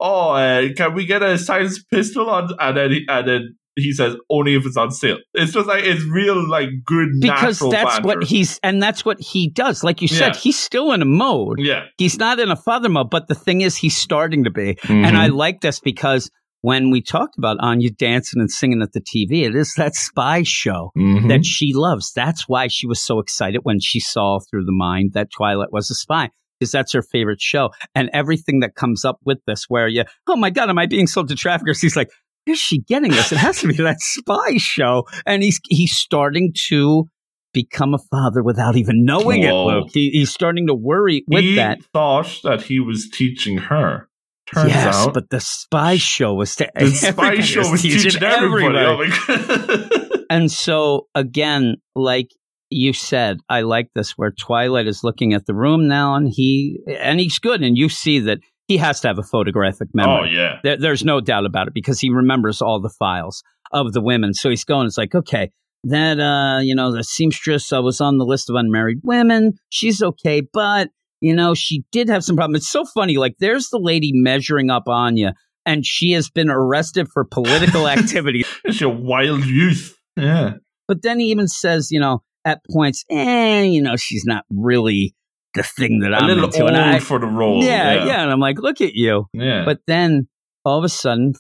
"Oh, 0.01 0.31
uh, 0.31 0.69
can 0.77 0.95
we 0.95 1.07
get 1.07 1.23
a 1.23 1.39
silenced 1.39 1.89
pistol?" 1.91 2.29
on 2.29 2.51
And 2.59 2.77
then 2.77 2.91
he, 2.91 3.05
and 3.09 3.29
then 3.29 3.57
he 3.77 3.93
says, 3.93 4.17
"Only 4.31 4.55
if 4.57 4.65
it's 4.67 4.77
on 4.77 4.91
sale." 4.91 5.19
It's 5.35 5.53
just 5.53 5.67
like 5.67 5.85
it's 5.85 6.03
real 6.05 6.49
like 6.49 6.69
good 6.85 7.09
because 7.21 7.61
natural 7.61 7.71
that's 7.71 7.95
banter. 7.97 8.07
what 8.07 8.25
he's 8.25 8.59
and 8.63 8.83
that's 8.83 9.05
what 9.05 9.21
he 9.21 9.49
does 9.51 9.85
like 9.85 10.01
you 10.03 10.09
said 10.09 10.35
Yeah. 10.35 10.41
he's 10.41 10.59
still 10.59 10.93
in 10.93 11.03
a 11.03 11.07
mode 11.07 11.59
Yeah, 11.61 11.85
he's 11.99 12.19
not 12.19 12.41
in 12.41 12.51
a 12.51 12.57
father 12.57 12.89
mode 12.89 13.11
but 13.11 13.29
the 13.29 13.35
thing 13.35 13.61
is 13.61 13.77
he's 13.77 13.97
starting 13.97 14.45
to 14.45 14.51
be 14.51 14.75
Mm-hmm. 14.77 15.05
and 15.05 15.17
i 15.17 15.27
like 15.29 15.61
this 15.61 15.79
because 15.81 16.31
when 16.63 16.91
we 16.91 17.01
talked 17.03 17.37
about 17.39 17.59
anya 17.61 17.91
dancing 17.91 18.41
and 18.41 18.51
singing 18.51 18.81
at 18.83 18.93
the 18.93 19.01
tv 19.01 19.45
it 19.47 19.55
is 19.55 19.75
that 19.77 19.95
spy 19.95 20.43
show 20.43 20.91
Mm-hmm. 20.97 21.29
that 21.29 21.45
she 21.45 21.73
loves 21.75 22.13
that's 22.15 22.49
why 22.49 22.69
she 22.69 22.87
was 22.87 23.01
so 23.03 23.19
excited 23.21 23.61
when 23.63 23.79
she 23.81 24.01
saw 24.01 24.39
through 24.41 24.65
the 24.65 24.73
mind 24.73 25.13
that 25.13 25.29
twilight 25.31 25.73
was 25.73 25.91
a 25.91 25.95
spy 25.95 26.31
because 26.59 26.73
that's 26.73 26.95
her 26.95 27.03
favorite 27.03 27.39
show. 27.43 27.69
And 27.95 28.09
everything 28.15 28.61
that 28.61 28.75
comes 28.75 29.05
up 29.05 29.19
with 29.27 29.37
this, 29.47 29.67
where 29.69 29.89
you, 29.89 30.05
oh 30.27 30.37
my 30.37 30.49
God, 30.49 30.71
am 30.71 30.79
I 30.79 30.87
being 30.87 31.07
sold 31.07 31.29
to 31.29 31.35
traffickers? 31.35 31.83
He's 31.83 31.97
like, 31.97 32.09
where's 32.47 32.59
she 32.59 32.81
getting 32.81 33.11
this? 33.11 33.33
It 33.33 33.39
has 33.39 33.61
to 33.61 33.69
be 33.69 33.75
that 33.83 34.01
spy 34.01 34.57
show. 34.57 35.05
And 35.27 35.43
he's 35.43 35.61
he's 35.69 35.93
starting 35.93 36.53
to 36.69 37.05
become 37.53 37.95
a 37.95 37.99
father 38.11 38.43
without 38.43 38.77
even 38.77 39.05
knowing 39.05 39.43
Whoa. 39.43 39.69
it, 39.69 39.73
Luke. 39.75 39.89
He, 39.93 40.11
he's 40.11 40.31
starting 40.31 40.67
to 40.67 40.75
worry 40.75 41.25
with 41.27 41.43
he 41.43 41.57
that. 41.57 41.83
thought 41.93 42.41
that 42.45 42.63
he 42.63 42.81
was 42.81 43.09
teaching 43.09 43.59
her. 43.59 44.09
Turns 44.53 44.71
yes, 44.71 44.95
out 44.95 45.15
but 45.15 45.29
the 45.31 45.41
spy 45.41 45.97
show 45.97 46.33
was 46.35 46.55
to 46.57 46.71
the 46.77 46.87
spy 46.91 47.41
show 47.41 47.69
was 47.69 47.83
teaching, 47.83 48.23
everybody. 48.23 48.79
everybody. 48.79 49.89
Oh. 49.89 50.03
And 50.29 50.51
so 50.51 51.07
again, 51.15 51.77
like 51.95 52.31
you 52.69 52.93
said, 52.93 53.39
I 53.49 53.61
like 53.61 53.91
this 53.95 54.15
where 54.17 54.33
Twilight 54.33 54.89
is 54.89 55.05
looking 55.05 55.35
at 55.35 55.47
the 55.47 55.55
room 55.55 55.87
now 55.87 56.17
and 56.17 56.29
he 56.29 56.81
and 56.99 57.21
he's 57.21 57.39
good 57.39 57.63
and 57.63 57.79
you 57.79 57.89
see 57.89 58.19
that 58.21 58.39
he 58.69 58.77
has 58.79 59.01
to 59.01 59.09
have 59.09 59.19
a 59.19 59.23
photographic 59.23 59.89
memory. 59.95 60.31
oh 60.31 60.33
yeah. 60.33 60.59
There, 60.63 60.77
there's 60.77 61.05
no 61.05 61.21
doubt 61.21 61.47
about 61.47 61.69
it 61.69 61.75
because 61.75 62.01
he 62.01 62.11
remembers 62.11 62.61
all 62.61 62.81
the 62.81 62.93
files 62.99 63.43
of 63.73 63.93
the 63.93 64.01
women. 64.01 64.35
So 64.35 64.51
he's 64.51 64.65
going, 64.65 64.87
it's 64.87 64.99
like, 64.99 65.15
okay, 65.15 65.51
that 65.85 66.19
uh, 66.19 66.61
you 66.61 66.75
know, 66.75 66.93
the 66.93 67.05
seamstress 67.05 67.73
uh, 67.73 67.83
was 67.83 68.01
on 68.01 68.19
the 68.19 68.25
list 68.25 68.51
of 68.51 68.57
unmarried 68.57 68.99
women. 69.03 69.53
She's 69.69 70.03
okay, 70.03 70.43
but 70.53 70.89
you 71.21 71.35
know, 71.35 71.55
she 71.55 71.85
did 71.93 72.09
have 72.09 72.25
some 72.25 72.37
problems. 72.37 72.63
It's 72.65 72.71
so 72.71 72.85
funny. 72.85 73.17
Like, 73.17 73.37
there's 73.39 73.69
the 73.69 73.79
lady 73.79 74.11
measuring 74.13 74.71
up 74.71 74.85
on 74.87 75.17
you, 75.17 75.31
and 75.65 75.85
she 75.87 76.13
has 76.13 76.29
been 76.29 76.51
arrested 76.51 77.09
for 77.13 77.25
political 77.25 77.89
activity. 77.89 78.45
It's 78.65 78.81
your 78.81 78.95
wild 78.95 79.45
youth. 79.45 79.97
Yeah. 80.17 80.55
But 80.89 81.03
then 81.03 81.19
he 81.19 81.27
even 81.27 81.49
says, 81.49 81.89
you 81.91 82.01
know, 82.01 82.23
at 82.45 82.61
points, 82.71 83.05
eh, 83.11 83.63
you 83.63 83.83
know, 83.83 83.97
she's 83.97 84.25
not 84.25 84.45
really 84.51 85.15
the 85.57 85.63
thing 85.65 86.01
that 86.01 86.15
I'm 86.15 86.27
little 86.29 86.45
into. 86.45 86.61
old 86.63 86.71
And 86.71 86.77
I- 86.79 86.99
for 87.01 87.19
the 87.19 87.27
role. 87.27 87.63
yeah, 87.65 87.95
Yeah. 87.95 88.07
yeah, 88.07 88.23
And 88.23 88.31
I'm 88.31 88.41
like, 88.41 88.59
look 88.61 88.81
at 88.81 88.95
you. 88.95 89.27
Yeah. 89.33 89.65
But 89.65 89.81
then 89.87 90.29
all 90.65 90.79
of 90.79 90.85
a 90.85 90.89
sudden, 90.89 91.33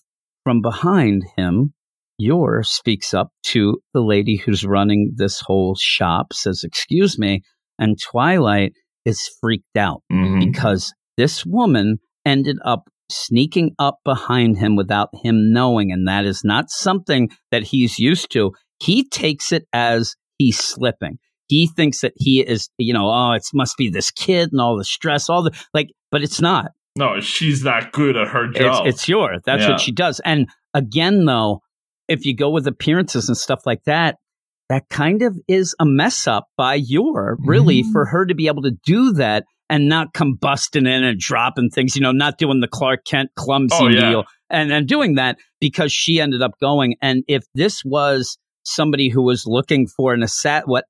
from 0.45 0.61
behind 0.63 1.23
him, 1.37 1.73
Yor 2.19 2.63
speaks 2.65 3.13
up 3.15 3.29
to 3.49 3.79
the 3.95 4.01
lady 4.01 4.37
who's 4.37 4.65
running 4.65 5.13
this 5.17 5.41
whole 5.45 5.77
shop, 5.79 6.33
says, 6.33 6.63
Excuse 6.65 7.19
me. 7.19 7.43
And 7.79 7.99
Twilight 8.01 8.73
is 9.05 9.29
freaked 9.41 9.77
out 9.77 10.03
Mhm. 10.11 10.41
because 10.41 10.93
this 11.19 11.45
woman 11.45 11.99
ended 12.25 12.57
up 12.65 12.85
sneaking 13.11 13.73
up 13.79 13.99
behind 14.05 14.59
him 14.59 14.75
without 14.77 15.11
him 15.23 15.53
knowing. 15.53 15.93
And 15.93 16.09
that 16.09 16.25
is 16.25 16.43
not 16.43 16.71
something 16.71 17.29
that 17.53 17.65
he's 17.65 17.99
used 17.99 18.31
to. 18.33 18.53
He 18.83 19.09
takes 19.09 19.53
it 19.53 19.65
as 19.73 20.15
he's 20.39 20.59
slipping. 20.59 21.19
He 21.49 21.67
thinks 21.69 22.01
that 22.01 22.13
he 22.17 22.41
is, 22.41 22.69
you 22.79 22.93
know, 22.93 23.09
oh, 23.11 23.33
it 23.33 23.43
must 23.55 23.77
be 23.77 23.89
this 23.89 24.11
kid 24.11 24.51
and 24.53 24.61
all 24.61 24.77
the 24.77 24.85
stress, 24.85 25.29
all 25.29 25.43
the 25.43 25.53
like, 25.75 25.89
but 26.11 26.23
it's 26.23 26.41
not. 26.41 26.73
No, 26.97 27.21
she's 27.21 27.63
that 27.63 27.93
good 27.93 28.17
at 28.17 28.29
her 28.29 28.49
job. 28.49 28.87
it's 28.87 29.07
Yor. 29.09 29.37
That's 29.45 29.63
Yeah. 29.65 29.71
what 29.73 29.81
she 29.81 29.93
does. 29.93 30.21
And 30.25 30.49
again, 30.75 31.25
though, 31.27 31.61
if 32.09 32.25
you 32.25 32.35
go 32.35 32.51
with 32.51 32.67
appearances 32.67 33.29
and 33.29 33.37
stuff 33.37 33.61
like 33.67 33.85
that, 33.85 34.17
that 34.69 34.89
kind 34.89 35.23
of 35.23 35.37
is 35.47 35.75
a 35.79 35.85
mess 35.87 36.27
up 36.27 36.47
by 36.57 36.75
Yor 36.75 37.37
really 37.45 37.83
Mhm. 37.83 37.93
for 37.93 38.07
her 38.07 38.25
to 38.27 38.35
be 38.35 38.47
able 38.49 38.63
to 38.63 38.73
do 38.85 39.13
that 39.13 39.45
and 39.69 39.89
not 39.89 40.15
come 40.15 40.35
busting 40.41 40.87
in 40.87 41.05
and 41.05 41.19
dropping 41.21 41.71
things, 41.71 41.95
you 41.97 42.03
know, 42.03 42.13
not 42.13 42.39
doing 42.39 42.61
the 42.61 42.69
Clark 42.69 43.05
Kent 43.05 43.31
clumsy 43.37 43.77
Oh, 43.79 43.89
yeah. 43.89 44.11
deal 44.11 44.25
and, 44.49 44.73
and 44.73 44.89
doing 44.89 45.17
that 45.17 45.37
because 45.61 45.93
she 45.93 46.21
ended 46.21 46.41
up 46.43 46.53
going. 46.61 46.95
And 47.03 47.23
if 47.29 47.45
this 47.55 47.83
was 47.85 48.39
somebody 48.65 49.09
who 49.09 49.23
was 49.23 49.45
looking 49.47 49.87
for 49.87 50.15
an 50.15 50.23
assat, 50.23 50.67
what 50.67 50.85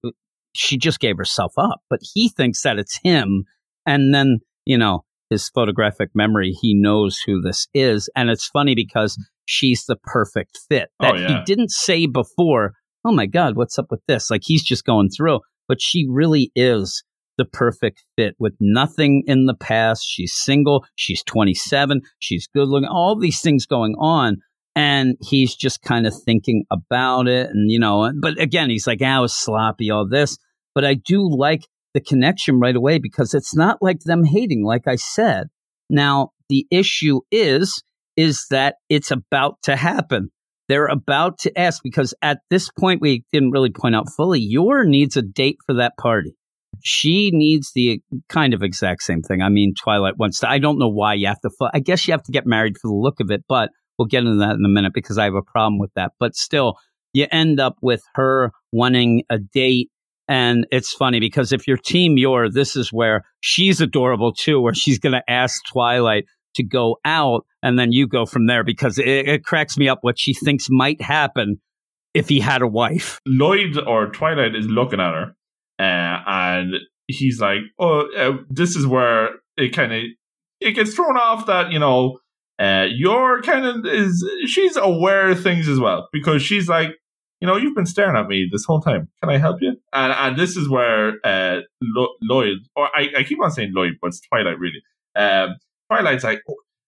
she 0.56 0.76
just 0.78 1.00
gave 1.00 1.16
herself 1.16 1.52
up, 1.56 1.80
but 1.90 2.00
he 2.14 2.28
thinks 2.28 2.62
that 2.62 2.78
it's 2.78 2.98
him. 3.02 3.44
And 3.86 4.14
then, 4.14 4.38
you 4.64 4.78
know, 4.78 5.04
his 5.30 5.48
photographic 5.48 6.10
memory, 6.14 6.52
he 6.60 6.74
knows 6.74 7.18
who 7.26 7.40
this 7.40 7.68
is. 7.74 8.08
And 8.16 8.30
it's 8.30 8.46
funny 8.48 8.74
because 8.74 9.16
she's 9.44 9.84
the 9.86 9.96
perfect 9.96 10.58
fit 10.68 10.88
Oh, 11.00 11.12
that 11.12 11.20
yeah. 11.20 11.28
he 11.38 11.44
didn't 11.44 11.70
say 11.70 12.06
before. 12.06 12.74
Oh 13.04 13.12
my 13.12 13.26
God, 13.26 13.56
what's 13.56 13.78
up 13.78 13.86
with 13.90 14.00
this? 14.08 14.30
Like 14.30 14.42
he's 14.44 14.64
just 14.64 14.84
going 14.84 15.10
through, 15.10 15.40
but 15.68 15.80
she 15.80 16.06
really 16.08 16.50
is 16.56 17.02
the 17.38 17.44
perfect 17.44 18.02
fit 18.16 18.34
with 18.38 18.54
nothing 18.60 19.22
in 19.26 19.44
the 19.46 19.54
past. 19.54 20.04
She's 20.06 20.34
single. 20.34 20.84
She's 20.94 21.22
27. 21.24 22.00
She's 22.18 22.48
good 22.52 22.68
looking. 22.68 22.88
All 22.88 23.16
these 23.18 23.40
things 23.40 23.66
going 23.66 23.94
on. 23.98 24.38
And 24.74 25.16
he's 25.22 25.54
just 25.54 25.82
kind 25.82 26.06
of 26.06 26.14
thinking 26.24 26.64
about 26.70 27.28
it. 27.28 27.48
And, 27.50 27.70
you 27.70 27.78
know, 27.78 28.12
but 28.20 28.38
again, 28.40 28.68
he's 28.68 28.86
like, 28.86 28.98
ah, 29.02 29.16
I 29.16 29.20
was 29.20 29.34
sloppy, 29.34 29.90
all 29.90 30.06
this. 30.08 30.36
But 30.76 30.84
I 30.84 30.94
do 30.94 31.28
like 31.28 31.62
the 31.94 32.00
connection 32.02 32.60
right 32.60 32.76
away 32.76 32.98
because 32.98 33.32
it's 33.32 33.56
not 33.56 33.78
like 33.80 34.00
them 34.00 34.24
hating, 34.24 34.62
like 34.62 34.86
I 34.86 34.96
said. 34.96 35.46
Now, 35.88 36.32
the 36.50 36.66
issue 36.70 37.20
is, 37.32 37.82
is 38.16 38.44
that 38.50 38.76
it's 38.90 39.10
about 39.10 39.56
to 39.62 39.74
happen. 39.74 40.28
They're 40.68 40.86
about 40.86 41.38
to 41.40 41.58
ask 41.58 41.80
because 41.82 42.12
at 42.20 42.40
this 42.50 42.68
point, 42.78 43.00
we 43.00 43.24
didn't 43.32 43.52
really 43.52 43.70
point 43.70 43.96
out 43.96 44.08
fully, 44.14 44.40
Yor 44.40 44.84
needs 44.84 45.16
a 45.16 45.22
date 45.22 45.56
for 45.64 45.76
that 45.76 45.96
party. 45.98 46.34
She 46.84 47.30
needs 47.32 47.70
the 47.74 48.02
kind 48.28 48.52
of 48.52 48.62
exact 48.62 49.02
same 49.02 49.22
thing. 49.22 49.40
I 49.40 49.48
mean, 49.48 49.72
Twilight 49.82 50.18
wants 50.18 50.40
to, 50.40 50.50
I 50.50 50.58
don't 50.58 50.78
know 50.78 50.90
why 50.90 51.14
you 51.14 51.28
have 51.28 51.40
to, 51.40 51.50
I 51.72 51.78
guess 51.78 52.06
you 52.06 52.12
have 52.12 52.24
to 52.24 52.32
get 52.32 52.46
married 52.46 52.76
for 52.82 52.88
the 52.88 52.94
look 52.94 53.20
of 53.20 53.30
it, 53.30 53.44
but 53.48 53.70
we'll 53.98 54.08
get 54.08 54.24
into 54.24 54.40
that 54.40 54.56
in 54.56 54.64
a 54.66 54.68
minute 54.68 54.92
because 54.92 55.16
I 55.16 55.24
have 55.24 55.34
a 55.34 55.42
problem 55.42 55.78
with 55.78 55.92
that. 55.96 56.12
But 56.20 56.34
still, 56.34 56.74
you 57.14 57.26
end 57.32 57.60
up 57.60 57.76
with 57.80 58.02
her 58.14 58.50
wanting 58.72 59.22
a 59.30 59.38
date. 59.38 59.88
And 60.28 60.66
it's 60.72 60.92
funny 60.92 61.20
because 61.20 61.52
if 61.52 61.68
you're 61.68 61.76
Team 61.76 62.16
Yor, 62.16 62.50
this 62.50 62.74
is 62.74 62.92
where 62.92 63.24
she's 63.40 63.80
adorable 63.80 64.32
too, 64.32 64.60
where 64.60 64.74
she's 64.74 64.98
going 64.98 65.12
to 65.12 65.22
ask 65.30 65.62
Twilight 65.72 66.24
to 66.56 66.64
go 66.64 66.96
out 67.04 67.46
and 67.62 67.78
then 67.78 67.92
you 67.92 68.08
go 68.08 68.26
from 68.26 68.46
there 68.46 68.64
because 68.64 68.98
it, 68.98 69.06
it 69.06 69.44
cracks 69.44 69.76
me 69.76 69.88
up 69.88 69.98
what 70.02 70.18
she 70.18 70.34
thinks 70.34 70.66
might 70.70 71.00
happen 71.00 71.60
if 72.14 72.28
he 72.28 72.40
had 72.40 72.62
a 72.62 72.66
wife. 72.66 73.20
Lloyd 73.26 73.78
or 73.86 74.10
Twilight 74.10 74.56
is 74.56 74.66
looking 74.66 75.00
at 75.00 75.12
her, 75.12 75.36
uh, 75.78 76.22
and 76.26 76.74
he's 77.06 77.40
like, 77.40 77.58
"Oh, 77.78 78.08
uh, 78.16 78.38
this 78.48 78.74
is 78.74 78.86
where 78.86 79.30
it 79.56 79.74
kind 79.74 79.92
of 79.92 80.02
it 80.60 80.72
gets 80.72 80.94
thrown 80.94 81.16
off 81.16 81.46
that 81.46 81.72
you 81.72 81.78
know, 81.78 82.18
uh, 82.58 82.86
Yor 82.90 83.42
kind 83.42 83.66
of 83.66 83.86
is 83.86 84.26
she's 84.46 84.76
aware 84.76 85.28
of 85.28 85.42
things 85.42 85.68
as 85.68 85.78
well 85.78 86.08
because 86.12 86.42
she's 86.42 86.68
like, 86.68 86.96
you 87.40 87.46
know, 87.46 87.56
you've 87.56 87.74
been 87.74 87.86
staring 87.86 88.16
at 88.16 88.28
me 88.28 88.48
this 88.50 88.64
whole 88.64 88.80
time. 88.80 89.08
Can 89.22 89.30
I 89.30 89.38
help 89.38 89.58
you? 89.60 89.76
And 89.92 90.12
and 90.12 90.36
this 90.38 90.56
is 90.56 90.68
where 90.68 91.14
uh, 91.24 91.60
Lo- 91.82 92.14
Lloyd, 92.22 92.58
or 92.74 92.88
I, 92.94 93.08
I 93.18 93.22
keep 93.24 93.40
on 93.42 93.50
saying 93.50 93.72
Lloyd, 93.74 93.94
but 94.00 94.08
it's 94.08 94.20
Twilight 94.20 94.58
really. 94.58 94.82
Um, 95.14 95.56
Twilight's 95.90 96.24
like. 96.24 96.42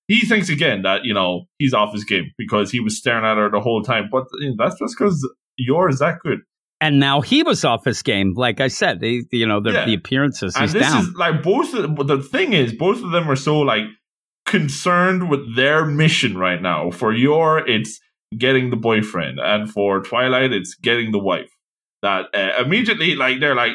He 0.09 0.21
thinks 0.21 0.49
again 0.49 0.83
that 0.83 1.05
you 1.05 1.13
know 1.13 1.45
he's 1.59 1.75
off 1.75 1.93
his 1.93 2.05
game 2.05 2.31
because 2.39 2.71
he 2.71 2.81
was 2.81 2.97
staring 2.97 3.27
at 3.27 3.37
her 3.37 3.51
the 3.51 3.61
whole 3.61 3.83
time, 3.83 4.09
but 4.11 4.25
you 4.41 4.51
know, 4.51 4.55
that's 4.59 4.79
just 4.79 4.97
because 4.99 5.29
Yor's 5.59 5.99
that 5.99 6.21
good. 6.21 6.39
And 6.81 6.99
now 7.01 7.21
he 7.21 7.43
was 7.43 7.65
off 7.65 7.85
his 7.85 8.01
game. 8.03 8.33
Like 8.35 8.61
I 8.61 8.69
said, 8.69 9.03
he, 9.03 9.25
you 9.33 9.47
know, 9.47 9.61
the, 9.61 9.73
Yeah. 9.73 9.85
the 9.85 9.95
appearances, 9.95 10.55
and 10.57 10.71
this 10.71 10.81
down. 10.83 11.03
is 11.03 11.11
like 11.15 11.43
both 11.43 11.75
of 11.75 12.07
the 12.07 12.23
thing 12.23 12.53
is 12.55 12.73
both 12.73 13.03
of 13.03 13.11
them 13.11 13.29
are 13.31 13.37
so 13.37 13.59
like 13.59 13.83
concerned 14.47 15.29
with 15.29 15.55
their 15.57 15.85
mission 15.85 16.37
right 16.39 16.63
now 16.63 16.91
for 16.91 17.13
Yor 17.13 17.59
it's 17.69 18.01
getting 18.37 18.71
the 18.71 18.77
boyfriend 18.77 19.39
and 19.41 19.71
for 19.71 20.01
twilight 20.03 20.53
it's 20.53 20.75
getting 20.75 21.13
the 21.13 21.19
wife 21.19 21.51
that 22.03 22.27
uh, 22.35 22.63
immediately 22.63 23.15
like 23.17 23.41
they're 23.41 23.55
like 23.55 23.73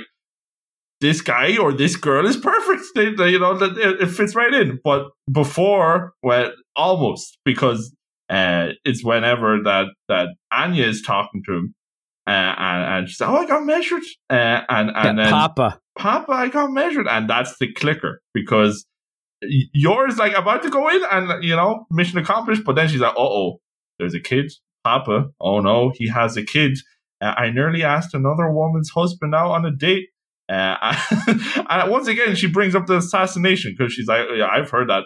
this 1.01 1.21
guy 1.21 1.57
or 1.57 1.73
this 1.73 1.95
girl 1.95 2.25
is 2.25 2.37
perfect 2.37 2.83
they, 2.95 3.13
they- 3.15 3.29
you 3.29 3.39
know 3.39 3.57
that 3.57 3.77
it, 3.77 4.01
it 4.01 4.07
fits 4.07 4.35
right 4.35 4.53
in 4.53 4.79
but 4.83 5.07
before 5.31 6.13
well 6.21 6.51
almost 6.75 7.37
because 7.45 7.93
uh 8.29 8.69
it's 8.85 9.03
whenever 9.03 9.59
that 9.63 9.87
that 10.07 10.27
anya 10.51 10.85
is 10.85 11.01
talking 11.01 11.41
to 11.45 11.53
him 11.53 11.75
uh, 12.25 12.31
and, 12.57 12.93
and 12.99 13.09
she's 13.09 13.19
like, 13.19 13.29
oh, 13.29 13.35
I 13.35 13.45
got 13.45 13.65
measured. 13.65 14.01
Uh, 14.29 14.61
and 14.69 14.91
and 14.95 15.17
Yeah, 15.17 15.23
then 15.25 15.31
Papa. 15.33 15.79
Papa, 15.97 16.31
I 16.31 16.47
got 16.47 16.71
measured, 16.71 17.05
and 17.05 17.29
that's 17.29 17.57
the 17.57 17.73
clicker 17.73 18.21
because 18.33 18.85
Yor's 19.41 20.17
like 20.17 20.33
about 20.33 20.63
to 20.63 20.69
go 20.69 20.87
in, 20.87 21.01
and 21.11 21.43
you 21.43 21.53
know, 21.53 21.85
mission 21.91 22.17
accomplished. 22.17 22.63
But 22.63 22.77
then 22.77 22.87
she's 22.87 23.01
like, 23.01 23.11
"Uh 23.17 23.19
oh, 23.19 23.59
there's 24.03 24.13
a 24.13 24.19
kid, 24.19 24.51
Papa. 24.83 25.29
Oh 25.39 25.59
no, 25.61 25.91
he 25.95 26.09
has 26.09 26.37
a 26.37 26.43
kid. 26.43 26.77
Uh, 27.21 27.33
I 27.37 27.49
nearly 27.51 27.83
asked 27.83 28.13
another 28.13 28.51
woman's 28.51 28.89
husband 28.89 29.33
out 29.33 29.51
on 29.51 29.65
a 29.65 29.71
date." 29.71 30.09
Uh, 30.49 30.95
and 31.69 31.89
once 31.91 32.07
again, 32.07 32.35
she 32.35 32.47
brings 32.47 32.75
up 32.75 32.85
the 32.85 32.97
assassination 32.97 33.73
because 33.77 33.93
she's 33.93 34.07
like, 34.07 34.25
yeah, 34.35 34.47
"I've 34.51 34.69
heard 34.69 34.89
that 34.89 35.03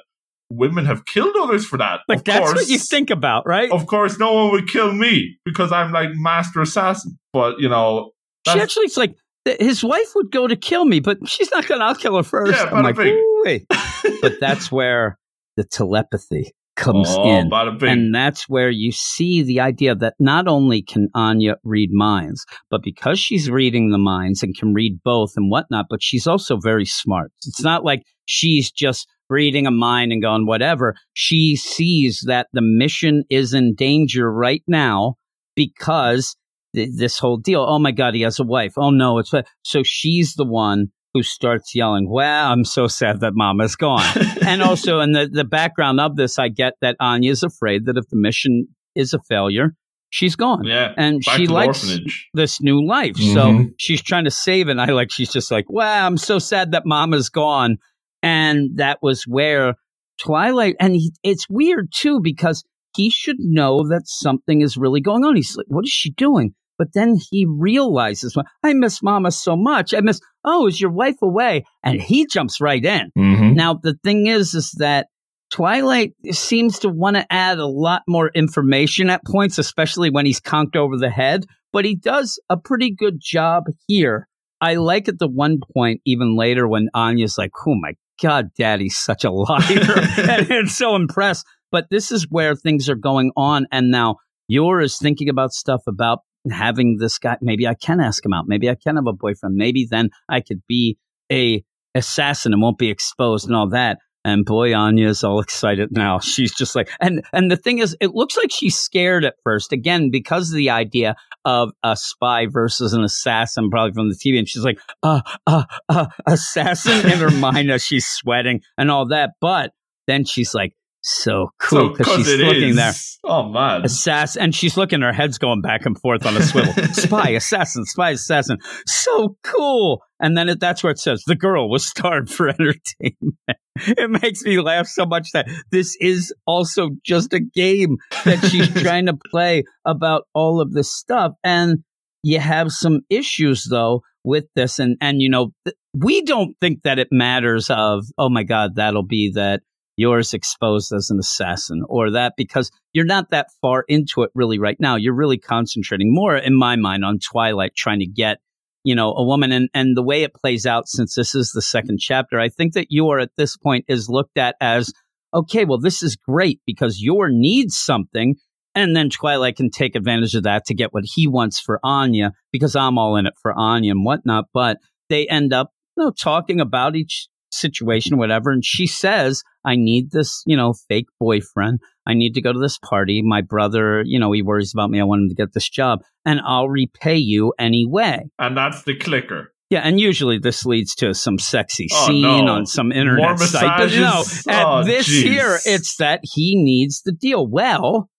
women 0.50 0.86
have 0.86 1.06
killed 1.06 1.36
others 1.40 1.66
for 1.66 1.78
that." 1.78 2.00
Like 2.08 2.20
of 2.20 2.24
that's 2.26 2.40
course, 2.40 2.56
what 2.56 2.68
you 2.68 2.80
think 2.80 3.10
about, 3.12 3.46
right? 3.46 3.72
Of 3.72 3.86
course, 3.86 4.18
no 4.18 4.34
one 4.34 4.52
would 4.52 4.68
kill 4.68 4.92
me 4.92 5.38
because 5.46 5.72
I'm 5.72 5.92
like 5.92 6.10
master 6.14 6.62
assassin. 6.62 7.18
But 7.34 7.60
you 7.60 7.70
know, 7.70 8.12
she 8.48 8.52
that's- 8.54 8.64
actually, 8.64 8.86
it's 8.86 8.98
like 8.98 9.16
his 9.60 9.84
wife 9.84 10.14
would 10.16 10.32
go 10.32 10.48
to 10.48 10.56
kill 10.56 10.86
me, 10.86 11.00
but 11.00 11.26
she's 11.28 11.52
not 11.52 11.68
going 11.68 11.80
to. 11.80 11.86
I'll 11.86 11.96
kill 11.96 12.18
her 12.18 12.24
first. 12.24 12.54
Yeah, 12.54 12.70
I'm 12.72 12.84
like. 12.84 12.98
But 14.22 14.40
that's 14.40 14.72
where 14.72 15.18
the 15.56 15.64
telepathy 15.64 16.52
comes 16.78 17.10
oh, 17.10 17.24
in. 17.24 17.50
And 17.90 18.16
that's 18.16 18.48
where 18.48 18.70
you 18.70 18.92
see 18.92 19.42
the 19.42 19.60
idea 19.60 19.96
that 19.96 20.14
not 20.20 20.48
only 20.48 20.82
can 20.82 21.10
Anya 21.14 21.58
read 21.64 21.90
minds, 21.92 22.46
but 22.70 22.82
because 22.84 23.20
she's 23.20 23.50
reading 23.50 23.90
the 23.90 23.98
minds 23.98 24.44
and 24.44 24.56
can 24.56 24.74
read 24.74 25.02
both 25.04 25.34
and 25.36 25.52
whatnot, 25.52 25.88
but 25.90 26.02
she's 26.02 26.28
also 26.28 26.58
very 26.58 26.86
smart. 26.86 27.34
It's 27.46 27.64
not 27.64 27.84
like 27.84 28.04
she's 28.26 28.72
just 28.72 29.08
reading 29.30 29.68
a 29.68 29.72
mind 29.72 30.12
and 30.14 30.22
going, 30.22 30.46
whatever. 30.46 30.96
She 31.14 31.56
sees 31.56 32.24
that 32.28 32.48
the 32.54 32.62
mission 32.62 33.24
is 33.30 33.54
in 33.54 33.76
danger 33.76 34.32
right 34.32 34.64
now 34.68 35.16
because 35.56 36.38
th- 36.76 36.92
this 36.96 37.18
whole 37.18 37.38
deal. 37.38 37.66
Oh 37.68 37.80
my 37.80 37.92
God, 37.92 38.14
he 38.14 38.22
has 38.22 38.40
a 38.40 38.44
wife. 38.44 38.74
Oh 38.78 38.92
no, 38.92 39.18
it's 39.18 39.34
so 39.64 39.82
she's 39.84 40.36
the 40.36 40.46
one 40.46 40.92
who 41.14 41.24
starts 41.24 41.74
yelling, 41.76 42.10
Wow, 42.10 42.52
I'm 42.52 42.66
so 42.66 42.88
sad 42.88 43.22
that 43.22 43.32
mama's 43.34 43.76
gone. 43.76 44.04
and 44.46 44.62
also 44.62 45.00
in 45.00 45.14
the, 45.14 45.28
the 45.32 45.44
background 45.44 46.00
of 46.00 46.16
this, 46.16 46.38
I 46.40 46.50
get 46.50 46.74
that 46.82 46.96
Anya's 47.00 47.44
afraid 47.44 47.86
that 47.86 47.98
if 47.98 48.06
the 48.10 48.18
mission 48.18 48.68
is 48.96 49.14
a 49.14 49.20
failure, 49.30 49.76
she's 50.10 50.36
gone. 50.36 50.64
yeah, 50.66 50.94
And 50.98 51.24
she 51.24 51.48
likes 51.48 51.84
orphanage. 51.90 52.30
this 52.34 52.62
new 52.62 52.86
life. 52.86 53.16
Mhm. 53.16 53.34
So 53.34 53.70
she's 53.78 54.02
trying 54.02 54.26
to 54.26 54.32
save 54.32 54.68
it. 54.68 54.72
And 54.72 54.82
I 54.82 54.88
like, 54.88 55.12
she's 55.12 55.32
just 55.32 55.52
like, 55.52 55.66
wow, 55.70 56.06
I'm 56.06 56.18
so 56.18 56.40
sad 56.40 56.72
that 56.72 56.84
mama's 56.86 57.30
gone. 57.30 57.78
And 58.24 58.72
that 58.78 59.00
was 59.02 59.24
where 59.24 59.76
Twilight, 60.20 60.76
and 60.80 60.96
he, 60.96 61.12
it's 61.24 61.46
weird 61.50 61.90
too, 61.96 62.20
because 62.22 62.64
he 62.96 63.10
should 63.12 63.38
know 63.40 63.88
that 63.90 64.04
something 64.06 64.62
is 64.62 64.76
really 64.78 65.02
going 65.02 65.24
on. 65.24 65.36
He's 65.36 65.56
like, 65.56 65.68
what 65.70 65.86
is 65.86 65.92
she 65.92 66.12
doing? 66.12 66.54
But 66.78 66.94
then 66.94 67.18
he 67.32 67.46
realizes, 67.48 68.36
I 68.64 68.74
miss 68.74 69.02
mama 69.02 69.32
so 69.32 69.56
much. 69.56 69.94
I 69.94 70.02
miss, 70.02 70.20
oh, 70.46 70.68
is 70.68 70.80
your 70.80 70.92
wife 70.92 71.22
away? 71.22 71.66
And 71.84 72.02
he 72.02 72.26
jumps 72.28 72.62
right 72.62 72.84
in. 72.84 73.12
Mm-hmm. 73.18 73.54
Now, 73.54 73.80
the 73.82 73.96
thing 74.04 74.28
is, 74.28 74.54
is 74.54 74.72
that 74.78 75.08
Twilight 75.50 76.14
seems 76.32 76.80
to 76.80 76.90
want 76.90 77.16
to 77.16 77.26
add 77.32 77.58
a 77.58 77.66
lot 77.66 78.04
more 78.08 78.30
information 78.30 79.10
at 79.10 79.26
points, 79.26 79.58
especially 79.58 80.10
when 80.10 80.26
he's 80.26 80.42
conked 80.42 80.76
over 80.76 80.98
the 80.98 81.10
head, 81.10 81.46
but 81.72 81.86
he 81.86 81.96
does 81.96 82.40
a 82.50 82.58
pretty 82.58 82.94
good 82.94 83.20
job 83.20 83.64
here. 83.88 84.28
I 84.60 84.76
like 84.76 85.08
at 85.08 85.20
the 85.20 85.28
one 85.28 85.60
point, 85.74 86.02
even 86.06 86.36
later, 86.36 86.68
when 86.68 86.90
Anya's 86.94 87.38
like, 87.38 87.52
oh 87.66 87.76
my 87.76 87.94
God, 88.22 88.50
daddy's 88.58 88.98
such 88.98 89.24
a 89.24 89.32
liar. 89.32 89.60
and 89.70 90.52
it's 90.52 90.76
so 90.76 90.96
impressed. 90.96 91.46
But 91.72 91.88
this 91.92 92.12
is 92.12 92.28
where 92.30 92.56
things 92.56 92.90
are 92.90 92.96
going 92.96 93.32
on. 93.38 93.68
And 93.72 93.92
now 93.92 94.16
Yor 94.48 94.82
is 94.82 94.98
thinking 94.98 95.30
about 95.30 95.52
stuff 95.52 95.82
about 95.88 96.20
having 96.50 96.98
this 96.98 97.18
guy. 97.18 97.38
Maybe 97.42 97.68
I 97.68 97.74
can 97.74 98.00
ask 98.00 98.26
him 98.26 98.34
out. 98.34 98.46
Maybe 98.48 98.70
I 98.70 98.76
can 98.76 98.96
have 98.96 99.08
a 99.08 99.14
boyfriend. 99.14 99.56
Maybe 99.56 99.88
then 99.90 100.10
I 100.30 100.42
could 100.42 100.62
be 100.68 100.98
a 101.32 101.64
assassin 101.96 102.54
and 102.54 102.62
won't 102.62 102.78
be 102.78 102.90
exposed 102.90 103.48
and 103.48 103.56
all 103.56 103.70
that. 103.70 104.00
And 104.24 104.46
boy, 104.46 104.74
Anya's 104.74 105.24
all 105.24 105.40
excited 105.40 105.90
now. 105.92 106.20
She's 106.22 106.54
just 106.54 106.76
like, 106.76 106.90
and 107.00 107.24
and 107.32 107.50
the 107.50 107.56
thing 107.56 107.80
is, 107.80 107.96
it 108.02 108.14
looks 108.14 108.36
like 108.36 108.52
she's 108.52 108.76
scared 108.76 109.24
at 109.24 109.36
first, 109.44 109.72
again 109.72 110.10
because 110.12 110.50
of 110.50 110.58
the 110.58 110.70
idea 110.70 111.16
of 111.46 111.72
a 111.82 111.96
spy 111.96 112.46
versus 112.46 112.92
an 112.92 113.04
assassin, 113.04 113.70
probably 113.70 113.94
from 113.94 114.10
the 114.10 114.16
TV. 114.16 114.38
And 114.38 114.50
she's 114.50 114.66
like, 114.66 114.80
uh, 115.02 115.22
uh, 115.46 115.64
uh, 115.88 116.08
assassin 116.26 117.10
in 117.10 117.20
her 117.20 117.32
mind 117.40 117.72
as 117.72 117.86
she's 117.86 118.06
sweating 118.06 118.62
and 118.78 118.92
all 118.92 119.08
that. 119.08 119.32
But 119.40 119.72
then 120.08 120.26
she's 120.26 120.54
like, 120.54 120.74
so 121.02 121.50
cool 121.60 121.90
because 121.96 122.16
she's 122.18 122.34
it 122.34 122.40
looking 122.40 122.70
is. 122.70 122.76
there 122.76 122.94
Oh 123.24 123.50
man. 123.50 123.84
assassin 123.84 124.42
and 124.42 124.56
she's 124.56 124.78
looking 124.78 125.02
her 125.02 125.14
head's 125.14 125.38
going 125.38 125.62
back 125.62 125.86
and 125.86 126.00
forth 126.00 126.26
on 126.26 126.36
a 126.38 126.42
swivel. 126.42 126.74
Spy 126.94 127.30
assassin 127.32 127.86
spy 127.86 128.12
assassin. 128.12 128.58
So 128.86 129.36
cool! 129.44 130.02
And 130.20 130.38
then 130.38 130.50
it, 130.50 130.60
that's 130.60 130.84
where 130.84 130.92
it 130.92 131.00
says 131.00 131.24
the 131.28 131.36
girl 131.36 131.70
was 131.70 131.86
starved 131.86 132.30
for 132.30 132.48
entertainment. 132.50 133.36
It 133.76 134.10
makes 134.10 134.44
me 134.44 134.60
laugh 134.60 134.88
so 134.88 135.06
much 135.06 135.32
that 135.34 135.48
this 135.72 135.96
is 136.00 136.34
also 136.46 136.90
just 137.06 137.34
a 137.34 137.40
game 137.40 137.98
that 138.26 138.44
she's 138.50 138.74
trying 138.82 139.06
to 139.08 139.18
play 139.30 139.64
about 139.86 140.24
all 140.34 140.62
of 140.62 140.72
this 140.72 140.92
stuff. 140.92 141.34
And 141.44 141.80
you 142.24 142.40
have 142.40 142.72
some 142.72 143.02
issues 143.10 143.68
though 143.70 144.02
with 144.24 144.46
this. 144.56 144.80
And 144.80 144.98
and 145.02 145.22
you 145.22 145.30
know 145.30 145.52
th- 145.66 145.76
we 145.94 146.22
don't 146.24 146.56
think 146.62 146.84
that 146.84 147.00
it 147.00 147.08
matters 147.12 147.70
of 147.70 148.06
oh 148.18 148.30
my 148.30 148.44
god 148.44 148.76
that'll 148.76 149.06
be 149.06 149.32
that 149.36 149.62
Yor's 149.98 150.34
exposed 150.34 150.94
as 150.94 151.10
an 151.10 151.20
assassin 151.20 151.84
or 151.90 152.12
that 152.12 152.34
because 152.38 152.72
you're 152.94 153.04
not 153.04 153.32
that 153.32 153.48
far 153.62 153.84
into 153.88 154.22
it 154.22 154.32
really 154.36 154.60
right 154.60 154.78
now. 154.80 154.96
You're 154.96 155.16
really 155.16 155.40
concentrating 155.40 156.14
more 156.14 156.38
in 156.38 156.56
my 156.56 156.76
mind 156.76 157.04
on 157.04 157.20
Twilight 157.20 157.76
trying 157.76 158.00
to 158.00 158.06
get, 158.06 158.38
you 158.84 158.96
know, 158.96 159.12
a 159.12 159.26
woman 159.26 159.52
and, 159.52 159.70
and 159.74 159.98
the 159.98 160.04
way 160.04 160.22
it 160.22 160.36
plays 160.36 160.66
out 160.66 160.88
since 160.88 161.16
this 161.16 161.34
is 161.34 161.52
the 161.52 161.64
second 161.64 162.00
chapter. 162.00 162.40
I 162.40 162.50
think 162.50 162.74
that 162.74 162.88
Yor 162.92 163.20
at 163.20 163.32
this 163.38 163.58
point 163.58 163.86
is 163.88 164.08
looked 164.08 164.38
at 164.38 164.56
as, 164.62 164.94
okay, 165.34 165.66
well, 165.66 165.80
this 165.80 166.04
is 166.04 166.16
great 166.16 166.62
because 166.66 167.02
Yor 167.02 167.30
needs 167.30 167.76
something. 167.76 168.36
And 168.76 168.96
then 168.96 169.10
Twilight 169.10 169.56
can 169.56 169.72
take 169.72 169.96
advantage 169.96 170.36
of 170.36 170.44
that 170.44 170.66
to 170.66 170.76
get 170.76 170.94
what 170.94 171.06
he 171.06 171.28
wants 171.28 171.60
for 171.60 171.80
Anya 171.84 172.34
because 172.52 172.76
I'm 172.76 173.00
all 173.00 173.16
in 173.16 173.26
it 173.26 173.34
for 173.42 173.52
Anya 173.52 173.92
and 173.92 174.06
whatnot. 174.06 174.46
But 174.54 174.78
they 175.10 175.26
end 175.28 175.54
up, 175.54 175.72
you 175.98 176.04
know, 176.04 176.12
talking 176.12 176.62
about 176.62 176.96
each 176.96 177.28
situation, 177.52 178.18
whatever. 178.18 178.52
And 178.52 178.64
she 178.64 178.88
says, 178.88 179.44
I 179.66 179.76
need 179.76 180.12
this, 180.12 180.44
you 180.46 180.58
know, 180.58 180.74
fake 180.90 181.08
boyfriend. 181.20 181.80
I 182.06 182.14
need 182.14 182.34
to 182.36 182.42
go 182.42 182.54
to 182.54 182.60
this 182.60 182.78
party. 182.78 183.22
My 183.24 183.42
brother, 183.42 184.04
you 184.06 184.20
know, 184.20 184.32
he 184.32 184.42
worries 184.42 184.74
about 184.74 184.90
me. 184.90 185.00
I 185.00 185.04
want 185.04 185.24
him 185.24 185.30
to 185.30 185.36
get 185.36 185.54
this 185.54 185.70
job 185.70 186.00
and 186.26 186.40
I'll 186.46 186.70
repay 186.70 187.18
you 187.18 187.54
anyway. 187.60 188.30
and 188.40 188.56
that's 188.58 188.84
the 188.84 188.96
clicker. 188.96 189.54
Yeah, 189.70 189.82
and 189.82 190.00
usually 190.00 190.38
this 190.40 190.66
leads 190.66 190.96
to 190.96 191.14
some 191.14 191.38
sexy 191.38 191.88
Oh, 191.92 192.08
scene 192.08 192.22
no. 192.46 192.54
on 192.54 192.66
some 192.66 192.94
internet 192.94 193.26
More 193.28 193.38
site. 193.38 193.78
But 193.78 193.92
no, 193.92 194.20
massages? 194.20 194.48
at 194.48 194.66
Oh, 194.66 194.84
this 194.86 195.08
here, 195.08 195.60
it's 195.66 195.98
that 195.98 196.22
he 196.24 196.56
needs 196.56 197.02
the 197.02 197.12
deal. 197.12 197.46
Well, 197.46 198.10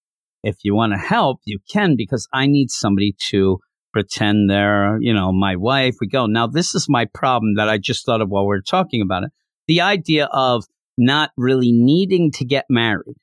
if 0.45 0.57
you 0.63 0.75
want 0.75 0.93
to 0.93 0.99
help, 0.99 1.41
you 1.47 1.59
can 1.73 1.97
because 1.97 2.29
I 2.35 2.47
need 2.47 2.71
somebody 2.71 3.15
to 3.31 3.61
pretend 3.93 4.51
they're, 4.51 4.99
you 5.01 5.15
know, 5.15 5.33
my 5.33 5.57
wife. 5.57 5.97
We 6.01 6.09
go. 6.09 6.27
Now, 6.27 6.47
this 6.47 6.75
is 6.75 6.87
my 6.89 7.07
problem 7.07 7.55
that 7.57 7.69
I 7.69 7.79
just 7.79 8.05
thought 8.05 8.21
of 8.21 8.29
while 8.29 8.47
we 8.47 8.57
are 8.57 8.63
talking 8.63 9.03
about 9.03 9.25
it. 9.25 9.31
The 9.67 9.81
idea 9.81 10.27
of 10.33 10.65
not 10.97 11.31
really 11.37 11.73
needing 11.73 12.31
to 12.33 12.45
get 12.45 12.67
married. 12.69 13.17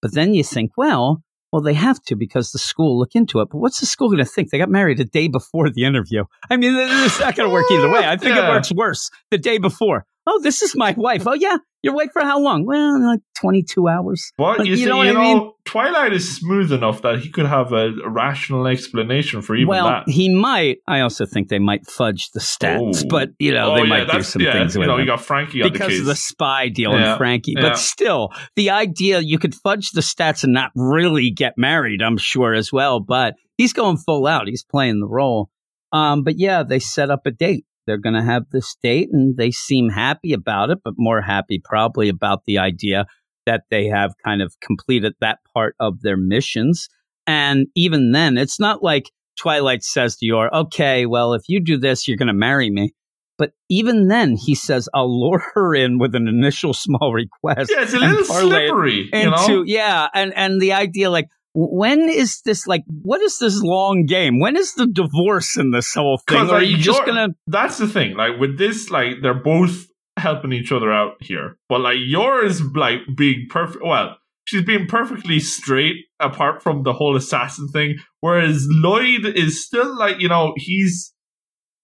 But 0.00 0.14
then 0.14 0.32
you 0.34 0.44
think, 0.44 0.72
well, 0.76 1.22
well, 1.52 1.62
they 1.62 1.74
have 1.74 2.02
to 2.04 2.16
because 2.16 2.52
the 2.52 2.58
school 2.58 2.98
look 2.98 3.14
into 3.14 3.40
it. 3.40 3.48
But 3.50 3.58
what's 3.58 3.80
the 3.80 3.86
school 3.86 4.08
going 4.08 4.18
to 4.18 4.24
think? 4.24 4.50
They 4.50 4.58
got 4.58 4.68
married 4.68 5.00
a 5.00 5.04
day 5.04 5.28
before 5.28 5.70
the 5.70 5.84
interview. 5.84 6.24
I 6.50 6.56
mean, 6.56 6.74
it's 6.76 7.20
not 7.20 7.36
going 7.36 7.48
to 7.48 7.52
work 7.52 7.66
either 7.70 7.90
way. 7.90 8.06
I 8.06 8.16
think 8.16 8.36
it 8.36 8.48
works 8.48 8.72
worse 8.72 9.10
the 9.30 9.38
day 9.38 9.58
before. 9.58 10.04
Oh, 10.26 10.40
this 10.42 10.60
is 10.60 10.76
my 10.76 10.94
wife. 10.96 11.26
Oh, 11.26 11.32
yeah. 11.32 11.56
Your 11.82 11.94
wife 11.94 12.10
for 12.12 12.22
how 12.22 12.38
long? 12.38 12.66
Well, 12.66 13.02
like 13.02 13.20
22 13.40 13.88
hours. 13.88 14.30
But 14.36 14.58
Like, 14.58 14.66
you, 14.66 14.72
you 14.72 14.76
see, 14.78 14.84
know 14.86 14.98
what 14.98 15.06
you 15.06 15.10
I 15.10 15.14
know, 15.14 15.20
mean? 15.20 15.52
Twilight 15.68 16.14
is 16.14 16.36
smooth 16.36 16.72
enough 16.72 17.02
that 17.02 17.18
he 17.20 17.28
could 17.28 17.44
have 17.44 17.72
a, 17.72 17.90
a 18.02 18.08
rational 18.08 18.66
explanation 18.66 19.42
for 19.42 19.54
even 19.54 19.68
well, 19.68 19.86
that. 19.86 20.08
he 20.08 20.28
might. 20.32 20.78
I 20.86 21.00
also 21.00 21.26
think 21.26 21.48
they 21.48 21.58
might 21.58 21.86
fudge 21.86 22.30
the 22.30 22.40
stats, 22.40 23.02
Oh. 23.04 23.08
but, 23.10 23.28
you 23.38 23.52
know, 23.52 23.72
oh, 23.72 23.74
they 23.74 23.82
yeah, 23.82 23.88
might 23.88 24.10
do 24.10 24.22
some 24.22 24.40
yeah, 24.40 24.52
things 24.54 24.74
You 24.74 24.80
with 24.80 24.88
know, 24.88 24.96
you 24.96 25.04
got 25.04 25.20
Frankie 25.20 25.62
on 25.62 25.68
the 25.68 25.72
because 25.72 25.88
case. 25.88 26.00
of 26.00 26.06
the 26.06 26.14
spy 26.16 26.68
deal 26.70 26.92
Yeah, 26.92 27.10
and 27.10 27.18
Frankie. 27.18 27.54
But 27.54 27.76
still, 27.76 28.30
the 28.56 28.70
idea 28.70 29.20
you 29.20 29.38
could 29.38 29.54
fudge 29.54 29.90
the 29.90 30.00
stats 30.00 30.42
and 30.42 30.54
not 30.54 30.70
really 30.74 31.30
get 31.30 31.52
married, 31.58 32.00
I'm 32.00 32.16
sure 32.16 32.54
as 32.54 32.72
well. 32.72 32.98
But 33.00 33.34
he's 33.58 33.74
going 33.74 33.98
full 33.98 34.26
out. 34.26 34.48
He's 34.48 34.64
playing 34.64 35.00
the 35.00 35.06
role. 35.08 35.50
Um, 35.92 36.22
but 36.24 36.38
yeah, 36.38 36.62
they 36.62 36.78
set 36.78 37.10
up 37.10 37.26
a 37.26 37.30
date. 37.30 37.66
They're 37.86 37.98
going 37.98 38.14
to 38.16 38.22
have 38.22 38.44
this 38.52 38.74
date, 38.82 39.08
and 39.12 39.36
they 39.36 39.50
seem 39.50 39.90
happy 39.90 40.32
about 40.32 40.70
it, 40.70 40.78
but 40.84 40.94
more 40.96 41.20
happy 41.22 41.60
probably 41.62 42.08
about 42.08 42.44
the 42.46 42.58
idea 42.58 43.06
that 43.48 43.62
they 43.70 43.86
have 43.86 44.12
kind 44.22 44.42
of 44.42 44.54
completed 44.60 45.14
that 45.22 45.38
part 45.54 45.74
of 45.80 46.02
their 46.02 46.18
missions. 46.18 46.86
And 47.26 47.66
even 47.74 48.12
then, 48.12 48.36
it's 48.36 48.60
not 48.60 48.82
like 48.82 49.10
Twilight 49.40 49.82
says 49.82 50.16
to 50.16 50.26
Yor, 50.26 50.54
okay, 50.54 51.06
well, 51.06 51.32
if 51.32 51.42
you 51.48 51.64
do 51.64 51.78
this, 51.78 52.06
you're 52.06 52.18
going 52.18 52.28
to 52.28 52.34
marry 52.34 52.68
me. 52.68 52.92
But 53.38 53.52
even 53.70 54.08
then, 54.08 54.36
he 54.36 54.54
says, 54.54 54.86
I'll 54.92 55.08
lure 55.08 55.42
her 55.54 55.74
in 55.74 55.98
with 55.98 56.14
an 56.14 56.28
initial 56.28 56.74
small 56.74 57.14
request. 57.14 57.70
yeah, 57.74 57.84
it's 57.84 57.94
a 57.94 57.98
little 57.98 58.24
slippery. 58.24 59.08
You 59.12 59.30
know? 59.30 59.62
yeah. 59.66 60.08
And, 60.12 60.34
and 60.36 60.60
the 60.60 60.74
idea, 60.74 61.08
like, 61.08 61.28
when 61.54 62.10
is 62.10 62.42
this, 62.44 62.66
like, 62.66 62.82
what 62.86 63.22
is 63.22 63.38
this 63.38 63.62
long 63.62 64.04
game? 64.04 64.40
When 64.40 64.56
is 64.56 64.74
the 64.74 64.86
divorce 64.86 65.56
in 65.56 65.70
this 65.70 65.94
whole 65.94 66.20
thing 66.28 66.50
are 66.50 66.62
you 66.62 66.76
just 66.76 67.02
going 67.06 67.30
to, 67.30 67.34
That's 67.46 67.78
the 67.78 67.88
thing. 67.88 68.14
Like 68.14 68.38
with 68.38 68.58
this, 68.58 68.90
like 68.90 69.22
they're 69.22 69.32
both 69.32 69.87
helping 70.20 70.52
each 70.52 70.72
other 70.72 70.92
out 70.92 71.14
here. 71.20 71.56
But 71.68 71.80
like 71.80 71.98
Yor's, 72.00 72.62
like 72.62 73.00
being 73.16 73.46
perfect. 73.50 73.84
Well, 73.84 74.16
she's 74.44 74.64
being 74.64 74.86
perfectly 74.86 75.40
straight 75.40 75.96
apart 76.20 76.62
from 76.62 76.82
the 76.82 76.92
whole 76.92 77.16
assassin 77.16 77.68
thing. 77.68 77.96
Whereas 78.20 78.66
Lloyd 78.68 79.24
is 79.24 79.64
still 79.64 79.96
like 79.96 80.20
you 80.20 80.28
know 80.28 80.54
he's. 80.56 81.12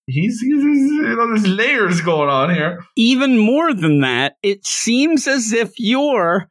He's, 0.07 0.39
he's, 0.39 0.53
you 0.53 1.14
know, 1.16 1.28
there's 1.28 1.47
layers 1.47 2.03
going 2.03 2.28
on 2.28 2.55
here. 2.55 2.85
even 2.95 3.39
more 3.39 3.72
than 3.72 4.01
that, 4.03 4.35
it 4.43 4.66
seems 4.66 5.26
as 5.26 5.51
if 5.51 5.72
Yor 5.78 6.51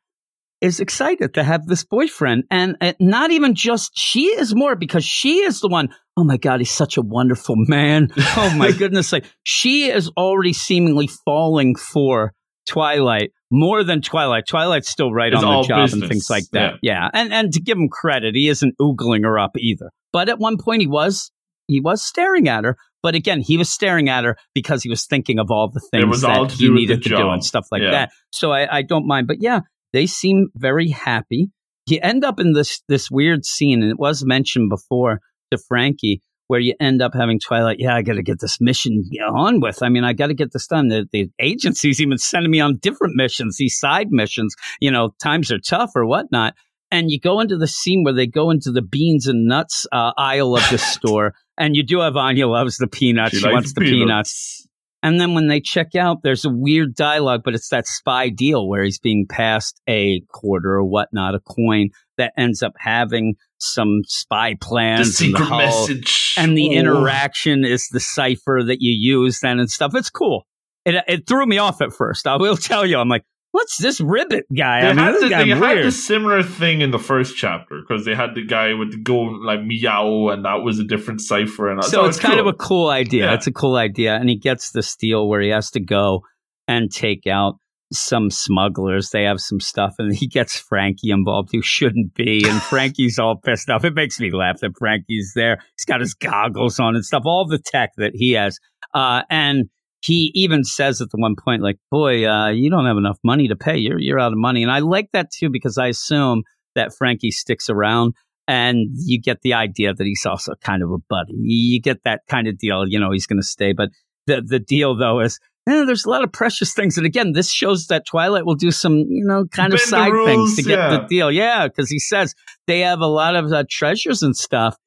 is 0.60 0.80
excited 0.80 1.34
to 1.34 1.44
have 1.44 1.68
this 1.68 1.84
boyfriend 1.84 2.46
and 2.50 2.78
not 3.00 3.32
even 3.32 3.54
just 3.54 3.92
she 3.96 4.28
is 4.28 4.56
more 4.56 4.76
because 4.76 5.04
she 5.04 5.40
is 5.40 5.60
the 5.60 5.68
one 5.68 5.90
oh 6.18 6.24
my 6.24 6.38
god 6.38 6.59
he's 6.59 6.72
such 6.72 6.97
a 6.97 7.01
wonderful 7.01 7.55
man 7.57 8.09
oh 8.38 8.53
my 8.55 8.72
goodness 8.72 9.11
like 9.11 9.26
she 9.43 9.89
is 9.89 10.09
already 10.18 10.53
seemingly 10.53 11.07
falling 11.26 11.76
for 11.76 12.34
Twilight 12.66 13.32
more 13.51 13.84
than 13.84 14.01
Twilight. 14.01 14.45
Twilight's 14.47 14.88
still 14.89 15.11
right 15.11 15.34
It's 15.34 15.43
on 15.43 15.61
the 15.64 15.68
job 15.68 15.84
business, 15.84 16.01
and 16.03 16.09
things 16.09 16.30
like 16.30 16.45
that. 16.53 16.76
Yeah. 16.82 17.09
And 17.14 17.34
and 17.34 17.51
to 17.53 17.61
give 17.61 17.78
him 17.78 17.89
credit, 17.89 18.36
he 18.36 18.47
isn't 18.47 18.76
oogling 18.80 19.24
her 19.26 19.38
up 19.38 19.51
either. 19.57 19.91
But 20.14 20.30
at 20.30 20.39
one 20.39 20.57
point 20.57 20.82
he 20.82 20.88
was 20.88 21.30
he 21.68 21.82
was 21.82 22.01
staring 22.01 22.47
at 22.47 22.64
her. 22.64 22.78
But 23.01 23.16
again, 23.16 23.41
he 23.41 23.57
was 23.57 23.70
staring 23.70 24.07
at 24.07 24.24
her 24.24 24.38
because 24.55 24.82
he 24.82 24.89
was 24.89 25.05
thinking 25.05 25.39
of 25.39 25.51
all 25.51 25.70
the 25.70 25.82
things 25.91 26.22
that 26.22 26.51
he 26.51 26.70
needed 26.70 27.03
to 27.03 27.09
do 27.09 27.30
and 27.30 27.43
stuff 27.43 27.68
like 27.70 27.82
Yeah. 27.82 27.91
that. 27.91 28.11
So 28.32 28.51
I, 28.53 28.78
I 28.78 28.82
don't 28.82 29.05
mind. 29.05 29.28
But 29.28 29.41
yeah, 29.41 29.59
they 29.91 30.05
seem 30.05 30.47
very 30.55 30.88
happy. 30.88 31.49
You 31.86 31.99
end 32.01 32.24
up 32.24 32.39
in 32.39 32.53
this 32.53 32.82
this 32.88 33.11
weird 33.11 33.43
scene, 33.43 33.82
and 33.84 33.91
it 33.91 33.99
was 33.99 34.24
mentioned 34.24 34.70
before 34.70 35.20
to 35.54 35.64
Frankie, 35.68 36.22
where 36.47 36.60
you 36.60 36.74
end 36.80 37.01
up 37.01 37.14
having 37.14 37.39
Twilight. 37.39 37.78
Yeah, 37.80 37.95
I 37.95 38.01
got 38.01 38.14
to 38.14 38.24
get 38.24 38.39
this 38.39 38.60
mission 38.60 39.04
on 39.28 39.62
with. 39.62 39.82
I 39.82 39.89
mean, 39.89 40.04
I 40.04 40.14
got 40.14 40.28
to 40.28 40.34
get 40.34 40.51
this 40.51 40.68
done. 40.68 40.89
The, 40.89 41.08
the 41.12 41.30
agency's 41.39 42.01
even 42.01 42.18
sending 42.18 42.51
me 42.51 42.60
on 42.60 42.78
different 42.78 43.16
missions, 43.16 43.58
these 43.58 43.78
side 43.78 44.08
missions. 44.12 44.56
You 44.80 44.91
know, 44.91 45.14
times 45.22 45.51
are 45.51 45.60
tough 45.60 45.91
or 45.95 46.06
whatnot. 46.06 46.54
And 46.91 47.10
you 47.10 47.20
go 47.20 47.39
into 47.39 47.58
the 47.58 47.68
scene 47.68 48.04
where 48.04 48.14
they 48.14 48.28
go 48.28 48.51
into 48.51 48.72
the 48.72 48.84
beans 48.84 49.26
and 49.26 49.47
nuts 49.47 49.88
uh, 49.91 50.12
aisle 50.16 50.56
of 50.56 50.70
the 50.70 50.78
store, 50.78 51.34
and 51.58 51.76
you 51.76 51.84
do 51.84 52.01
have 52.01 52.16
Anya 52.16 52.47
loves 52.47 52.78
the 52.78 52.88
peanuts. 52.88 53.36
She, 53.36 53.43
likes 53.43 53.54
wants 53.54 53.74
the 53.74 53.82
peanuts. 53.82 54.68
And 55.04 55.20
then 55.20 55.34
when 55.36 55.47
they 55.49 55.60
check 55.60 55.95
out, 55.95 56.24
there's 56.24 56.45
a 56.45 56.49
weird 56.49 56.95
dialogue, 56.95 57.41
but 57.43 57.54
it's 57.54 57.70
that 57.70 57.86
spy 57.86 58.30
deal 58.30 58.68
where 58.68 58.84
he's 58.84 58.99
being 58.99 59.26
passed 59.30 59.82
a 59.88 60.22
quarter 60.32 60.72
or 60.76 60.84
whatnot, 60.86 61.36
a 61.36 61.39
coin 61.39 61.89
that 62.18 62.32
ends 62.38 62.64
up 62.64 62.72
having 62.80 63.36
some 63.60 64.01
spy 64.06 64.51
The 64.51 64.58
plans. 64.66 64.99
and 64.99 65.08
the 65.08 65.38
secret 65.38 65.45
whole- 65.45 65.58
message. 65.60 66.34
And 66.38 66.58
the 66.58 66.70
Oh. 66.70 66.80
interaction 66.80 67.66
is 67.66 67.88
the 67.91 67.99
cipher 67.99 68.62
that 68.66 68.78
you 68.80 68.95
use 68.97 69.39
then 69.41 69.60
and 69.60 69.70
stuff. 69.70 69.91
It's 69.93 70.10
cool. 70.10 70.47
It, 70.86 70.95
it 71.08 71.28
threw 71.28 71.45
me 71.45 71.58
off 71.58 71.82
at 71.82 71.93
first. 71.93 72.26
I 72.26 72.38
will 72.38 72.58
tell 72.72 72.86
you. 72.86 72.97
I'm 72.97 73.10
like, 73.10 73.24
what's 73.54 73.78
this 73.78 74.01
ribbit 74.01 74.45
guy? 74.56 74.82
They, 74.82 74.88
I 74.88 74.93
mean, 74.93 74.97
had, 74.97 75.14
this 75.14 75.22
the, 75.22 75.30
they 75.30 75.49
had 75.49 75.86
the 75.86 75.91
similar 75.91 76.43
thing 76.43 76.82
in 76.82 76.91
the 76.91 76.99
first 76.99 77.38
chapter 77.38 77.82
because 77.82 78.04
they 78.04 78.16
had 78.16 78.36
the 78.36 78.45
guy 78.45 78.74
with 78.74 78.91
the 78.91 78.97
go 78.97 79.22
like 79.22 79.64
meow, 79.64 80.30
and 80.30 80.43
that 80.43 80.64
was 80.64 80.80
a 80.80 80.84
different 80.84 81.22
cipher. 81.22 81.72
And 81.72 81.84
so 81.86 82.06
it's 82.06 82.20
kind 82.20 82.39
of 82.39 82.47
a 82.47 82.54
cool 82.54 82.89
idea. 82.89 83.26
Yeah. 83.26 83.34
It's 83.36 83.47
a 83.47 83.54
cool 83.54 83.78
idea, 83.78 84.16
and 84.16 84.28
he 84.28 84.38
gets 84.38 84.72
this 84.72 84.95
deal 84.95 85.30
where 85.30 85.39
he 85.39 85.49
has 85.49 85.72
to 85.72 85.80
go 85.80 86.22
and 86.68 86.91
take 86.91 87.28
out 87.28 87.60
some 87.91 88.32
smugglers. 88.32 89.12
They 89.12 89.24
have 89.24 89.39
some 89.39 89.60
stuff, 89.60 89.93
and 89.99 90.14
he 90.16 90.28
gets 90.28 90.58
Frankie 90.58 91.12
involved, 91.12 91.49
who 91.54 91.62
shouldn't 91.62 92.16
be. 92.16 92.43
And 92.47 92.60
Frankie's 92.64 93.20
all 93.20 93.38
pissed 93.38 93.70
off. 93.70 93.86
It 93.86 93.93
makes 93.93 94.20
me 94.20 94.32
laugh 94.32 94.62
that 94.62 94.72
Frankie's 94.80 95.34
there. 95.36 95.60
He's 95.78 95.86
got 95.86 96.01
his 96.01 96.16
goggles 96.16 96.80
on 96.80 96.95
and 96.95 97.06
stuff, 97.06 97.24
all 97.26 97.47
the 97.47 97.60
tech 97.64 97.91
that 97.97 98.12
he 98.16 98.32
has, 98.32 98.60
uh, 98.93 99.22
and. 99.30 99.70
He 100.04 100.32
even 100.36 100.64
says 100.66 100.99
at 100.99 101.12
the 101.12 101.18
one 101.18 101.36
point, 101.36 101.64
like, 101.64 101.78
"Boy, 101.89 102.28
uh, 102.28 102.49
you 102.49 102.70
don't 102.70 102.86
have 102.86 102.97
enough 102.97 103.18
money 103.24 103.47
to 103.47 103.56
pay. 103.56 103.78
You're 103.78 103.99
you're 103.99 104.20
out 104.20 104.34
of 104.34 104.38
money." 104.38 104.62
And 104.62 104.72
I 104.72 104.80
like 104.80 105.10
that 105.14 105.32
too 105.32 105.49
because 105.49 105.78
I 105.78 105.88
assume 105.88 106.43
that 106.76 106.93
Frankie 106.93 107.32
sticks 107.32 107.70
around 107.70 108.14
and 108.47 108.89
you 108.95 109.22
get 109.22 109.41
the 109.41 109.54
idea 109.54 109.93
that 109.93 110.04
he's 110.04 110.26
also 110.26 110.54
kind 110.62 110.84
of 110.84 110.91
a 110.91 110.97
buddy. 111.10 111.34
You 111.36 111.82
get 111.82 112.04
that 112.04 112.22
kind 112.28 112.47
of 112.47 112.58
deal, 112.58 112.86
you 112.88 112.99
know, 112.99 113.12
he's 113.12 113.26
going 113.26 113.39
to 113.39 113.47
stay. 113.47 113.74
But 113.74 113.89
the 114.28 114.41
the 114.41 114.60
deal 114.60 114.95
though 114.95 115.20
is, 115.20 115.39
eh, 115.68 115.86
there's 115.86 116.06
a 116.06 116.10
lot 116.10 116.24
of 116.24 116.32
precious 116.32 116.74
things, 116.74 116.97
and 116.97 117.06
again, 117.06 117.34
this 117.34 117.51
shows 117.51 117.88
that 117.88 118.06
Twilight 118.06 118.45
will 118.45 118.56
do 118.56 118.72
some, 118.72 118.97
you 118.97 119.26
know, 119.26 119.45
kind 119.51 119.74
of 119.74 119.80
Bend 119.80 119.86
the 119.86 119.89
side 119.89 120.12
rules, 120.12 120.30
things 120.30 120.56
to 120.58 120.64
get 120.64 120.80
yeah. 120.80 120.89
the 120.89 121.08
deal. 121.08 121.32
Yeah, 121.32 121.68
because 121.68 121.89
he 121.89 121.99
says 121.99 122.36
they 122.68 122.82
have 122.82 122.99
a 122.99 123.08
lot 123.08 123.36
of 123.36 123.51
uh, 123.51 123.64
treasures 123.70 124.24
and 124.24 124.36
stuff. 124.36 124.78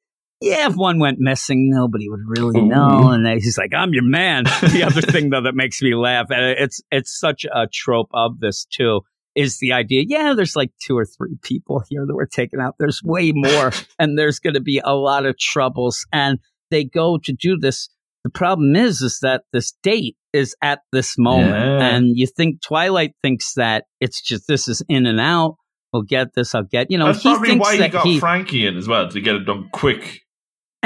Yeah, 0.41 0.68
if 0.68 0.74
one 0.74 0.99
went 0.99 1.18
missing, 1.18 1.70
nobody 1.70 2.09
would 2.11 2.20
really 2.26 2.61
oh. 2.61 2.64
know. 2.64 3.09
And 3.11 3.26
he's 3.26 3.57
like, 3.57 3.72
"I'm 3.74 3.93
your 3.93 4.05
man." 4.05 4.45
the 4.45 4.84
other 4.87 5.01
thing 5.01 5.30
though 5.30 5.43
that 5.43 5.55
makes 5.55 5.80
me 5.80 5.95
laugh, 5.95 6.26
and 6.30 6.45
it's 6.59 6.80
it's 6.91 7.18
such 7.18 7.45
a 7.45 7.66
trope 7.72 8.11
of 8.12 8.39
this 8.41 8.66
too, 8.66 9.01
is 9.34 9.59
the 9.59 9.72
idea. 9.72 10.05
Yeah, 10.07 10.34
there's 10.34 10.57
like 10.57 10.72
two 10.84 10.97
or 10.97 11.05
three 11.05 11.37
people 11.43 11.82
here 11.89 12.05
that 12.07 12.14
were 12.14 12.26
taken 12.26 12.61
out. 12.61 12.76
There's 12.78 13.03
way 13.03 13.32
more, 13.34 13.72
and 13.99 14.18
there's 14.18 14.39
going 14.39 14.55
to 14.55 14.61
be 14.61 14.80
a 14.84 14.95
lot 14.95 15.26
of 15.26 15.39
troubles. 15.39 16.07
And 16.12 16.39
they 16.70 16.84
go 16.84 17.18
to 17.22 17.32
do 17.32 17.57
this. 17.59 17.89
The 18.24 18.30
problem 18.30 18.74
is, 18.74 19.03
is 19.03 19.20
that 19.22 19.45
this 19.53 19.72
date 19.82 20.16
is 20.32 20.57
at 20.61 20.80
this 20.91 21.16
moment, 21.16 21.51
Yeah. 21.51 21.87
and 21.87 22.16
you 22.16 22.26
think 22.26 22.61
Twilight 22.61 23.12
thinks 23.22 23.55
that 23.55 23.84
it's 24.01 24.20
just 24.20 24.49
this 24.49 24.66
is 24.66 24.82
in 24.89 25.07
and 25.07 25.20
out. 25.20 25.57
We'll 25.93 26.03
get 26.03 26.34
this. 26.34 26.55
I'll 26.55 26.64
get. 26.64 26.91
You 26.91 26.99
know, 26.99 27.07
That's 27.07 27.22
he 27.22 27.30
probably 27.30 27.49
thinks 27.49 27.64
why 27.64 27.72
he 27.74 27.78
that 27.78 27.93
got 27.93 28.07
he, 28.07 28.18
Frankie 28.18 28.66
in 28.66 28.76
as 28.76 28.89
well 28.89 29.09
to 29.09 29.20
get 29.20 29.37
it 29.37 29.47
done 29.47 29.68
quick. 29.72 30.22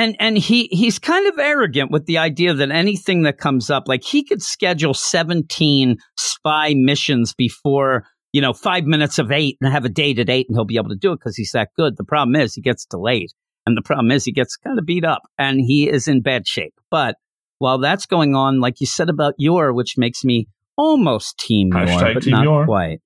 And 0.01 0.17
and 0.19 0.39
he 0.39 0.69
he's 0.73 0.99
kind 0.99 1.27
of 1.27 1.39
arrogant 1.39 1.91
with 1.91 2.07
the 2.07 2.19
idea 2.19 2.55
that 2.55 2.71
anything 2.71 3.23
that 3.23 3.39
comes 3.39 3.69
up 3.69 3.85
like 3.87 4.03
he 4.03 4.25
could 4.25 4.43
schedule 4.43 4.95
17 4.95 5.97
spy 6.17 6.73
missions 6.75 7.35
before 7.35 8.05
you 8.33 8.41
know 8.41 8.55
5 8.55 8.85
minutes 8.85 9.19
of 9.19 9.31
8 9.31 9.59
and 9.61 9.73
have 9.73 9.85
a 9.85 9.91
date 9.91 10.19
at 10.19 10.31
8 10.31 10.47
and 10.49 10.57
he'll 10.57 10.65
be 10.65 10.77
able 10.77 10.89
to 10.89 10.97
do 10.97 11.13
it 11.13 11.21
cuz 11.21 11.37
he's 11.37 11.53
that 11.53 11.69
good. 11.77 11.97
The 11.97 12.05
problem 12.05 12.35
is 12.37 12.55
he 12.55 12.63
gets 12.63 12.87
delayed 12.87 13.31
and 13.67 13.77
the 13.77 13.83
problem 13.83 14.11
is 14.11 14.25
he 14.25 14.33
gets 14.33 14.57
kind 14.57 14.79
of 14.79 14.87
beat 14.87 15.05
up 15.05 15.23
and 15.39 15.61
he 15.61 15.89
is 15.89 16.09
in 16.09 16.23
bad 16.23 16.49
shape. 16.49 16.75
But 16.91 17.17
while 17.59 17.79
that's 17.79 18.07
going 18.07 18.35
on 18.35 18.61
like 18.61 18.81
you 18.81 18.87
said 18.87 19.11
about 19.11 19.35
Yor 19.37 19.75
which 19.75 19.99
makes 19.99 20.25
me 20.25 20.49
almost 20.79 21.37
team 21.39 21.73
Yor 21.75 22.15
but 22.15 22.23
Team 22.23 22.33
not 22.33 22.65
quite 22.65 23.01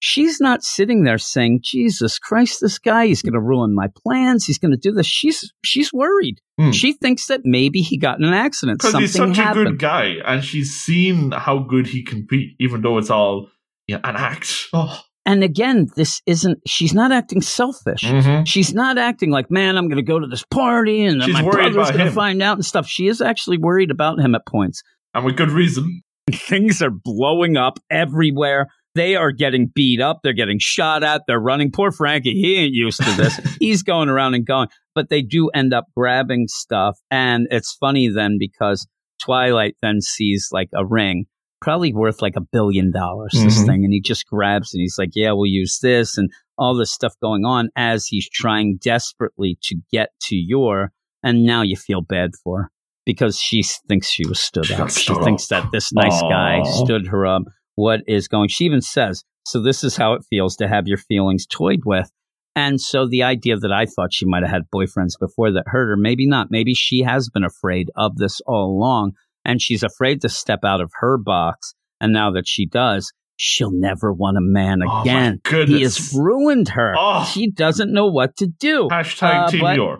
She's 0.00 0.40
not 0.40 0.62
sitting 0.62 1.04
there 1.04 1.18
saying, 1.18 1.60
"Jesus 1.62 2.18
Christ, 2.18 2.60
this 2.60 2.78
guy, 2.78 3.06
he's 3.06 3.22
going 3.22 3.32
to 3.32 3.40
ruin 3.40 3.74
my 3.74 3.88
plans. 4.04 4.44
He's 4.44 4.58
going 4.58 4.72
to 4.72 4.76
do 4.76 4.92
this." 4.92 5.06
She's 5.06 5.52
she's 5.64 5.92
worried. 5.92 6.40
Hmm. 6.60 6.72
She 6.72 6.92
thinks 6.92 7.26
that 7.26 7.40
maybe 7.44 7.80
he 7.80 7.98
got 7.98 8.18
in 8.18 8.24
an 8.24 8.34
accident. 8.34 8.80
Because 8.80 8.98
he's 9.00 9.12
such 9.12 9.36
happened. 9.36 9.68
a 9.68 9.70
good 9.70 9.78
guy, 9.78 10.16
and 10.26 10.44
she's 10.44 10.72
seen 10.72 11.32
how 11.32 11.58
good 11.58 11.86
he 11.86 12.04
can 12.04 12.26
be, 12.28 12.54
even 12.60 12.82
though 12.82 12.98
it's 12.98 13.10
all 13.10 13.48
yeah, 13.86 14.00
an 14.04 14.16
act. 14.16 14.66
Oh. 14.72 15.00
and 15.26 15.42
again, 15.42 15.88
this 15.96 16.20
isn't. 16.26 16.58
She's 16.66 16.92
not 16.92 17.10
acting 17.10 17.40
selfish. 17.40 18.02
Mhm. 18.02 18.46
She's 18.46 18.74
not 18.74 18.98
acting 18.98 19.30
like, 19.30 19.50
"Man, 19.50 19.76
I'm 19.76 19.88
going 19.88 19.96
to 19.96 20.02
go 20.02 20.18
to 20.18 20.26
this 20.26 20.44
party 20.50 21.04
and 21.04 21.22
She's 21.22 21.32
my 21.32 21.42
brother's 21.42 21.90
going 21.90 22.06
to 22.06 22.10
find 22.10 22.42
out 22.42 22.56
and 22.56 22.64
stuff." 22.64 22.86
She 22.86 23.06
is 23.06 23.20
actually 23.22 23.58
worried 23.58 23.90
about 23.90 24.20
him 24.20 24.34
at 24.34 24.46
points. 24.46 24.82
And 25.14 25.24
with 25.24 25.36
good 25.36 25.50
reason. 25.50 26.02
Things 26.32 26.82
are 26.82 26.90
blowing 26.90 27.56
up 27.56 27.78
everywhere. 27.90 28.68
They 28.94 29.16
are 29.16 29.32
getting 29.32 29.70
beat 29.74 30.00
up. 30.00 30.20
They're 30.22 30.32
getting 30.32 30.58
shot 30.60 31.02
at. 31.02 31.22
They're 31.26 31.40
running. 31.40 31.70
Poor 31.72 31.90
Frankie, 31.90 32.34
he 32.34 32.56
ain't 32.56 32.74
used 32.74 33.02
to 33.02 33.10
this. 33.16 33.36
He's 33.58 33.82
going 33.82 34.08
around 34.08 34.34
and 34.34 34.46
going. 34.46 34.68
But 34.94 35.08
they 35.08 35.22
do 35.22 35.48
end 35.48 35.74
up 35.74 35.86
grabbing 35.96 36.46
stuff. 36.48 36.98
And 37.10 37.48
it's 37.50 37.74
funny 37.80 38.08
then 38.08 38.36
because 38.38 38.86
Twilight 39.22 39.76
then 39.82 40.00
sees 40.00 40.48
like 40.52 40.68
a 40.74 40.86
ring, 40.86 41.24
probably 41.60 41.92
worth 41.92 42.22
like 42.22 42.36
a 42.36 42.40
billion 42.40 42.92
dollars, 42.92 43.32
this 43.32 43.58
Mhm. 43.62 43.66
thing. 43.66 43.84
And 43.84 43.92
he 43.92 44.00
just 44.00 44.26
grabs 44.26 44.72
and 44.74 44.80
he's 44.80 44.96
like, 44.98 45.10
yeah, 45.14 45.32
we'll 45.32 45.46
use 45.50 45.78
this 45.82 46.16
and 46.16 46.30
all 46.56 46.76
this 46.76 46.92
stuff 46.92 47.14
going 47.20 47.44
on 47.44 47.70
as 47.74 48.06
he's 48.06 48.28
trying 48.28 48.78
desperately 48.80 49.58
to 49.62 49.76
get 49.90 50.10
to 50.22 50.36
Yor. 50.36 50.92
And 51.24 51.44
now 51.44 51.62
you 51.62 51.74
feel 51.74 52.02
bad 52.02 52.32
for 52.44 52.62
her 52.64 52.70
because 53.06 53.38
she 53.40 53.64
thinks 53.88 54.08
she 54.08 54.26
was 54.28 54.40
stood 54.40 54.66
She 54.66 54.74
up. 54.74 54.90
She 54.90 55.14
thinks 55.24 55.50
up. 55.50 55.64
that 55.64 55.72
this 55.72 55.92
nice 55.92 56.20
guy 56.22 56.60
stood 56.64 57.08
her 57.08 57.26
up. 57.26 57.42
What 57.76 58.00
is 58.06 58.28
going? 58.28 58.48
She 58.48 58.64
even 58.64 58.80
says, 58.80 59.24
"So 59.46 59.60
this 59.62 59.82
is 59.84 59.96
how 59.96 60.12
it 60.14 60.22
feels 60.30 60.56
to 60.56 60.68
have 60.68 60.86
your 60.86 60.98
feelings 60.98 61.46
toyed 61.46 61.80
with." 61.84 62.10
And 62.56 62.80
so 62.80 63.06
the 63.08 63.22
idea 63.24 63.56
that 63.56 63.72
I 63.72 63.84
thought 63.86 64.12
she 64.12 64.26
might 64.26 64.42
have 64.44 64.50
had 64.52 64.62
boyfriends 64.72 65.18
before 65.18 65.50
that 65.52 65.64
hurt 65.66 65.88
her, 65.88 65.96
maybe 65.96 66.26
not. 66.26 66.48
Maybe 66.50 66.72
she 66.72 67.00
has 67.02 67.28
been 67.28 67.44
afraid 67.44 67.90
of 67.96 68.16
this 68.16 68.40
all 68.46 68.66
along, 68.76 69.12
and 69.44 69.60
she's 69.60 69.82
afraid 69.82 70.20
to 70.20 70.28
step 70.28 70.60
out 70.64 70.80
of 70.80 70.90
her 71.00 71.18
box. 71.18 71.74
And 72.00 72.12
now 72.12 72.30
that 72.32 72.46
she 72.46 72.64
does, 72.66 73.12
she'll 73.36 73.72
never 73.72 74.12
want 74.12 74.36
a 74.36 74.40
man 74.40 74.82
Oh, 74.82 74.86
my 74.86 75.00
again. 75.02 75.40
goodness. 75.42 75.76
he 75.78 75.82
has 75.82 76.14
ruined 76.16 76.68
her. 76.70 76.94
Oh. 76.96 77.24
She 77.24 77.50
doesn't 77.50 77.92
know 77.92 78.06
what 78.06 78.36
to 78.36 78.46
do. 78.46 78.88
Hashtag 78.90 79.46
Uh, 79.46 79.50
Team 79.50 79.60
but- 79.60 79.76
Yor. 79.76 79.98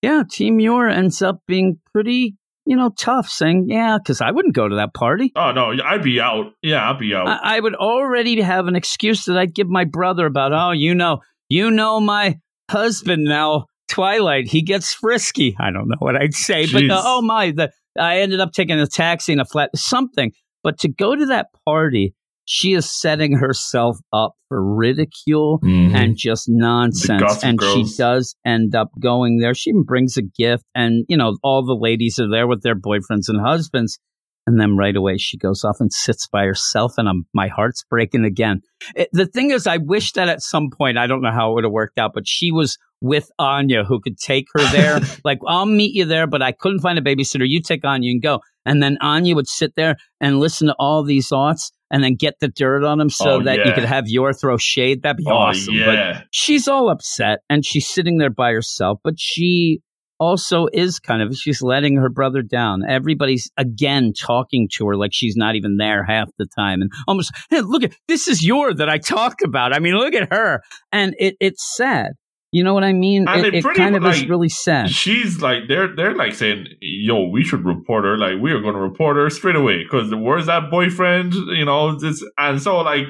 Yeah, 0.00 0.22
Team 0.30 0.60
Yor 0.60 0.88
ends 0.88 1.20
up 1.22 1.40
being 1.46 1.80
pretty, 1.92 2.36
you 2.66 2.76
know, 2.76 2.90
tough, 2.98 3.28
saying, 3.28 3.66
"Yeah, 3.68 3.98
because 3.98 4.20
I 4.20 4.30
wouldn't 4.30 4.54
go 4.54 4.68
to 4.68 4.76
that 4.76 4.94
party." 4.94 5.32
Oh 5.36 5.52
no, 5.52 5.72
I'd 5.84 6.02
be 6.02 6.20
out. 6.20 6.52
Yeah, 6.62 6.90
I'd 6.90 6.98
be 6.98 7.14
out. 7.14 7.28
I, 7.28 7.56
I 7.56 7.60
would 7.60 7.74
already 7.74 8.40
have 8.40 8.66
an 8.66 8.76
excuse 8.76 9.24
that 9.26 9.36
I'd 9.36 9.54
give 9.54 9.68
my 9.68 9.84
brother 9.84 10.26
about, 10.26 10.52
oh, 10.52 10.72
you 10.72 10.94
know, 10.94 11.20
you 11.48 11.70
know, 11.70 12.00
my 12.00 12.38
husband 12.70 13.24
now, 13.24 13.66
Twilight, 13.88 14.48
he 14.48 14.62
gets 14.62 14.94
frisky. 14.94 15.56
I 15.58 15.70
don't 15.70 15.88
know 15.88 15.96
what 15.98 16.16
I'd 16.16 16.34
say, 16.34 16.66
but 16.66 16.82
Jeez. 16.82 16.90
uh, 16.90 17.02
oh 17.04 17.22
my, 17.22 17.50
the, 17.50 17.70
I 17.98 18.20
ended 18.20 18.40
up 18.40 18.52
taking 18.52 18.80
a 18.80 18.86
taxi 18.86 19.32
in 19.32 19.40
a 19.40 19.44
flat, 19.44 19.70
something. 19.74 20.32
But 20.62 20.78
to 20.80 20.88
go 20.88 21.14
to 21.14 21.26
that 21.26 21.48
party, 21.66 22.14
she 22.44 22.72
is 22.74 22.90
setting 22.90 23.38
herself 23.38 23.96
up 24.12 24.34
for 24.48 24.62
ridicule 24.76 25.60
Mhm. 25.64 25.94
and 25.94 26.16
just 26.16 26.44
nonsense. 26.48 27.42
And 27.42 27.58
Girls. 27.58 27.74
she 27.90 27.96
does 27.96 28.36
end 28.44 28.74
up 28.74 28.90
going 29.00 29.38
there. 29.38 29.54
She 29.54 29.70
even 29.70 29.82
brings 29.84 30.16
a 30.16 30.22
gift, 30.22 30.64
and 30.74 31.04
you 31.08 31.16
know, 31.16 31.36
all 31.42 31.64
the 31.64 31.74
ladies 31.78 32.18
are 32.18 32.28
there 32.30 32.46
with 32.46 32.62
their 32.62 32.76
boyfriends 32.76 33.28
and 33.28 33.40
husbands. 33.40 33.98
And 34.46 34.60
then 34.60 34.76
right 34.76 34.94
away 34.94 35.16
she 35.16 35.38
goes 35.38 35.64
off 35.64 35.76
and 35.80 35.90
sits 35.90 36.28
by 36.28 36.44
herself, 36.44 36.92
and 36.98 37.08
I'm, 37.08 37.24
my 37.32 37.48
heart's 37.48 37.82
breaking 37.88 38.26
again. 38.26 38.60
It, 38.94 39.08
the 39.10 39.24
thing 39.24 39.50
is, 39.50 39.66
I 39.66 39.78
wish 39.78 40.12
that 40.12 40.28
at 40.28 40.42
some 40.42 40.68
point, 40.76 40.98
I 40.98 41.06
don't 41.06 41.22
know 41.22 41.32
how 41.32 41.50
it 41.50 41.54
would 41.54 41.64
have 41.64 41.72
worked 41.72 41.98
out, 41.98 42.10
but 42.12 42.28
she 42.28 42.52
was 42.52 42.76
with 43.00 43.30
Anya 43.38 43.84
who 43.84 44.00
could 44.00 44.18
take 44.18 44.44
her 44.54 44.70
there. 44.70 45.00
like, 45.24 45.38
I'll 45.46 45.64
meet 45.64 45.94
you 45.94 46.04
there, 46.04 46.26
but 46.26 46.42
I 46.42 46.52
couldn't 46.52 46.80
find 46.80 46.98
a 46.98 47.02
babysitter. 47.02 47.46
You 47.48 47.62
take 47.62 47.86
Anya 47.86 48.10
and 48.10 48.22
go. 48.22 48.40
And 48.66 48.82
then 48.82 48.98
Anya 49.00 49.34
would 49.34 49.48
sit 49.48 49.72
there 49.76 49.96
and 50.20 50.40
listen 50.40 50.66
to 50.68 50.74
all 50.78 51.02
these 51.04 51.28
thoughts 51.28 51.70
and 51.94 52.02
then 52.02 52.16
get 52.16 52.40
the 52.40 52.48
dirt 52.48 52.82
on 52.82 53.00
him 53.00 53.08
so 53.08 53.36
Oh, 53.36 53.42
that 53.44 53.64
you 53.64 53.72
could 53.72 53.84
have 53.84 54.08
your 54.08 54.32
throw 54.32 54.56
shade. 54.56 55.02
That'd 55.02 55.18
be 55.18 55.24
oh 55.28 55.32
awesome. 55.32 55.76
But 55.76 55.94
yeah. 55.94 56.22
she's 56.32 56.66
all 56.66 56.90
upset 56.90 57.38
and 57.48 57.64
she's 57.64 57.88
sitting 57.88 58.18
there 58.18 58.30
by 58.30 58.50
herself, 58.50 58.98
but 59.04 59.14
she 59.16 59.80
also 60.18 60.66
is 60.72 60.98
kind 60.98 61.22
of 61.22 61.36
she's 61.36 61.62
letting 61.62 61.94
her 61.96 62.08
brother 62.08 62.42
down. 62.42 62.82
Everybody's 62.84 63.48
again 63.56 64.12
talking 64.12 64.68
to 64.72 64.88
her 64.88 64.96
like 64.96 65.12
she's 65.12 65.36
not 65.36 65.54
even 65.54 65.76
there 65.76 66.02
half 66.02 66.28
the 66.36 66.48
time 66.58 66.82
and 66.82 66.90
almost 67.06 67.32
hey, 67.48 67.60
look 67.60 67.84
at 67.84 67.92
this 68.08 68.26
is 68.26 68.44
Yor 68.44 68.74
that 68.74 68.88
I 68.88 68.98
talk 68.98 69.36
about. 69.44 69.72
I 69.72 69.78
mean, 69.78 69.94
look 69.94 70.14
at 70.14 70.32
her. 70.32 70.62
And 70.90 71.14
it 71.20 71.36
it's 71.38 71.76
sad. 71.76 72.14
You 72.54 72.62
know 72.62 72.72
what 72.72 72.84
I 72.84 72.92
mean? 72.92 73.26
And 73.26 73.44
it 73.44 73.52
it 73.52 73.64
kind 73.74 73.96
of 73.96 74.02
much, 74.02 74.14
is 74.14 74.20
like, 74.20 74.30
really 74.30 74.48
sad. 74.48 74.88
She's 74.88 75.42
like 75.42 75.66
they're 75.66 75.92
they're 75.96 76.14
like 76.14 76.34
saying, 76.34 76.68
"Yo, 76.80 77.26
we 77.26 77.42
should 77.42 77.64
report 77.64 78.04
her. 78.04 78.16
Like 78.16 78.40
we 78.40 78.52
are 78.52 78.60
going 78.60 78.76
to 78.76 78.80
report 78.80 79.16
her 79.16 79.28
straight 79.28 79.56
away 79.56 79.82
because 79.82 80.14
where's 80.14 80.46
that 80.46 80.70
boyfriend? 80.70 81.34
You 81.34 81.64
know, 81.64 81.98
this 81.98 82.24
and 82.38 82.62
so 82.62 82.76
like 82.82 83.06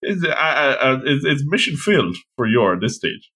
it's, 0.00 0.24
uh, 0.24 0.28
uh, 0.30 0.76
uh, 0.80 0.98
it's, 1.04 1.26
it's 1.26 1.42
mission 1.44 1.76
failed 1.76 2.16
for 2.36 2.46
Yor 2.46 2.76
at 2.76 2.80
this 2.80 2.96
stage. 2.96 3.30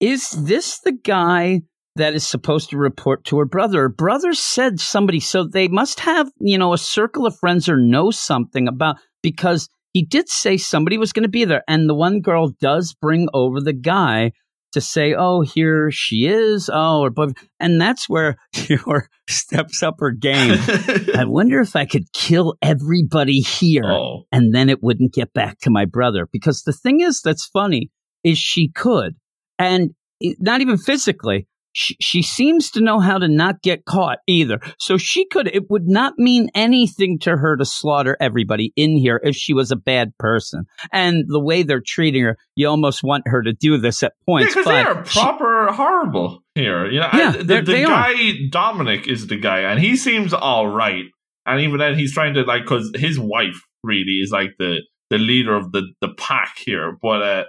is 0.00 0.30
this 0.30 0.80
the 0.80 0.92
guy 0.92 1.60
that 1.96 2.14
is 2.14 2.26
supposed 2.26 2.70
to 2.70 2.78
report 2.78 3.24
to 3.24 3.38
her 3.40 3.44
brother? 3.44 3.82
Her 3.82 3.88
brother 3.90 4.32
said 4.32 4.80
somebody, 4.80 5.20
so 5.20 5.46
they 5.46 5.68
must 5.68 6.00
have, 6.00 6.32
you 6.40 6.56
know, 6.56 6.72
a 6.72 6.78
circle 6.78 7.26
of 7.26 7.36
friends 7.38 7.68
or 7.68 7.76
know 7.76 8.10
something 8.10 8.68
about 8.68 8.96
because 9.22 9.68
he 9.92 10.02
did 10.02 10.30
say 10.30 10.56
somebody 10.56 10.96
was 10.96 11.12
going 11.12 11.24
to 11.24 11.28
be 11.28 11.44
there. 11.44 11.62
And 11.68 11.90
the 11.90 11.94
one 11.94 12.22
girl 12.22 12.54
does 12.58 12.96
bring 12.98 13.28
over 13.34 13.60
the 13.60 13.74
guy 13.74 14.32
to 14.72 14.80
say, 14.80 15.14
oh, 15.16 15.42
here 15.42 15.90
she 15.90 16.26
is. 16.26 16.70
Oh, 16.72 17.02
or. 17.02 17.32
And 17.60 17.80
that's 17.80 18.08
where 18.08 18.36
Yor 18.68 19.08
steps 19.28 19.82
up 19.82 19.96
her 20.00 20.10
game. 20.10 20.58
I 21.14 21.24
wonder 21.26 21.60
if 21.60 21.76
I 21.76 21.84
could 21.84 22.12
kill 22.12 22.54
everybody 22.62 23.40
here 23.40 23.84
oh, 23.84 24.24
and 24.32 24.54
then 24.54 24.68
it 24.68 24.82
wouldn't 24.82 25.12
get 25.14 25.32
back 25.32 25.58
to 25.60 25.70
my 25.70 25.84
brother. 25.84 26.28
Because 26.30 26.62
the 26.62 26.72
thing 26.72 27.00
is, 27.00 27.20
that's 27.22 27.46
funny, 27.46 27.90
is 28.24 28.38
she 28.38 28.70
could, 28.70 29.14
and 29.58 29.90
not 30.38 30.60
even 30.60 30.78
physically. 30.78 31.46
She, 31.72 31.96
she 32.00 32.22
seems 32.22 32.70
to 32.72 32.80
know 32.80 33.00
how 33.00 33.18
to 33.18 33.28
not 33.28 33.62
get 33.62 33.84
caught 33.84 34.18
either. 34.26 34.60
So 34.78 34.98
she 34.98 35.26
could, 35.26 35.48
it 35.48 35.70
would 35.70 35.86
not 35.86 36.14
mean 36.18 36.48
anything 36.54 37.18
to 37.20 37.36
her 37.36 37.56
to 37.56 37.64
slaughter 37.64 38.16
everybody 38.20 38.72
in 38.76 38.96
here 38.96 39.20
if 39.22 39.34
she 39.36 39.54
was 39.54 39.70
a 39.70 39.76
bad 39.76 40.16
person. 40.18 40.64
And 40.92 41.24
the 41.28 41.40
way 41.40 41.62
they're 41.62 41.82
treating 41.84 42.22
her, 42.24 42.36
you 42.56 42.68
almost 42.68 43.02
want 43.02 43.24
her 43.26 43.42
to 43.42 43.52
do 43.52 43.78
this 43.78 44.02
at 44.02 44.12
yeah, 44.20 44.24
points. 44.26 44.54
because 44.54 44.64
they 44.66 44.82
but 44.84 44.96
are 44.96 45.04
she- 45.06 45.20
proper 45.20 45.72
horrible 45.72 46.42
here. 46.54 46.90
You 46.90 47.00
know, 47.00 47.08
Yeah, 47.14 47.28
I- 47.28 47.36
the, 47.38 47.44
the 47.44 47.62
they 47.62 47.84
are. 47.84 47.88
guy 47.88 48.32
Dominic 48.50 49.06
is 49.08 49.26
the 49.28 49.36
guy, 49.38 49.60
and 49.60 49.80
he 49.80 49.96
seems 49.96 50.34
all 50.34 50.66
right. 50.66 51.04
And 51.46 51.60
even 51.60 51.78
then, 51.78 51.98
he's 51.98 52.12
trying 52.14 52.34
to 52.34 52.42
like 52.42 52.62
because 52.64 52.92
his 52.94 53.18
wife 53.18 53.56
really 53.82 54.20
is 54.22 54.30
like 54.30 54.50
the 54.58 54.80
the 55.10 55.18
leader 55.18 55.56
of 55.56 55.72
the 55.72 55.82
the 56.00 56.10
pack 56.16 56.56
here, 56.64 56.96
but 57.02 57.22
uh, 57.22 57.44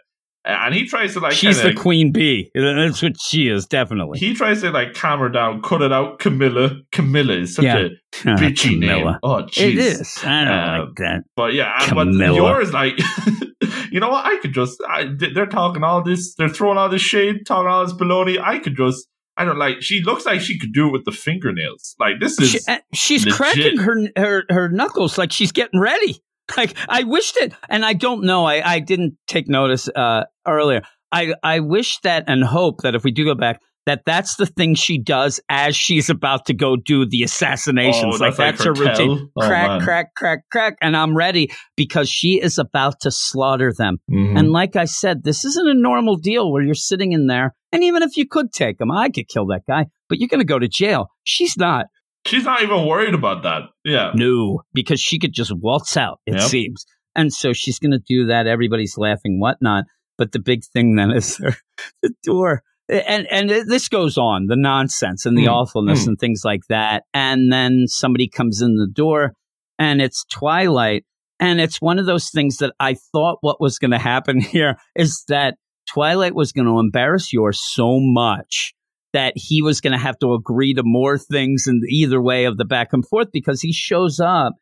and 0.46 0.74
he 0.76 0.86
tries 0.86 1.14
to 1.14 1.20
like 1.20 1.34
she's 1.34 1.58
kinda- 1.62 1.74
the 1.74 1.80
queen 1.82 2.12
bee. 2.12 2.52
That's 2.54 3.02
what 3.02 3.14
she 3.22 3.48
is, 3.48 3.66
definitely. 3.66 4.20
He 4.20 4.34
tries 4.34 4.62
to 4.62 4.72
like 4.72 4.94
calm 4.94 5.20
her 5.20 5.30
down, 5.30 5.62
cut 5.62 5.82
it 5.82 5.92
out. 5.92 6.20
Camilla, 6.20 6.72
Camilla 6.92 7.34
is 7.38 7.56
such 7.56 7.66
Yeah. 7.66 7.78
a 7.78 7.90
bitchy 8.38 8.78
name. 8.78 9.08
Oh, 9.24 9.44
jeez. 9.44 9.74
It 9.74 9.78
is. 9.78 10.18
I 10.24 10.44
don't 10.44 10.54
Um, 10.54 10.80
like 10.88 10.96
that. 10.98 11.24
But 11.36 11.54
yeah, 11.54 11.74
and- 11.82 11.96
but 11.96 12.06
Camilla. 12.06 12.36
Yor's 12.36 12.74
like, 12.74 12.98
you 13.92 14.00
know 14.00 14.10
what? 14.10 14.26
I 14.26 14.38
could 14.42 14.54
just. 14.54 14.82
I, 14.88 15.08
they're 15.18 15.46
talking 15.46 15.84
all 15.84 16.04
this. 16.04 16.36
They're 16.36 16.50
throwing 16.50 16.78
all 16.78 16.90
this 16.90 17.02
shade, 17.02 17.46
talking 17.46 17.68
all 17.70 17.86
this 17.86 17.94
baloney. 17.94 18.40
I 18.42 18.60
could 18.60 18.76
just. 18.76 19.08
I 19.36 19.46
don't 19.46 19.58
like. 19.58 19.78
She 19.82 20.02
looks 20.04 20.26
like 20.28 20.42
she 20.42 20.60
could 20.60 20.74
do 20.74 20.88
it 20.90 20.92
with 20.92 21.06
the 21.06 21.12
fingernails. 21.12 21.96
Like 22.00 22.20
this 22.20 22.40
is. 22.40 22.52
She, 22.52 22.60
uh, 22.68 22.78
she's 22.94 23.26
legit. 23.26 23.38
cracking 23.38 23.78
her, 23.80 23.96
her 24.16 24.44
her 24.50 24.70
knuckles 24.70 25.18
like 25.18 25.32
she's 25.32 25.52
getting 25.52 25.80
ready. 25.80 26.20
Like 26.58 26.76
I 26.90 27.04
wished 27.04 27.38
it, 27.38 27.54
and 27.70 27.86
I 27.86 27.94
don't 27.94 28.24
know. 28.26 28.46
I, 28.46 28.76
I 28.76 28.80
didn't 28.80 29.18
take 29.28 29.48
notice 29.48 29.88
uh, 29.96 30.26
earlier. 30.48 30.82
I 31.12 31.34
I 31.42 31.60
wish 31.62 32.00
that 32.04 32.26
and 32.28 32.44
hope 32.44 32.82
that 32.82 32.96
if 32.96 33.04
we 33.04 33.12
do 33.12 33.24
go 33.26 33.36
back, 33.36 33.62
that 33.86 34.02
that's 34.06 34.36
the 34.36 34.46
thing 34.46 34.76
she 34.76 34.98
does 34.98 35.40
as 35.50 35.76
she's 35.76 36.10
about 36.10 36.46
to 36.48 36.54
go 36.54 36.76
do 36.76 37.06
the 37.06 37.24
assassinations. 37.24 38.16
Oh, 38.16 38.24
like 38.24 38.36
that's 38.36 38.64
that's 38.64 38.66
like 38.66 38.78
her 38.78 38.84
her 38.84 38.90
routine. 38.92 39.30
Oh, 39.38 39.48
crack, 39.48 39.68
man. 39.68 39.82
crack, 39.82 40.16
crack, 40.16 40.40
crack, 40.52 40.78
and 40.82 40.96
I'm 40.98 41.16
ready 41.16 41.52
because 41.76 42.10
she 42.10 42.40
is 42.42 42.58
about 42.58 43.00
to 43.02 43.12
slaughter 43.12 43.72
them. 43.78 43.98
Mhm. 44.12 44.38
And 44.38 44.52
like 44.52 44.76
I 44.76 44.86
said, 44.86 45.24
this 45.24 45.46
isn't 45.46 45.68
a 45.68 45.74
normal 45.74 46.18
deal 46.18 46.52
where 46.52 46.64
you're 46.64 46.76
sitting 46.76 47.12
in 47.14 47.28
there, 47.28 47.56
and 47.72 47.84
even 47.84 48.04
if 48.04 48.18
you 48.18 48.28
could 48.28 48.52
take 48.52 48.80
him, 48.80 48.92
I 48.92 49.10
could 49.10 49.28
kill 49.28 49.48
that 49.48 49.62
guy, 49.68 49.86
but 50.10 50.20
you're 50.20 50.30
going 50.30 50.40
to 50.40 50.46
go 50.46 50.60
to 50.60 50.68
jail. 50.68 51.08
She's 51.24 51.58
not. 51.58 51.86
She's 52.26 52.44
not 52.46 52.62
even 52.62 52.86
worried 52.88 53.14
about 53.14 53.44
that. 53.44 53.64
Yeah. 53.84 54.12
No, 54.16 54.62
because 54.74 55.00
she 55.00 55.20
could 55.20 55.34
just 55.34 55.52
waltz 55.56 55.98
out, 55.98 56.20
it 56.26 56.34
Yep. 56.36 56.42
seems. 56.44 56.86
And 57.16 57.32
so 57.32 57.54
she's 57.54 57.80
going 57.80 57.92
to 57.92 58.00
do 58.08 58.26
that. 58.28 58.48
Everybody's 58.48 58.98
laughing, 58.98 59.40
whatnot. 59.40 59.86
But 60.18 60.32
the 60.32 60.40
big 60.40 60.64
thing 60.74 60.96
then 60.96 61.12
is 61.12 61.38
the 62.02 62.12
door. 62.24 62.64
And 62.90 63.26
and 63.32 63.50
this 63.50 63.88
goes 63.88 64.18
on 64.18 64.48
the 64.48 64.56
nonsense 64.58 65.26
and 65.26 65.38
the 65.38 65.46
Hmm. 65.46 65.52
awfulness 65.52 66.04
Hmm. 66.04 66.10
and 66.12 66.20
things 66.20 66.42
like 66.44 66.62
that. 66.70 67.04
And 67.14 67.52
then 67.52 67.86
somebody 67.88 68.28
comes 68.28 68.62
in 68.62 68.76
the 68.76 68.88
door, 68.92 69.34
and 69.80 70.02
it's 70.02 70.26
Twilight. 70.32 71.06
And 71.40 71.60
it's 71.60 71.82
one 71.82 71.98
of 72.00 72.06
those 72.06 72.30
things 72.30 72.58
that 72.58 72.74
I 72.80 72.96
thought 73.12 73.38
what 73.42 73.60
was 73.62 73.80
going 73.80 73.92
to 73.92 73.98
happen 74.00 74.40
here 74.42 74.78
is 74.96 75.24
that 75.30 75.56
Twilight 75.92 76.36
was 76.36 76.52
going 76.52 76.68
to 76.68 76.80
embarrass 76.80 77.34
yours 77.34 77.60
so 77.62 78.00
much 78.00 78.74
that 79.14 79.34
he 79.36 79.62
was 79.62 79.80
going 79.82 79.94
to 79.94 80.00
have 80.00 80.18
to 80.20 80.34
agree 80.34 80.74
to 80.74 80.82
more 80.84 81.18
things 81.18 81.66
in 81.68 81.82
either 81.90 82.22
way 82.22 82.46
of 82.46 82.58
the 82.58 82.66
back 82.66 82.90
and 82.92 83.08
forth 83.08 83.28
because 83.32 83.62
he 83.62 83.72
shows 83.72 84.20
up 84.20 84.54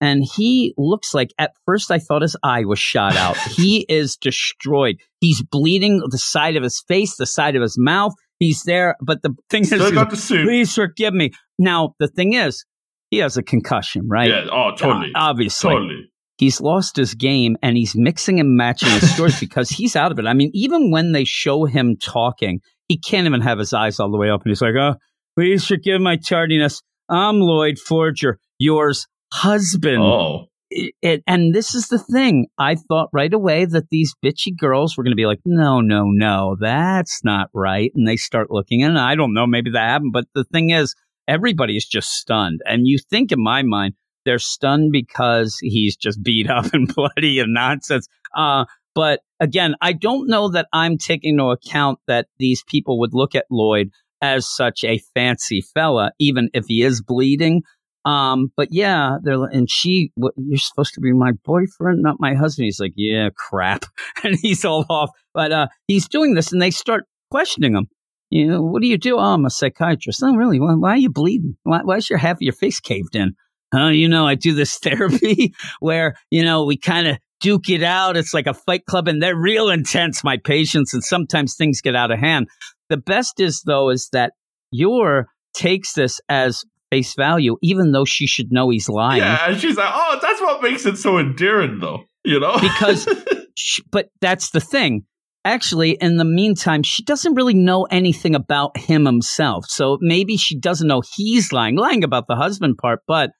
and 0.00 0.24
he 0.36 0.74
looks 0.78 1.14
like 1.14 1.30
at 1.38 1.52
first 1.66 1.90
I 1.90 1.98
thought 1.98 2.22
his 2.22 2.36
eye 2.42 2.64
was 2.64 2.78
shot 2.78 3.16
out. 3.16 3.36
he 3.56 3.84
is 3.88 4.16
destroyed. 4.16 4.96
He's 5.20 5.42
bleeding 5.42 6.02
the 6.08 6.18
side 6.18 6.56
of 6.56 6.62
his 6.62 6.82
face, 6.88 7.16
the 7.16 7.26
side 7.26 7.56
of 7.56 7.62
his 7.62 7.76
mouth. 7.78 8.12
He's 8.38 8.62
there, 8.62 8.96
but 9.02 9.22
the 9.22 9.34
thing 9.50 9.62
is, 9.62 9.68
Still 9.68 9.86
he's 9.86 9.92
got 9.92 10.10
the 10.10 10.16
suit. 10.16 10.46
please 10.46 10.72
forgive 10.74 11.12
me. 11.12 11.32
Now 11.58 11.94
the 11.98 12.06
thing 12.08 12.34
is, 12.34 12.64
he 13.10 13.18
has 13.18 13.36
a 13.36 13.42
concussion, 13.42 14.02
right? 14.08 14.28
Yeah. 14.30 14.46
Oh, 14.52 14.72
totally. 14.76 15.08
Uh, 15.14 15.20
obviously, 15.20 15.70
totally. 15.70 16.10
he's 16.36 16.60
lost 16.60 16.96
his 16.96 17.14
game 17.14 17.56
and 17.62 17.76
he's 17.76 17.94
mixing 17.96 18.38
and 18.38 18.56
matching 18.56 18.90
his 18.90 19.10
stories 19.14 19.40
because 19.40 19.70
he's 19.70 19.96
out 19.96 20.12
of 20.12 20.18
it. 20.18 20.26
I 20.26 20.34
mean, 20.34 20.50
even 20.54 20.90
when 20.92 21.12
they 21.12 21.24
show 21.24 21.64
him 21.64 21.96
talking, 21.96 22.60
he 22.88 22.98
can't 22.98 23.26
even 23.26 23.40
have 23.42 23.58
his 23.58 23.72
eyes 23.72 24.00
all 24.00 24.10
the 24.10 24.16
way 24.18 24.30
up. 24.30 24.42
And 24.42 24.50
he's 24.50 24.62
like, 24.62 24.74
oh, 24.78 24.96
please 25.36 25.66
forgive 25.66 26.00
my 26.00 26.16
tardiness. 26.16 26.82
I'm 27.08 27.40
Lloyd 27.40 27.78
Forger, 27.78 28.38
Yor's 28.58 29.06
husband. 29.32 30.02
Oh. 30.02 30.46
It- 30.70 30.94
it- 31.00 31.22
and 31.26 31.54
this 31.54 31.74
is 31.74 31.88
the 31.88 31.98
thing. 31.98 32.48
I 32.58 32.74
thought 32.74 33.08
right 33.12 33.32
away 33.32 33.64
that 33.64 33.88
these 33.90 34.14
bitchy 34.24 34.54
girls 34.56 34.96
were 34.96 35.04
going 35.04 35.12
to 35.12 35.16
be 35.16 35.26
like, 35.26 35.40
no, 35.46 35.80
no, 35.80 36.04
no, 36.10 36.56
that's 36.60 37.24
not 37.24 37.48
right. 37.54 37.90
And 37.94 38.06
they 38.06 38.16
start 38.16 38.50
looking, 38.50 38.82
and 38.82 38.98
I 38.98 39.14
don't 39.14 39.32
know, 39.32 39.46
maybe 39.46 39.70
that 39.70 39.88
happened. 39.88 40.12
But 40.12 40.26
the 40.34 40.44
thing 40.44 40.70
is, 40.70 40.94
everybody 41.26 41.76
is 41.76 41.86
just 41.86 42.10
stunned. 42.10 42.60
And 42.66 42.86
you 42.86 42.98
think, 42.98 43.32
in 43.32 43.42
my 43.42 43.62
mind, 43.62 43.94
they're 44.26 44.38
stunned 44.38 44.92
because 44.92 45.56
he's 45.62 45.96
just 45.96 46.22
beat 46.22 46.50
up 46.50 46.66
and 46.74 46.92
bloody 46.94 47.38
and 47.40 47.54
nonsense. 47.54 48.06
Uh, 48.36 48.66
but 48.94 49.20
again, 49.40 49.74
I 49.80 49.92
don't 49.92 50.28
know 50.28 50.50
that 50.50 50.66
I'm 50.72 50.98
taking 50.98 51.34
into 51.34 51.44
account 51.44 51.98
that 52.06 52.26
these 52.38 52.62
people 52.64 52.98
would 53.00 53.14
look 53.14 53.34
at 53.34 53.46
Lloyd 53.50 53.90
as 54.20 54.48
such 54.48 54.84
a 54.84 55.00
fancy 55.14 55.60
fella, 55.60 56.12
even 56.18 56.50
if 56.52 56.66
he 56.66 56.82
is 56.82 57.02
bleeding. 57.02 57.62
Um, 58.04 58.52
but 58.56 58.68
yeah, 58.70 59.18
they're 59.22 59.42
and 59.44 59.68
she, 59.70 60.12
what, 60.14 60.32
you're 60.36 60.58
supposed 60.58 60.94
to 60.94 61.00
be 61.00 61.12
my 61.12 61.32
boyfriend, 61.44 62.02
not 62.02 62.16
my 62.18 62.34
husband. 62.34 62.64
He's 62.64 62.80
like, 62.80 62.94
yeah, 62.96 63.28
crap, 63.36 63.84
and 64.24 64.36
he's 64.40 64.64
all 64.64 64.86
off. 64.88 65.10
But 65.34 65.52
uh, 65.52 65.66
he's 65.86 66.08
doing 66.08 66.34
this, 66.34 66.52
and 66.52 66.62
they 66.62 66.70
start 66.70 67.04
questioning 67.30 67.74
him. 67.74 67.88
You 68.30 68.46
know, 68.46 68.62
what 68.62 68.82
do 68.82 68.88
you 68.88 68.98
do? 68.98 69.16
Oh, 69.16 69.34
I'm 69.34 69.44
a 69.46 69.50
psychiatrist. 69.50 70.22
Oh, 70.22 70.34
really? 70.34 70.60
Why, 70.60 70.74
why 70.74 70.90
are 70.90 70.98
you 70.98 71.10
bleeding? 71.10 71.56
Why, 71.62 71.96
is 71.96 72.10
your 72.10 72.18
half 72.18 72.36
of 72.36 72.42
your 72.42 72.52
face 72.52 72.78
caved 72.80 73.16
in? 73.16 73.34
Oh, 73.72 73.88
you 73.88 74.08
know, 74.08 74.26
I 74.26 74.34
do 74.34 74.54
this 74.54 74.78
therapy 74.82 75.54
where 75.80 76.16
you 76.30 76.44
know 76.44 76.64
we 76.64 76.76
kind 76.76 77.08
of 77.08 77.18
duke 77.40 77.68
it 77.68 77.82
out. 77.82 78.16
It's 78.16 78.34
like 78.34 78.46
a 78.46 78.54
fight 78.54 78.84
club, 78.86 79.08
and 79.08 79.22
they're 79.22 79.36
real 79.36 79.68
intense, 79.70 80.22
my 80.24 80.36
patients, 80.36 80.94
and 80.94 81.02
sometimes 81.02 81.54
things 81.54 81.80
get 81.80 81.94
out 81.96 82.10
of 82.10 82.18
hand. 82.18 82.48
The 82.88 82.96
best 82.96 83.40
is 83.40 83.62
though 83.66 83.90
is 83.90 84.08
that 84.12 84.32
Yor 84.70 85.28
takes 85.54 85.92
this 85.92 86.20
as 86.28 86.64
face 86.90 87.14
value, 87.14 87.56
even 87.62 87.92
though 87.92 88.04
she 88.04 88.26
should 88.26 88.50
know 88.50 88.70
he's 88.70 88.88
lying. 88.88 89.20
Yeah, 89.22 89.48
and 89.50 89.60
she's 89.60 89.76
like, 89.76 89.90
"Oh, 89.92 90.18
that's 90.22 90.40
what 90.40 90.62
makes 90.62 90.86
it 90.86 90.96
so 90.96 91.18
endearing, 91.18 91.78
though." 91.80 92.04
You 92.24 92.40
know, 92.40 92.58
Because- 92.60 93.08
Sh- 93.56 93.80
but 93.90 94.08
that's 94.20 94.50
the 94.50 94.60
thing. 94.60 95.04
Actually, 95.44 95.92
in 95.92 96.16
the 96.16 96.24
meantime, 96.24 96.82
she 96.82 97.02
doesn't 97.02 97.34
really 97.34 97.54
know 97.54 97.84
anything 97.90 98.34
about 98.34 98.76
him 98.76 99.04
himself. 99.04 99.64
So 99.66 99.98
maybe 100.00 100.36
she 100.36 100.58
doesn't 100.58 100.86
know 100.86 101.02
he's 101.16 101.52
lying, 101.52 101.76
lying 101.76 102.04
about 102.04 102.26
the 102.28 102.36
husband 102.36 102.76
part. 102.78 103.00
But 103.08 103.30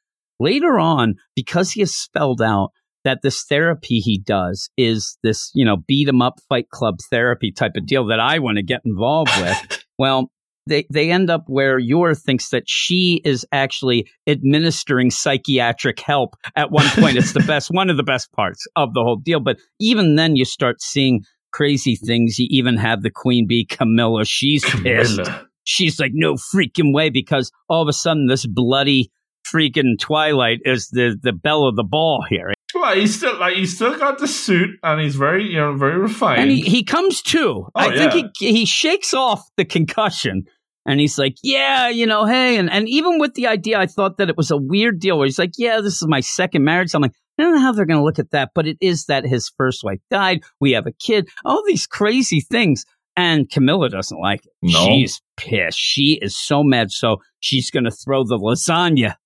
later 0.40 0.78
on, 0.78 1.14
because 1.36 1.70
he 1.72 1.80
has 1.80 1.94
spelled 1.94 2.40
out 2.42 2.70
that 3.04 3.20
this 3.22 3.44
therapy 3.44 4.00
he 4.00 4.18
does 4.18 4.70
is 4.76 5.18
this, 5.22 5.50
you 5.54 5.64
know, 5.64 5.76
beat 5.86 6.08
him 6.08 6.22
up 6.22 6.40
fight 6.48 6.68
club 6.70 6.96
therapy 7.10 7.52
type 7.52 7.72
of 7.76 7.86
deal 7.86 8.06
that 8.06 8.20
I 8.20 8.38
want 8.38 8.56
to 8.56 8.62
get 8.62 8.82
involved 8.84 9.30
with. 9.40 9.84
well, 9.98 10.30
they, 10.66 10.86
they 10.92 11.10
end 11.10 11.30
up 11.30 11.44
where 11.46 11.78
Yor 11.78 12.14
thinks 12.14 12.50
that 12.50 12.64
she 12.66 13.22
is 13.24 13.46
actually 13.52 14.08
administering 14.26 15.10
psychiatric 15.10 15.98
help 16.00 16.36
at 16.56 16.70
one 16.70 16.86
point. 16.90 17.16
it's 17.16 17.32
the 17.32 17.40
best, 17.40 17.70
one 17.70 17.88
of 17.90 17.96
the 17.96 18.02
best 18.02 18.30
parts 18.32 18.66
of 18.76 18.92
the 18.94 19.02
whole 19.02 19.16
deal. 19.16 19.40
But 19.40 19.58
even 19.80 20.16
then, 20.16 20.36
you 20.36 20.44
start 20.44 20.82
seeing 20.82 21.24
crazy 21.52 21.96
things. 21.96 22.38
You 22.38 22.46
even 22.50 22.76
have 22.76 23.02
the 23.02 23.10
queen 23.10 23.46
bee, 23.46 23.64
Camilla. 23.64 24.24
She's 24.24 24.64
pissed. 24.64 25.16
Camilla. 25.18 25.46
She's 25.64 26.00
like, 26.00 26.12
no 26.14 26.34
freaking 26.34 26.94
way, 26.94 27.10
because 27.10 27.50
all 27.68 27.82
of 27.82 27.88
a 27.88 27.92
sudden, 27.92 28.26
this 28.26 28.46
bloody 28.46 29.10
freaking 29.46 29.98
Twilight 29.98 30.60
is 30.64 30.88
the, 30.88 31.18
the 31.22 31.32
belle 31.32 31.64
of 31.64 31.76
the 31.76 31.84
ball 31.84 32.24
here. 32.28 32.52
Well, 32.74 32.94
he's 32.94 33.16
still 33.16 33.38
like 33.38 33.56
he's 33.56 33.74
still 33.74 33.98
got 33.98 34.18
the 34.18 34.28
suit, 34.28 34.78
and 34.82 35.00
he's 35.00 35.16
very 35.16 35.50
you 35.50 35.56
know 35.56 35.76
very 35.76 35.98
refined. 35.98 36.42
And 36.42 36.50
he, 36.50 36.60
he 36.60 36.84
comes 36.84 37.22
to. 37.22 37.66
Oh, 37.66 37.70
I 37.74 37.96
think 37.96 38.32
he 38.38 38.52
he 38.52 38.66
shakes 38.66 39.14
off 39.14 39.42
the 39.56 39.64
concussion 39.64 40.44
and 40.88 41.00
he's 41.00 41.18
like, 41.18 41.36
Yeah, 41.42 41.88
you 41.88 42.06
know, 42.06 42.24
hey, 42.24 42.56
and, 42.56 42.70
and 42.70 42.88
even 42.88 43.18
with 43.18 43.34
the 43.34 43.46
idea, 43.46 43.78
I 43.78 43.86
thought 43.86 44.16
that 44.16 44.30
it 44.30 44.38
was 44.38 44.50
a 44.50 44.56
weird 44.56 44.98
deal 44.98 45.18
where 45.18 45.26
he's 45.26 45.38
like, 45.38 45.52
Yeah, 45.58 45.80
this 45.80 46.00
is 46.00 46.08
my 46.08 46.20
second 46.20 46.64
marriage. 46.64 46.94
I'm 46.94 47.02
like, 47.02 47.12
I 47.38 47.42
don't 47.42 47.54
know 47.54 47.60
how 47.60 47.72
they're 47.72 47.84
gonna 47.84 48.02
look 48.02 48.18
at 48.18 48.30
that, 48.30 48.50
but 48.54 48.66
it 48.66 48.78
is 48.80 49.04
that 49.04 49.24
his 49.24 49.52
first 49.56 49.84
wife 49.84 50.00
died, 50.10 50.40
we 50.60 50.72
have 50.72 50.86
a 50.86 50.92
kid, 50.92 51.28
all 51.44 51.62
these 51.66 51.86
crazy 51.86 52.40
things. 52.40 52.84
And 53.16 53.50
Camilla 53.50 53.88
doesn't 53.88 54.20
like 54.20 54.46
it. 54.46 54.52
No. 54.62 54.86
She's 54.86 55.20
pissed. 55.36 55.76
She 55.76 56.20
is 56.22 56.36
so 56.36 56.62
mad. 56.62 56.92
So 56.92 57.16
she's 57.40 57.68
going 57.68 57.82
to 57.82 57.90
throw 57.90 58.22
the 58.22 58.38
lasagna 58.38 59.16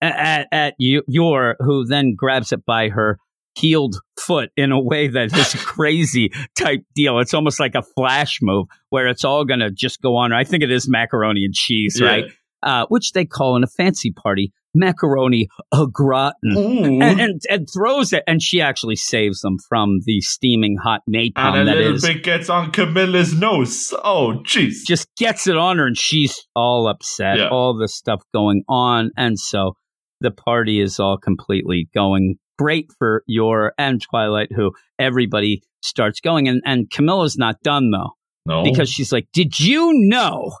at, 0.00 0.46
at, 0.52 0.74
Yor, 0.78 1.56
who 1.60 1.84
then 1.86 2.14
grabs 2.16 2.52
it 2.52 2.64
by 2.64 2.88
her 2.88 3.18
healed 3.54 3.96
foot 4.20 4.50
in 4.56 4.70
a 4.70 4.80
way 4.80 5.08
that 5.08 5.36
is 5.36 5.54
crazy 5.64 6.30
type 6.56 6.80
deal. 6.94 7.18
It's 7.18 7.34
almost 7.34 7.58
like 7.58 7.74
a 7.74 7.82
flash 7.82 8.38
move 8.40 8.66
where 8.90 9.08
it's 9.08 9.24
all 9.24 9.44
going 9.44 9.60
to 9.60 9.70
just 9.70 10.00
go 10.00 10.16
on. 10.16 10.32
I 10.32 10.44
think 10.44 10.62
it 10.62 10.70
is 10.70 10.88
macaroni 10.88 11.44
and 11.44 11.54
cheese, 11.54 11.98
Yeah. 12.00 12.06
right? 12.08 12.24
Uh, 12.62 12.86
which 12.88 13.12
they 13.12 13.24
call 13.24 13.56
in 13.56 13.62
a 13.64 13.68
fancy 13.68 14.12
party 14.12 14.52
macaroni 14.74 15.48
au 15.72 15.86
gratin. 15.86 16.56
Ooh. 16.56 17.00
And, 17.02 17.20
and, 17.20 17.40
and 17.48 17.68
throws 17.72 18.12
it, 18.12 18.22
and 18.26 18.40
she 18.42 18.60
actually 18.60 18.96
saves 18.96 19.40
them 19.40 19.56
from 19.68 20.00
the 20.04 20.20
steaming 20.20 20.76
hot 20.82 21.00
napalm 21.10 21.32
and 21.60 21.68
a 21.68 21.74
little 21.74 21.94
is 21.94 22.02
bit 22.02 22.22
gets 22.22 22.48
on 22.48 22.70
Camilla's 22.70 23.34
nose. 23.34 23.92
Oh, 24.04 24.40
jeez. 24.44 24.84
just 24.86 25.08
gets 25.16 25.46
it 25.46 25.56
on 25.56 25.78
her 25.78 25.86
and 25.86 25.96
she's 25.98 26.46
all 26.54 26.86
upset, 26.88 27.38
Yeah. 27.38 27.48
all 27.48 27.76
this 27.76 27.94
stuff 27.96 28.22
going 28.34 28.62
on. 28.68 29.10
And 29.16 29.38
so 29.38 29.74
the 30.20 30.30
party 30.30 30.80
is 30.80 30.98
all 30.98 31.18
completely 31.18 31.88
going 31.94 32.36
great 32.58 32.90
for 32.98 33.22
Yor 33.26 33.72
and 33.78 34.02
Twilight, 34.02 34.48
who 34.54 34.72
everybody 34.98 35.62
starts 35.82 36.20
going. 36.20 36.48
And, 36.48 36.60
and 36.64 36.90
Camilla's 36.90 37.36
not 37.38 37.60
done 37.62 37.90
though, 37.90 38.10
no, 38.46 38.64
because 38.64 38.90
she's 38.90 39.12
like, 39.12 39.28
Did 39.32 39.58
you 39.60 39.92
know 39.94 40.52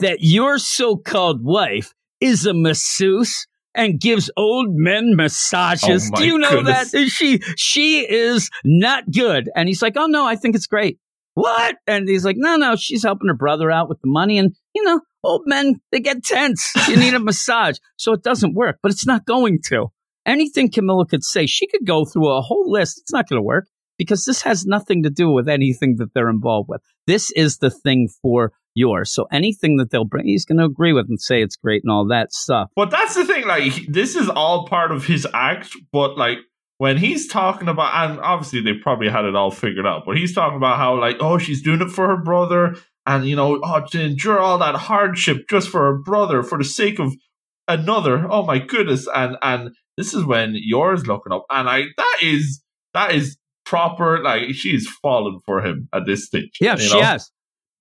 that 0.00 0.18
your 0.20 0.58
so 0.58 0.96
called 0.96 1.44
wife 1.44 1.92
is 2.20 2.46
a 2.46 2.54
masseuse? 2.54 3.46
And 3.76 3.98
gives 3.98 4.30
old 4.36 4.68
men 4.70 5.16
massages. 5.16 6.08
Oh, 6.14 6.16
Do 6.16 6.24
you 6.24 6.38
know 6.38 6.62
goodness. 6.62 6.92
that 6.92 7.08
she 7.08 7.40
she 7.56 8.08
is 8.08 8.48
not 8.64 9.02
good? 9.10 9.50
And 9.56 9.66
he's 9.66 9.82
like, 9.82 9.94
"Oh 9.96 10.06
no, 10.06 10.24
I 10.24 10.36
think 10.36 10.54
it's 10.54 10.68
great." 10.68 11.00
What? 11.34 11.76
And 11.86 12.08
he's 12.08 12.24
like, 12.24 12.36
no, 12.38 12.56
no, 12.56 12.76
she's 12.76 13.02
helping 13.02 13.28
her 13.28 13.36
brother 13.36 13.70
out 13.70 13.88
with 13.88 14.00
the 14.00 14.08
money. 14.08 14.38
And, 14.38 14.54
you 14.74 14.82
know, 14.82 15.00
old 15.22 15.42
men, 15.46 15.80
they 15.92 16.00
get 16.00 16.24
tense. 16.24 16.72
You 16.88 16.96
need 16.96 17.14
a 17.14 17.18
massage. 17.20 17.76
So 17.96 18.12
it 18.12 18.22
doesn't 18.22 18.54
work, 18.54 18.78
but 18.82 18.92
it's 18.92 19.06
not 19.06 19.26
going 19.26 19.58
to. 19.66 19.88
Anything 20.26 20.70
Camilla 20.70 21.06
could 21.06 21.24
say, 21.24 21.46
she 21.46 21.66
could 21.66 21.86
go 21.86 22.04
through 22.04 22.28
a 22.28 22.40
whole 22.40 22.70
list. 22.70 22.98
It's 23.00 23.12
not 23.12 23.28
going 23.28 23.38
to 23.38 23.44
work 23.44 23.66
because 23.98 24.24
this 24.24 24.42
has 24.42 24.64
nothing 24.64 25.02
to 25.02 25.10
do 25.10 25.30
with 25.30 25.48
anything 25.48 25.96
that 25.98 26.14
they're 26.14 26.30
involved 26.30 26.68
with. 26.68 26.80
This 27.06 27.30
is 27.32 27.58
the 27.58 27.70
thing 27.70 28.08
for 28.22 28.52
yours. 28.74 29.12
So 29.12 29.26
anything 29.30 29.76
that 29.76 29.90
they'll 29.90 30.04
bring, 30.04 30.26
he's 30.26 30.44
going 30.44 30.58
to 30.58 30.64
agree 30.64 30.92
with 30.92 31.06
and 31.08 31.20
say 31.20 31.42
it's 31.42 31.56
great 31.56 31.82
and 31.84 31.92
all 31.92 32.06
that 32.08 32.32
stuff. 32.32 32.70
But 32.74 32.90
that's 32.90 33.14
the 33.14 33.24
thing, 33.24 33.46
like 33.46 33.86
this 33.88 34.16
is 34.16 34.28
all 34.28 34.66
part 34.66 34.92
of 34.92 35.04
his 35.06 35.26
act, 35.32 35.70
but 35.92 36.16
like 36.16 36.38
when 36.78 36.96
he's 36.96 37.28
talking 37.28 37.68
about 37.68 38.10
and 38.10 38.20
obviously 38.20 38.60
they 38.60 38.74
probably 38.74 39.08
had 39.08 39.24
it 39.24 39.36
all 39.36 39.50
figured 39.50 39.86
out, 39.86 40.02
but 40.06 40.16
he's 40.16 40.34
talking 40.34 40.56
about 40.56 40.78
how 40.78 40.98
like, 40.98 41.16
oh, 41.20 41.38
she's 41.38 41.62
doing 41.62 41.80
it 41.80 41.90
for 41.90 42.08
her 42.08 42.16
brother 42.16 42.76
and 43.06 43.26
you 43.26 43.36
know, 43.36 43.60
oh 43.62 43.84
to 43.90 44.00
endure 44.00 44.38
all 44.38 44.58
that 44.58 44.74
hardship 44.74 45.48
just 45.48 45.68
for 45.68 45.80
her 45.80 45.98
brother 45.98 46.42
for 46.42 46.58
the 46.58 46.64
sake 46.64 46.98
of 46.98 47.14
another. 47.68 48.26
Oh 48.30 48.44
my 48.44 48.58
goodness. 48.58 49.06
And 49.14 49.36
and 49.42 49.74
this 49.96 50.14
is 50.14 50.24
when 50.24 50.54
Yor's 50.56 51.06
looking 51.06 51.32
up 51.32 51.46
and 51.50 51.68
I 51.68 51.84
that 51.96 52.18
is 52.22 52.62
that 52.92 53.14
is 53.14 53.36
proper 53.64 54.22
like 54.22 54.50
she's 54.54 54.88
fallen 55.02 55.40
for 55.46 55.64
him 55.64 55.88
at 55.92 56.06
this 56.06 56.26
stage. 56.26 56.58
Yeah, 56.60 56.76
you 56.76 56.88
she 56.88 57.00
has. 57.00 57.30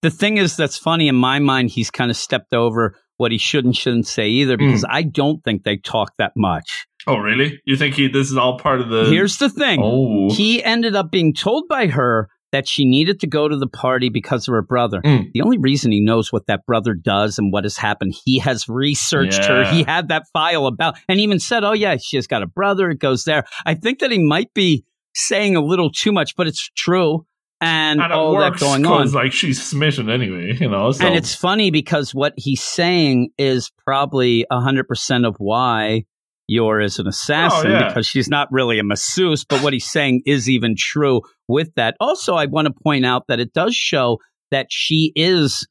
The 0.02 0.12
thing 0.12 0.36
is, 0.36 0.58
that's 0.58 0.78
funny 0.78 1.08
in 1.08 1.16
my 1.16 1.40
mind. 1.40 1.70
He's 1.70 1.90
kind 1.90 2.12
of 2.12 2.18
stepped 2.18 2.54
over 2.54 2.96
what 3.18 3.32
he 3.32 3.38
should 3.38 3.66
and 3.66 3.76
shouldn't 3.76 4.08
say 4.08 4.28
either, 4.28 4.58
because 4.58 4.86
I 4.88 5.04
don't 5.04 5.44
think 5.44 5.64
they 5.64 5.78
talk 5.78 6.14
that 6.18 6.32
much. 6.36 6.88
Oh 7.06 7.18
really? 7.18 7.60
You 7.66 7.76
think 7.76 7.96
he 7.96 8.08
this 8.08 8.32
is 8.32 8.38
all 8.38 8.58
part 8.58 8.82
of 8.82 8.90
the 8.90 9.06
Here's 9.06 9.38
the 9.38 9.50
thing: 9.50 9.80
Oh 9.82 10.34
he 10.34 10.64
ended 10.64 10.96
up 10.96 11.12
being 11.12 11.34
told 11.34 11.68
by 11.68 11.88
her 11.88 12.30
that 12.54 12.68
she 12.68 12.86
needed 12.86 13.20
to 13.20 13.28
go 13.28 13.48
to 13.48 13.58
the 13.58 13.68
party 13.68 14.10
because 14.10 14.48
of 14.48 14.54
her 14.54 14.62
brother. 14.62 15.02
Mm. 15.04 15.32
The 15.34 15.42
only 15.42 15.58
reason 15.58 15.92
he 15.92 16.00
knows 16.00 16.32
what 16.32 16.46
that 16.46 16.66
brother 16.68 16.94
does 16.94 17.40
and 17.40 17.52
what 17.52 17.64
has 17.64 17.78
happened, 17.78 18.14
he 18.26 18.38
has 18.40 18.70
researched 18.70 19.44
her. 19.46 19.66
He 19.66 19.82
had 19.82 20.10
that 20.10 20.26
file 20.32 20.68
about, 20.68 20.96
and 21.10 21.20
even 21.20 21.40
said, 21.40 21.64
"Oh 21.64 21.74
yeah, 21.74 21.98
she 21.98 22.16
has 22.16 22.28
got 22.28 22.44
a 22.44 22.48
brother. 22.48 22.90
It 22.92 23.00
goes 23.00 23.24
there." 23.24 23.44
I 23.66 23.74
think 23.74 24.00
that 24.00 24.12
he 24.12 24.20
might 24.20 24.54
be 24.54 24.86
saying 25.16 25.56
a 25.56 25.62
little 25.62 25.92
too 25.92 26.12
much, 26.12 26.36
but 26.36 26.48
it's 26.48 26.70
true, 26.76 27.26
and, 27.64 28.02
and 28.02 28.14
all 28.14 28.38
that 28.40 28.58
going 28.58 28.86
on. 28.86 29.12
like 29.12 29.32
she's 29.32 29.62
smitten 29.64 30.10
anyway, 30.10 30.56
you 30.60 30.70
know. 30.70 30.92
So 30.92 31.06
And 31.06 31.16
it's 31.16 31.34
funny 31.36 31.72
because 31.72 32.14
what 32.14 32.34
he's 32.38 32.62
saying 32.64 33.30
is 33.38 33.72
probably 33.86 34.46
100% 34.52 35.28
of 35.28 35.36
why 35.38 36.04
Yor 36.48 36.82
is 36.82 37.00
an 37.00 37.08
assassin 37.08 37.72
Oh, 37.72 37.74
yeah. 37.80 37.88
because 37.88 38.06
she's 38.06 38.28
not 38.28 38.48
really 38.52 38.80
a 38.80 38.84
masseuse. 38.84 39.46
But 39.46 39.64
what 39.64 39.74
he's 39.74 39.90
saying 39.90 40.24
is 40.26 40.50
even 40.50 40.76
true 40.78 41.22
with 41.48 41.70
that. 41.76 41.96
Also, 42.00 42.36
I 42.36 42.46
want 42.48 42.68
to 42.68 42.74
point 42.84 43.06
out 43.06 43.24
that 43.28 43.40
it 43.40 43.54
does 43.54 43.76
show 43.76 44.18
that 44.52 44.68
she 44.70 45.14
is 45.16 45.68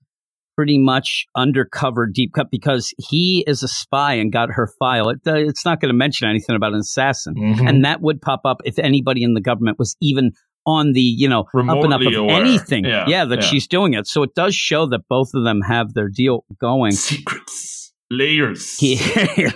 pretty 0.56 0.78
much 0.78 1.24
undercover 1.34 2.06
deep 2.06 2.32
cut 2.34 2.48
because 2.50 2.92
he 2.98 3.42
is 3.46 3.62
a 3.62 3.68
spy 3.68 4.14
and 4.14 4.30
got 4.32 4.50
her 4.52 4.68
file. 4.78 5.08
It, 5.08 5.20
uh, 5.26 5.34
it's 5.34 5.64
not 5.64 5.80
going 5.80 5.88
to 5.88 5.96
mention 5.96 6.28
anything 6.28 6.54
about 6.56 6.72
an 6.74 6.80
assassin. 6.80 7.34
Mhm. 7.36 7.66
And 7.68 7.84
that 7.84 8.02
would 8.02 8.20
pop 8.20 8.40
up 8.44 8.58
if 8.64 8.78
anybody 8.78 9.22
in 9.22 9.32
the 9.34 9.40
government 9.40 9.78
was 9.78 9.96
even 10.02 10.32
on 10.66 10.92
the, 10.92 11.00
you 11.00 11.28
know, 11.28 11.40
up 11.40 11.54
and 11.54 11.92
up 11.92 12.00
of 12.00 12.14
aware. 12.14 12.40
anything. 12.40 12.84
Yeah, 12.84 13.24
that 13.24 13.40
yeah. 13.40 13.46
she's 13.46 13.66
doing 13.66 13.94
it. 13.94 14.06
So 14.06 14.22
it 14.22 14.34
does 14.34 14.54
show 14.54 14.86
that 14.86 15.00
both 15.08 15.34
of 15.34 15.44
them 15.44 15.62
have 15.62 15.94
their 15.94 16.08
deal 16.08 16.44
going. 16.60 16.92
secrets, 16.92 17.82
layers. 18.12 18.78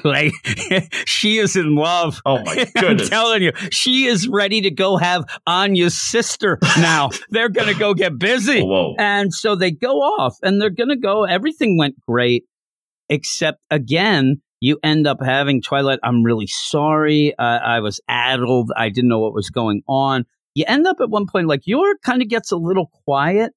Like 0.05 0.33
she 1.07 1.39
is 1.39 1.57
in 1.57 1.75
love. 1.75 2.21
Oh 2.25 2.43
my 2.45 2.55
goodness! 2.75 3.03
I'm 3.03 3.09
telling 3.09 3.43
you, 3.43 3.53
she 3.71 4.07
is 4.07 4.29
ready 4.29 4.61
to 4.63 4.71
go 4.71 4.97
have 4.97 5.25
Anya's 5.47 6.01
sister 6.01 6.59
now. 6.79 7.11
They're 7.31 7.49
going 7.49 7.69
to 7.69 7.79
go 7.79 7.95
get 7.95 8.19
busy. 8.19 8.63
Whoa! 8.63 8.95
And 8.99 9.33
so 9.33 9.57
they 9.57 9.71
go 9.71 9.99
off 9.99 10.37
and 10.43 10.61
they're 10.61 10.71
going 10.71 10.89
to 10.89 10.97
go. 10.97 11.25
Everything 11.25 11.77
went 11.77 12.01
great, 12.07 12.45
except 13.09 13.59
again, 13.71 14.41
you 14.61 14.79
end 14.83 15.07
up 15.07 15.19
having 15.23 15.61
Twilight. 15.61 15.99
I'm 16.03 16.23
really 16.23 16.47
sorry. 16.47 17.35
Uh, 17.39 17.43
I 17.43 17.81
was 17.81 18.01
addled. 18.09 18.71
I 18.77 18.89
didn't 18.89 19.09
know 19.09 19.21
what 19.21 19.35
was 19.35 19.51
going 19.51 19.83
on. 19.89 20.25
You 20.57 20.65
end 20.67 20.87
up 20.87 20.97
at 21.01 21.11
one 21.11 21.27
point, 21.27 21.47
like, 21.47 21.63
Yor 21.67 21.95
kind 22.05 22.23
of 22.23 22.29
gets 22.29 22.51
a 22.51 22.57
little 22.57 22.91
quiet. 23.05 23.53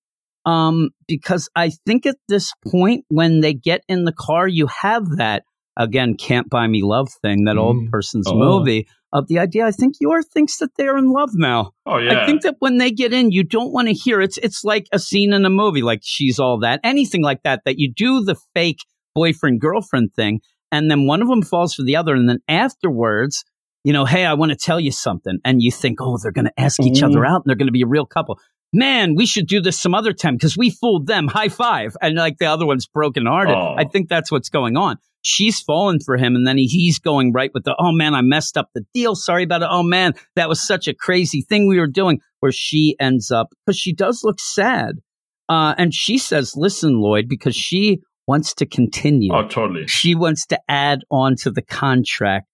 Um, 0.45 0.89
because 1.07 1.49
I 1.55 1.71
think 1.85 2.05
at 2.05 2.15
this 2.27 2.53
point, 2.71 3.05
when 3.09 3.41
they 3.41 3.53
get 3.53 3.81
in 3.89 4.05
the 4.05 4.13
car, 4.13 4.47
you 4.47 4.67
have 4.67 5.03
that 5.17 5.43
again, 5.77 6.15
can't 6.17 6.49
buy 6.49 6.67
me 6.67 6.81
love 6.83 7.07
thing, 7.21 7.45
that 7.45 7.57
old 7.57 7.77
Mm. 7.77 7.89
person's 7.89 8.27
Oh. 8.27 8.35
movie 8.35 8.85
of 9.13 9.27
the 9.29 9.39
idea. 9.39 9.65
I 9.65 9.71
think 9.71 9.93
Yor 10.01 10.21
thinks 10.23 10.57
that 10.57 10.71
they're 10.77 10.97
in 10.97 11.09
love 11.13 11.29
now. 11.35 11.71
oh 11.85 11.97
yeah. 11.99 12.21
I 12.21 12.25
think 12.25 12.41
that 12.41 12.55
when 12.59 12.79
they 12.79 12.91
get 12.91 13.13
in, 13.13 13.31
you 13.31 13.43
don't 13.45 13.71
want 13.71 13.87
to 13.87 13.93
hear 13.93 14.19
it's 14.19 14.37
it's 14.39 14.63
like 14.65 14.87
a 14.91 14.99
scene 14.99 15.31
in 15.31 15.45
a 15.45 15.49
movie, 15.49 15.81
like 15.81 16.01
she's 16.03 16.37
all 16.37 16.59
that, 16.59 16.81
anything 16.83 17.23
like 17.23 17.43
that, 17.43 17.61
that 17.65 17.79
you 17.79 17.93
do 17.93 18.21
the 18.25 18.35
fake 18.53 18.79
boyfriend 19.15 19.61
girlfriend 19.61 20.13
thing, 20.13 20.41
and 20.71 20.91
then 20.91 21.05
one 21.07 21.21
of 21.21 21.29
them 21.29 21.43
falls 21.43 21.73
for 21.75 21.83
the 21.83 21.95
other, 21.95 22.13
and 22.13 22.27
then 22.27 22.39
afterwards, 22.49 23.43
you 23.83 23.93
know, 23.93 24.05
hey, 24.05 24.25
I 24.25 24.33
want 24.33 24.51
to 24.51 24.57
tell 24.57 24.79
you 24.79 24.91
something, 24.91 25.39
and 25.45 25.61
you 25.61 25.71
think, 25.71 25.99
oh, 26.01 26.17
they're 26.21 26.31
going 26.31 26.45
to 26.45 26.59
ask 26.59 26.79
each 26.81 27.03
other 27.03 27.25
out, 27.25 27.37
and 27.37 27.43
they're 27.45 27.55
going 27.55 27.67
to 27.67 27.73
be 27.73 27.83
a 27.83 27.87
real 27.87 28.05
couple. 28.05 28.39
Man, 28.71 29.15
we 29.15 29.25
should 29.25 29.47
do 29.47 29.61
this 29.61 29.79
some 29.79 29.95
other 29.95 30.13
time 30.13 30.35
because 30.35 30.55
we 30.55 30.69
fooled 30.69 31.07
them. 31.07 31.27
High 31.27 31.49
five, 31.49 31.95
and 32.01 32.15
like 32.15 32.37
the 32.39 32.45
other 32.45 32.65
one's 32.65 32.87
brokenhearted. 32.87 33.55
Oh. 33.55 33.75
I 33.77 33.85
think 33.85 34.09
that's 34.09 34.31
what's 34.31 34.49
going 34.49 34.77
on. 34.77 34.97
She's 35.21 35.59
fallen 35.59 35.99
for 35.99 36.17
him, 36.17 36.35
and 36.35 36.45
then 36.45 36.57
he, 36.57 36.65
he's 36.67 36.99
going 36.99 37.33
right 37.33 37.51
with 37.53 37.63
the, 37.63 37.75
oh 37.79 37.91
man, 37.91 38.13
I 38.13 38.21
messed 38.21 38.57
up 38.57 38.69
the 38.73 38.85
deal. 38.93 39.15
Sorry 39.15 39.43
about 39.43 39.63
it. 39.63 39.67
Oh 39.69 39.83
man, 39.83 40.13
that 40.35 40.47
was 40.47 40.65
such 40.65 40.87
a 40.87 40.93
crazy 40.93 41.41
thing 41.41 41.67
we 41.67 41.79
were 41.79 41.87
doing. 41.87 42.19
Where 42.41 42.51
she 42.53 42.95
ends 42.99 43.31
up, 43.31 43.47
because 43.65 43.77
she 43.77 43.93
does 43.93 44.21
look 44.23 44.39
sad. 44.39 44.95
Uh, 45.49 45.73
and 45.77 45.93
she 45.93 46.17
says, 46.19 46.53
listen, 46.55 47.01
Lloyd, 47.01 47.27
because 47.27 47.55
she 47.55 48.01
wants 48.27 48.53
to 48.53 48.65
continue. 48.67 49.33
oh 49.33 49.47
totally. 49.47 49.87
She 49.87 50.13
wants 50.13 50.45
to 50.45 50.59
add 50.69 50.99
on 51.09 51.35
to 51.37 51.49
the 51.49 51.63
contract. 51.63 52.45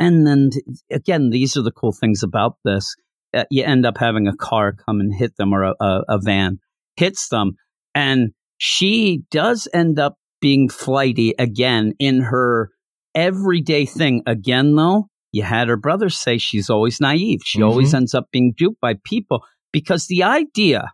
And 0.00 0.26
then 0.26 0.50
again, 0.90 1.30
these 1.30 1.56
are 1.56 1.62
the 1.62 1.70
cool 1.72 1.92
things 1.92 2.22
about 2.22 2.56
this. 2.64 2.94
Uh, 3.32 3.44
you 3.50 3.64
end 3.64 3.84
up 3.86 3.98
having 3.98 4.26
a 4.28 4.36
car 4.36 4.72
come 4.72 5.00
and 5.00 5.12
hit 5.14 5.36
them 5.36 5.52
or 5.52 5.62
a, 5.64 5.74
a, 5.80 6.02
a 6.08 6.18
van 6.18 6.58
hits 6.96 7.28
them. 7.28 7.52
And 7.94 8.30
she 8.58 9.22
does 9.30 9.66
end 9.74 9.98
up 9.98 10.16
being 10.40 10.68
flighty 10.68 11.34
again 11.38 11.94
in 11.98 12.20
her 12.20 12.70
everyday 13.14 13.86
thing. 13.86 14.22
Again, 14.26 14.74
though, 14.76 15.08
you 15.32 15.42
had 15.42 15.68
her 15.68 15.76
brother 15.76 16.08
say 16.08 16.38
she's 16.38 16.70
always 16.70 17.00
naive. 17.00 17.40
She 17.44 17.60
Mhm. 17.60 17.66
always 17.68 17.94
ends 17.94 18.14
up 18.14 18.26
being 18.30 18.52
duped 18.56 18.80
by 18.80 18.94
people 19.04 19.44
because 19.72 20.06
the 20.06 20.22
idea 20.22 20.92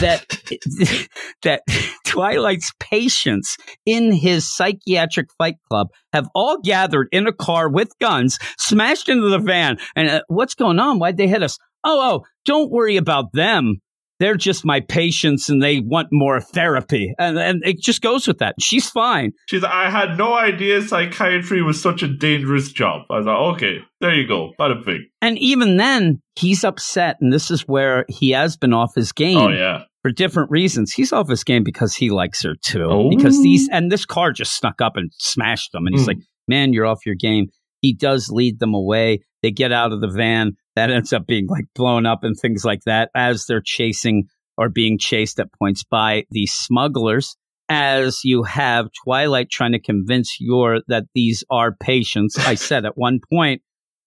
that 0.00 1.08
that 1.42 1.62
Twilight's 2.04 2.72
patients 2.80 3.56
in 3.86 4.12
his 4.12 4.52
psychiatric 4.52 5.28
fight 5.38 5.56
club 5.68 5.88
have 6.12 6.28
all 6.34 6.58
gathered 6.60 7.08
in 7.12 7.26
a 7.26 7.32
car 7.32 7.70
with 7.70 7.92
guns, 8.00 8.38
smashed 8.58 9.08
into 9.08 9.28
the 9.28 9.38
van, 9.38 9.78
and 9.94 10.08
uh, 10.10 10.22
what's 10.28 10.54
going 10.54 10.78
on? 10.78 10.98
Why'd 10.98 11.16
they 11.16 11.28
hit 11.28 11.42
us? 11.42 11.58
Oh, 11.84 12.00
oh, 12.02 12.26
don't 12.44 12.70
worry 12.70 12.96
about 12.96 13.32
them. 13.32 13.76
They're 14.18 14.36
just 14.36 14.66
my 14.66 14.80
patients, 14.80 15.48
and 15.48 15.62
they 15.62 15.80
want 15.80 16.08
more 16.12 16.42
therapy, 16.42 17.14
and 17.18 17.38
and 17.38 17.62
it 17.64 17.80
just 17.80 18.02
goes 18.02 18.28
with 18.28 18.38
that. 18.38 18.54
She's 18.60 18.90
fine. 18.90 19.32
She's 19.48 19.64
I 19.64 19.88
had 19.88 20.18
no 20.18 20.34
idea 20.34 20.82
psychiatry 20.82 21.62
was 21.62 21.80
such 21.80 22.02
a 22.02 22.08
dangerous 22.08 22.70
job. 22.70 23.06
I 23.08 23.16
was 23.16 23.26
like, 23.26 23.38
okay, 23.54 23.78
there 24.02 24.12
you 24.12 24.28
go. 24.28 24.52
Bada 24.60 24.84
bing. 24.84 25.08
And 25.22 25.38
even 25.38 25.78
then, 25.78 26.20
he's 26.36 26.64
upset, 26.64 27.16
and 27.22 27.32
this 27.32 27.50
is 27.50 27.62
where 27.62 28.04
he 28.10 28.32
has 28.32 28.58
been 28.58 28.74
off 28.74 28.94
his 28.94 29.12
game. 29.12 29.38
Oh, 29.38 29.48
yeah. 29.48 29.84
For 30.02 30.10
different 30.10 30.50
reasons. 30.50 30.92
He's 30.92 31.12
off 31.12 31.28
his 31.28 31.44
game 31.44 31.62
because 31.62 31.94
he 31.94 32.08
likes 32.10 32.42
her 32.42 32.54
too. 32.54 32.88
Oh. 32.90 33.10
Because 33.10 33.42
these 33.42 33.68
and 33.70 33.92
this 33.92 34.06
car 34.06 34.32
just 34.32 34.54
snuck 34.56 34.80
up 34.80 34.96
and 34.96 35.10
smashed 35.18 35.72
them. 35.72 35.86
And 35.86 35.94
he's 35.94 36.04
Hmm. 36.04 36.08
like, 36.08 36.18
Man, 36.48 36.72
you're 36.72 36.86
off 36.86 37.04
your 37.06 37.14
game. 37.14 37.48
He 37.80 37.92
does 37.94 38.28
lead 38.30 38.58
them 38.60 38.74
away. 38.74 39.20
They 39.42 39.50
get 39.50 39.72
out 39.72 39.92
of 39.92 40.00
the 40.00 40.08
van. 40.08 40.52
That 40.74 40.90
ends 40.90 41.12
up 41.12 41.26
being 41.26 41.46
like 41.48 41.66
blown 41.74 42.06
up 42.06 42.24
and 42.24 42.34
things 42.36 42.64
like 42.64 42.82
that 42.86 43.10
as 43.14 43.44
they're 43.46 43.62
chasing 43.64 44.24
or 44.56 44.68
being 44.68 44.98
chased 44.98 45.38
at 45.38 45.52
points 45.58 45.84
by 45.84 46.24
the 46.30 46.46
smugglers. 46.46 47.36
As 47.68 48.20
you 48.24 48.42
have 48.42 48.88
Twilight 49.04 49.48
trying 49.50 49.72
to 49.72 49.78
convince 49.80 50.38
Yor 50.40 50.80
that 50.88 51.04
these 51.14 51.44
are 51.50 51.76
patients. 51.76 52.36
I 52.38 52.54
said 52.56 52.84
at 52.84 52.96
one 52.98 53.20
point, 53.32 53.62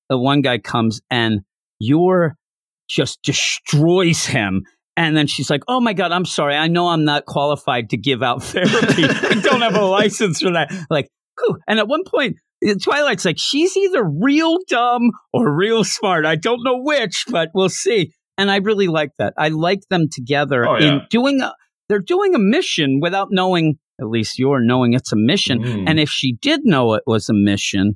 the 0.09 0.17
one 0.17 0.41
guy 0.41 0.57
comes 0.57 1.01
and 1.09 1.41
Yor 1.79 2.35
just 2.89 3.21
destroys 3.21 4.25
him. 4.25 4.63
And 4.95 5.17
then 5.17 5.27
she's 5.27 5.49
like, 5.49 5.63
"Oh 5.67 5.79
my 5.81 5.93
god, 5.93 6.11
I'm 6.11 6.25
sorry. 6.25 6.55
I 6.55 6.67
know 6.67 6.87
I'm 6.89 7.03
not 7.05 7.25
qualified 7.25 7.89
to 7.91 7.97
give 7.97 8.21
out 8.21 8.43
therapy. 8.43 9.03
I 9.05 9.39
don't 9.41 9.61
have 9.61 9.75
a 9.75 9.85
license 9.85 10.41
for 10.41 10.51
that." 10.51 10.71
Like, 10.89 11.09
whew. 11.39 11.57
and 11.67 11.79
at 11.79 11.87
one 11.87 12.03
point, 12.05 12.37
Twilight's 12.81 13.25
like, 13.25 13.37
"She's 13.39 13.75
either 13.75 14.03
real 14.03 14.57
dumb 14.67 15.11
or 15.33 15.51
real 15.55 15.83
smart. 15.83 16.25
I 16.25 16.35
don't 16.35 16.63
know 16.63 16.77
which, 16.81 17.25
but 17.29 17.49
we'll 17.53 17.69
see." 17.69 18.13
And 18.37 18.49
I 18.51 18.57
really 18.57 18.87
like 18.87 19.11
that. 19.19 19.33
I 19.37 19.49
like 19.49 19.81
them 19.89 20.07
together 20.11 20.67
Oh, 20.67 20.75
in 20.75 21.01
doing 21.09 21.41
a. 21.41 21.53
They're 21.89 21.99
doing 21.99 22.33
a 22.35 22.39
mission 22.39 22.99
without 23.01 23.29
knowing. 23.31 23.75
At 24.01 24.07
least 24.07 24.39
you're 24.39 24.59
knowing 24.63 24.93
it's 24.93 25.11
a 25.11 25.15
mission. 25.15 25.61
Mm. 25.63 25.83
And 25.87 25.99
if 25.99 26.09
she 26.09 26.33
did 26.41 26.61
know 26.63 26.95
it 26.95 27.03
was 27.05 27.29
a 27.29 27.33
mission, 27.33 27.93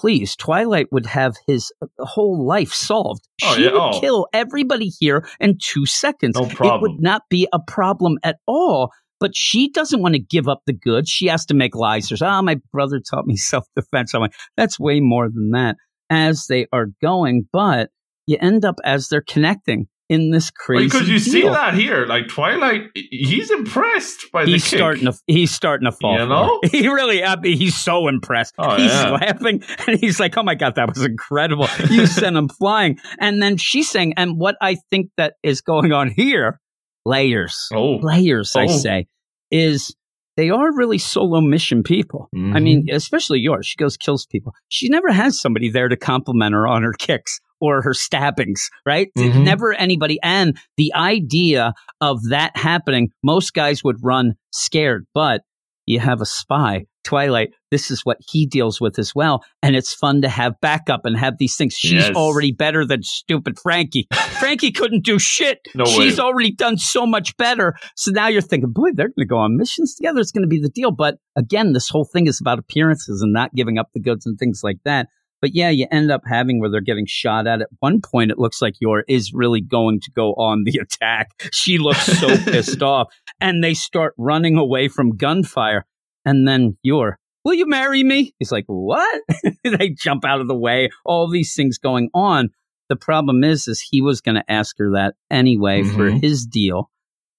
please, 0.00 0.34
Twilight 0.36 0.86
would 0.92 1.06
have 1.06 1.36
his 1.46 1.70
uh, 1.82 1.86
whole 1.98 2.46
life 2.46 2.72
solved. 2.72 3.28
Oh, 3.44 3.54
she 3.54 3.64
yeah. 3.64 3.72
would 3.72 3.80
Oh. 3.96 4.00
kill 4.00 4.26
everybody 4.32 4.88
here 4.88 5.26
in 5.38 5.58
two 5.62 5.84
seconds. 5.86 6.36
No 6.36 6.46
problem. 6.46 6.78
It 6.78 6.80
would 6.82 7.02
not 7.02 7.22
be 7.28 7.46
a 7.52 7.58
problem 7.60 8.18
at 8.22 8.36
all. 8.46 8.90
But 9.18 9.36
she 9.36 9.70
doesn't 9.70 10.00
want 10.00 10.14
to 10.14 10.18
give 10.18 10.48
up 10.48 10.62
the 10.64 10.72
goods. 10.72 11.10
She 11.10 11.26
has 11.26 11.44
to 11.46 11.54
make 11.54 11.74
lies. 11.74 12.08
There's, 12.08 12.22
oh, 12.22 12.40
my 12.40 12.58
brother 12.72 12.98
taught 13.00 13.26
me 13.26 13.36
self 13.52 13.66
defense. 13.76 14.14
I'm 14.14 14.22
like, 14.22 14.32
that's 14.56 14.80
way 14.80 15.00
more 15.00 15.28
than 15.28 15.50
that 15.50 15.76
as 16.08 16.46
they 16.48 16.66
are 16.72 16.86
going. 17.02 17.46
But 17.52 17.90
you 18.26 18.38
end 18.40 18.64
up 18.64 18.76
as 18.82 19.08
they're 19.08 19.20
connecting 19.28 19.88
in 20.10 20.30
this 20.32 20.50
crazy. 20.50 20.84
Because 20.86 21.08
you 21.08 21.18
see 21.20 21.42
that 21.42 21.72
here. 21.74 22.04
Like, 22.04 22.26
Twilight, 22.28 22.88
he's 22.94 23.50
impressed 23.50 24.26
by 24.32 24.44
the 24.44 24.50
He's 24.50 24.68
kick. 24.68 24.78
starting 24.78 25.04
to 25.06 25.14
he's 25.28 25.52
starting 25.52 25.86
to 25.90 25.92
fall. 25.92 26.18
You 26.18 26.26
know? 26.26 26.60
He 26.70 26.88
really 26.88 27.22
I 27.24 27.36
he's 27.42 27.76
so 27.76 28.08
impressed. 28.08 28.52
Oh, 28.58 28.76
he's 28.76 28.90
yeah. 28.90 29.10
laughing 29.12 29.62
and 29.86 29.98
he's 29.98 30.18
like, 30.20 30.36
"Oh 30.36 30.42
my 30.42 30.56
god, 30.56 30.74
that 30.74 30.88
was 30.88 31.02
incredible! 31.04 31.68
You 31.88 32.06
sent 32.20 32.36
him 32.36 32.48
flying." 32.48 32.98
And 33.20 33.40
then 33.40 33.56
she's 33.56 33.88
saying, 33.88 34.14
"And 34.16 34.36
what 34.38 34.56
I 34.60 34.76
think 34.90 35.10
that 35.16 35.34
is 35.42 35.60
going 35.62 35.92
on 35.92 36.10
here, 36.10 36.60
layers, 37.06 37.56
Oh. 37.72 37.96
layers, 38.02 38.54
I 38.56 38.64
Oh. 38.64 38.66
say, 38.66 39.06
is." 39.50 39.94
They 40.36 40.48
are 40.48 40.74
really 40.74 40.96
solo 40.96 41.40
mission 41.42 41.82
people. 41.82 42.28
I 42.34 42.36
Mhm. 42.38 42.62
mean, 42.62 42.86
especially 42.90 43.40
Yor's. 43.40 43.66
She 43.66 43.76
goes 43.76 43.98
kills 43.98 44.24
people. 44.26 44.52
She 44.68 44.88
never 44.88 45.12
has 45.12 45.38
somebody 45.38 45.68
there 45.70 45.88
to 45.88 45.96
compliment 45.96 46.54
her 46.54 46.66
on 46.66 46.82
her 46.82 46.94
kicks 46.94 47.40
or 47.60 47.82
her 47.82 47.94
stabbings, 47.94 48.68
right? 48.86 49.08
Mhm. 49.16 49.44
Never 49.44 49.72
anybody. 49.74 50.18
And 50.22 50.56
the 50.76 50.92
idea 50.94 51.74
of 52.00 52.18
that 52.30 52.56
happening, 52.56 53.10
most 53.22 53.54
guys 53.54 53.82
would 53.84 53.96
run 54.02 54.34
scared, 54.52 55.06
but 55.14 55.42
you 55.86 56.00
have 56.00 56.20
a 56.20 56.26
spy. 56.26 56.84
Twilight, 57.02 57.48
this 57.70 57.90
is 57.90 58.02
what 58.04 58.18
he 58.28 58.46
deals 58.46 58.78
with 58.78 58.98
as 58.98 59.14
well. 59.14 59.42
And 59.62 59.74
it's 59.74 59.94
fun 59.94 60.20
to 60.20 60.28
have 60.28 60.52
backup 60.60 61.06
and 61.06 61.16
have 61.16 61.38
these 61.38 61.56
things. 61.56 61.72
She's 61.72 61.92
Yes. 61.92 62.14
already 62.14 62.52
better 62.52 62.84
than 62.84 63.02
stupid 63.02 63.58
Frankie. 63.58 64.06
Frankie 64.38 64.70
couldn't 64.70 65.02
do 65.04 65.18
shit. 65.18 65.60
No 65.74 65.86
She's 65.86 66.18
way. 66.18 66.22
already 66.24 66.52
done 66.52 66.76
so 66.76 67.06
much 67.06 67.34
better. 67.38 67.74
So 67.96 68.10
now 68.10 68.28
you're 68.28 68.42
thinking, 68.42 68.70
boy, 68.72 68.90
they're 68.94 69.08
going 69.08 69.14
to 69.20 69.24
go 69.26 69.38
on 69.38 69.56
missions 69.56 69.94
together. 69.94 70.20
It's 70.20 70.30
going 70.30 70.42
to 70.42 70.48
be 70.48 70.60
the 70.60 70.68
deal. 70.68 70.90
But 70.92 71.16
again, 71.36 71.72
this 71.72 71.88
whole 71.88 72.04
thing 72.04 72.26
is 72.26 72.38
about 72.38 72.58
appearances 72.58 73.22
and 73.22 73.32
not 73.32 73.54
giving 73.54 73.78
up 73.78 73.88
the 73.94 74.00
goods 74.00 74.26
and 74.26 74.38
things 74.38 74.60
like 74.62 74.78
that. 74.84 75.08
But 75.40 75.54
yeah, 75.54 75.70
you 75.70 75.86
end 75.90 76.10
up 76.10 76.22
having 76.26 76.60
where 76.60 76.70
they're 76.70 76.80
getting 76.80 77.06
shot 77.06 77.46
at. 77.46 77.62
At 77.62 77.68
one 77.78 78.00
point, 78.00 78.30
it 78.30 78.38
looks 78.38 78.60
like 78.60 78.74
Yor 78.80 79.04
is 79.08 79.32
really 79.32 79.60
going 79.60 80.00
to 80.00 80.10
go 80.10 80.32
on 80.34 80.64
the 80.64 80.78
attack. 80.82 81.28
She 81.52 81.78
looks 81.78 82.04
so 82.18 82.28
pissed 82.44 82.82
off. 82.82 83.08
And 83.40 83.64
they 83.64 83.74
start 83.74 84.14
running 84.18 84.56
away 84.58 84.88
from 84.88 85.16
gunfire. 85.16 85.86
And 86.26 86.46
then 86.46 86.76
Yor, 86.82 87.18
will 87.44 87.54
you 87.54 87.66
marry 87.66 88.04
me? 88.04 88.34
He's 88.38 88.52
like, 88.52 88.64
what? 88.66 89.22
they 89.64 89.90
jump 89.90 90.24
out 90.26 90.40
of 90.42 90.48
the 90.48 90.54
way. 90.54 90.90
All 91.06 91.28
these 91.30 91.54
things 91.54 91.78
going 91.78 92.10
on. 92.12 92.50
The 92.90 92.96
problem 92.96 93.42
is, 93.44 93.66
is 93.68 93.80
he 93.80 94.02
was 94.02 94.20
going 94.20 94.34
to 94.34 94.52
ask 94.52 94.76
her 94.78 94.92
that 94.94 95.14
anyway 95.30 95.84
for 95.84 96.10
Mhm. 96.10 96.20
his 96.22 96.44
deal. 96.44 96.90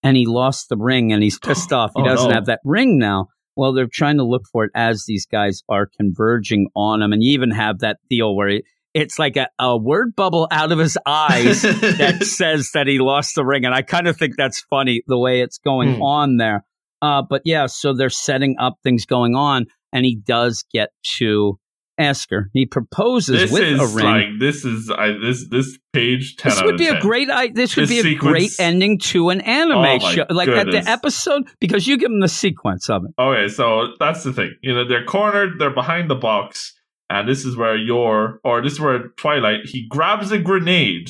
And 0.01 0.17
he 0.17 0.25
lost 0.25 0.69
the 0.69 0.77
ring 0.77 1.11
and 1.13 1.21
he's 1.21 1.37
pissed 1.43 1.71
off. 1.71 1.91
He 1.95 2.01
Oh, 2.01 2.05
doesn't 2.05 2.29
no. 2.29 2.33
have 2.33 2.45
that 2.47 2.61
ring 2.63 2.97
now. 2.97 3.27
Well, 3.55 3.73
they're 3.73 3.87
trying 3.91 4.17
to 4.17 4.23
look 4.23 4.43
for 4.51 4.65
it 4.65 4.71
as 4.75 5.05
these 5.07 5.25
guys 5.25 5.61
are 5.69 5.87
converging 5.99 6.67
on 6.75 7.01
him. 7.01 7.13
And 7.13 7.21
you 7.23 7.33
even 7.33 7.51
have 7.51 7.79
that 7.79 7.97
deal 8.09 8.35
where 8.35 8.47
it, 8.49 8.63
it's 8.93 9.17
like 9.19 9.37
a, 9.37 9.47
a 9.59 9.77
word 9.77 10.15
bubble 10.15 10.47
out 10.51 10.71
of 10.71 10.79
his 10.79 10.97
eyes 11.05 11.61
that 11.61 12.23
says 12.25 12.71
that 12.73 12.87
he 12.87 12.99
lost 12.99 13.35
the 13.35 13.45
ring. 13.45 13.65
And 13.65 13.73
I 13.73 13.81
kind 13.81 14.07
of 14.07 14.17
think 14.17 14.35
that's 14.37 14.61
funny 14.69 15.01
the 15.07 15.17
way 15.17 15.41
it's 15.41 15.57
going 15.57 15.95
Hmm. 15.95 16.01
on 16.01 16.37
there. 16.37 16.65
Uh, 17.01 17.23
but 17.27 17.41
yeah, 17.45 17.65
so 17.65 17.93
they're 17.93 18.09
setting 18.09 18.55
up 18.59 18.75
things 18.83 19.05
going 19.05 19.35
on, 19.35 19.65
and 19.91 20.05
he 20.05 20.15
does 20.15 20.63
get 20.71 20.89
to 21.17 21.57
ask 21.97 22.29
her. 22.31 22.49
He 22.53 22.65
proposes 22.65 23.39
this 23.39 23.51
with 23.51 23.63
is 23.63 23.79
a 23.79 23.95
ring. 23.95 24.05
like 24.05 24.39
this 24.39 24.65
is 24.65 24.89
I 24.89 25.13
this 25.21 25.47
this 25.49 25.77
page 25.93 26.35
this 26.37 26.61
would 26.61 26.75
of 26.75 26.79
be 26.79 26.85
10. 26.85 26.97
a 26.97 26.99
great. 26.99 27.29
I, 27.29 27.47
this 27.49 27.75
would 27.75 27.87
This 27.87 28.03
be 28.03 28.15
a 28.15 28.15
great 28.15 28.51
ending 28.59 28.97
to 28.99 29.29
an 29.29 29.41
anime 29.41 29.77
Oh 29.77 29.99
show, 29.99 30.25
like 30.29 30.49
at 30.49 30.67
the 30.67 30.83
episode, 30.87 31.43
because 31.59 31.87
you 31.87 31.97
give 31.97 32.09
them 32.09 32.21
the 32.21 32.27
sequence 32.27 32.89
of 32.89 33.03
it. 33.05 33.21
Okay, 33.21 33.49
so 33.49 33.93
that's 33.99 34.23
the 34.23 34.33
thing. 34.33 34.55
You 34.61 34.73
know, 34.73 34.87
they're 34.87 35.05
cornered, 35.05 35.59
they're 35.59 35.73
behind 35.73 36.09
the 36.09 36.15
box, 36.15 36.73
and 37.09 37.27
this 37.27 37.45
is 37.45 37.55
where 37.57 37.75
Yor 37.75 38.39
or 38.43 38.61
this 38.61 38.73
is 38.73 38.79
where 38.79 39.09
Twilight 39.17 39.65
he 39.65 39.87
grabs 39.89 40.31
a 40.31 40.39
grenade 40.39 41.09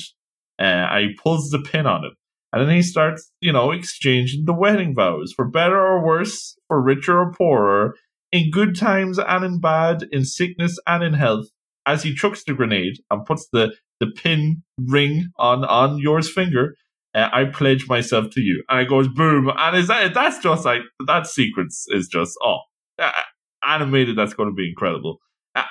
uh, 0.59 0.63
and 0.63 1.09
he 1.09 1.13
pulls 1.13 1.49
the 1.49 1.59
pin 1.59 1.85
on 1.85 2.05
it. 2.05 2.13
And 2.53 2.67
then 2.67 2.75
he 2.75 2.81
starts, 2.81 3.31
you 3.39 3.53
know, 3.53 3.71
exchanging 3.71 4.43
the 4.43 4.53
wedding 4.53 4.93
vows 4.93 5.31
for 5.33 5.47
better 5.47 5.79
or 5.79 6.05
worse, 6.05 6.57
for 6.67 6.81
richer 6.81 7.17
or 7.17 7.31
poorer, 7.31 7.95
in 8.31 8.51
good 8.51 8.75
times 8.75 9.19
and 9.19 9.43
in 9.43 9.59
bad, 9.59 10.03
in 10.11 10.25
sickness 10.25 10.79
and 10.87 11.03
in 11.03 11.13
health. 11.13 11.47
As 11.85 12.03
he 12.03 12.13
chucks 12.13 12.43
the 12.43 12.53
grenade 12.53 12.99
and 13.09 13.25
puts 13.25 13.47
the, 13.51 13.73
the 13.99 14.07
pin 14.07 14.63
ring 14.77 15.29
on 15.39 15.65
on 15.65 15.97
Yor's 15.97 16.31
finger, 16.31 16.75
uh, 17.15 17.29
I 17.31 17.45
pledge 17.45 17.87
myself 17.87 18.29
to 18.33 18.41
you. 18.41 18.63
And 18.69 18.81
it 18.81 18.89
goes 18.89 19.07
boom. 19.07 19.51
And 19.57 19.77
is 19.77 19.87
that 19.87 20.13
that's 20.13 20.39
just 20.39 20.63
like 20.63 20.81
that 21.07 21.27
sequence 21.27 21.85
is 21.89 22.07
just 22.07 22.37
oh 22.43 22.59
uh, 22.99 23.11
animated. 23.65 24.15
That's 24.17 24.33
going 24.33 24.49
to 24.49 24.55
be 24.55 24.69
incredible. 24.69 25.17
Uh, 25.55 25.63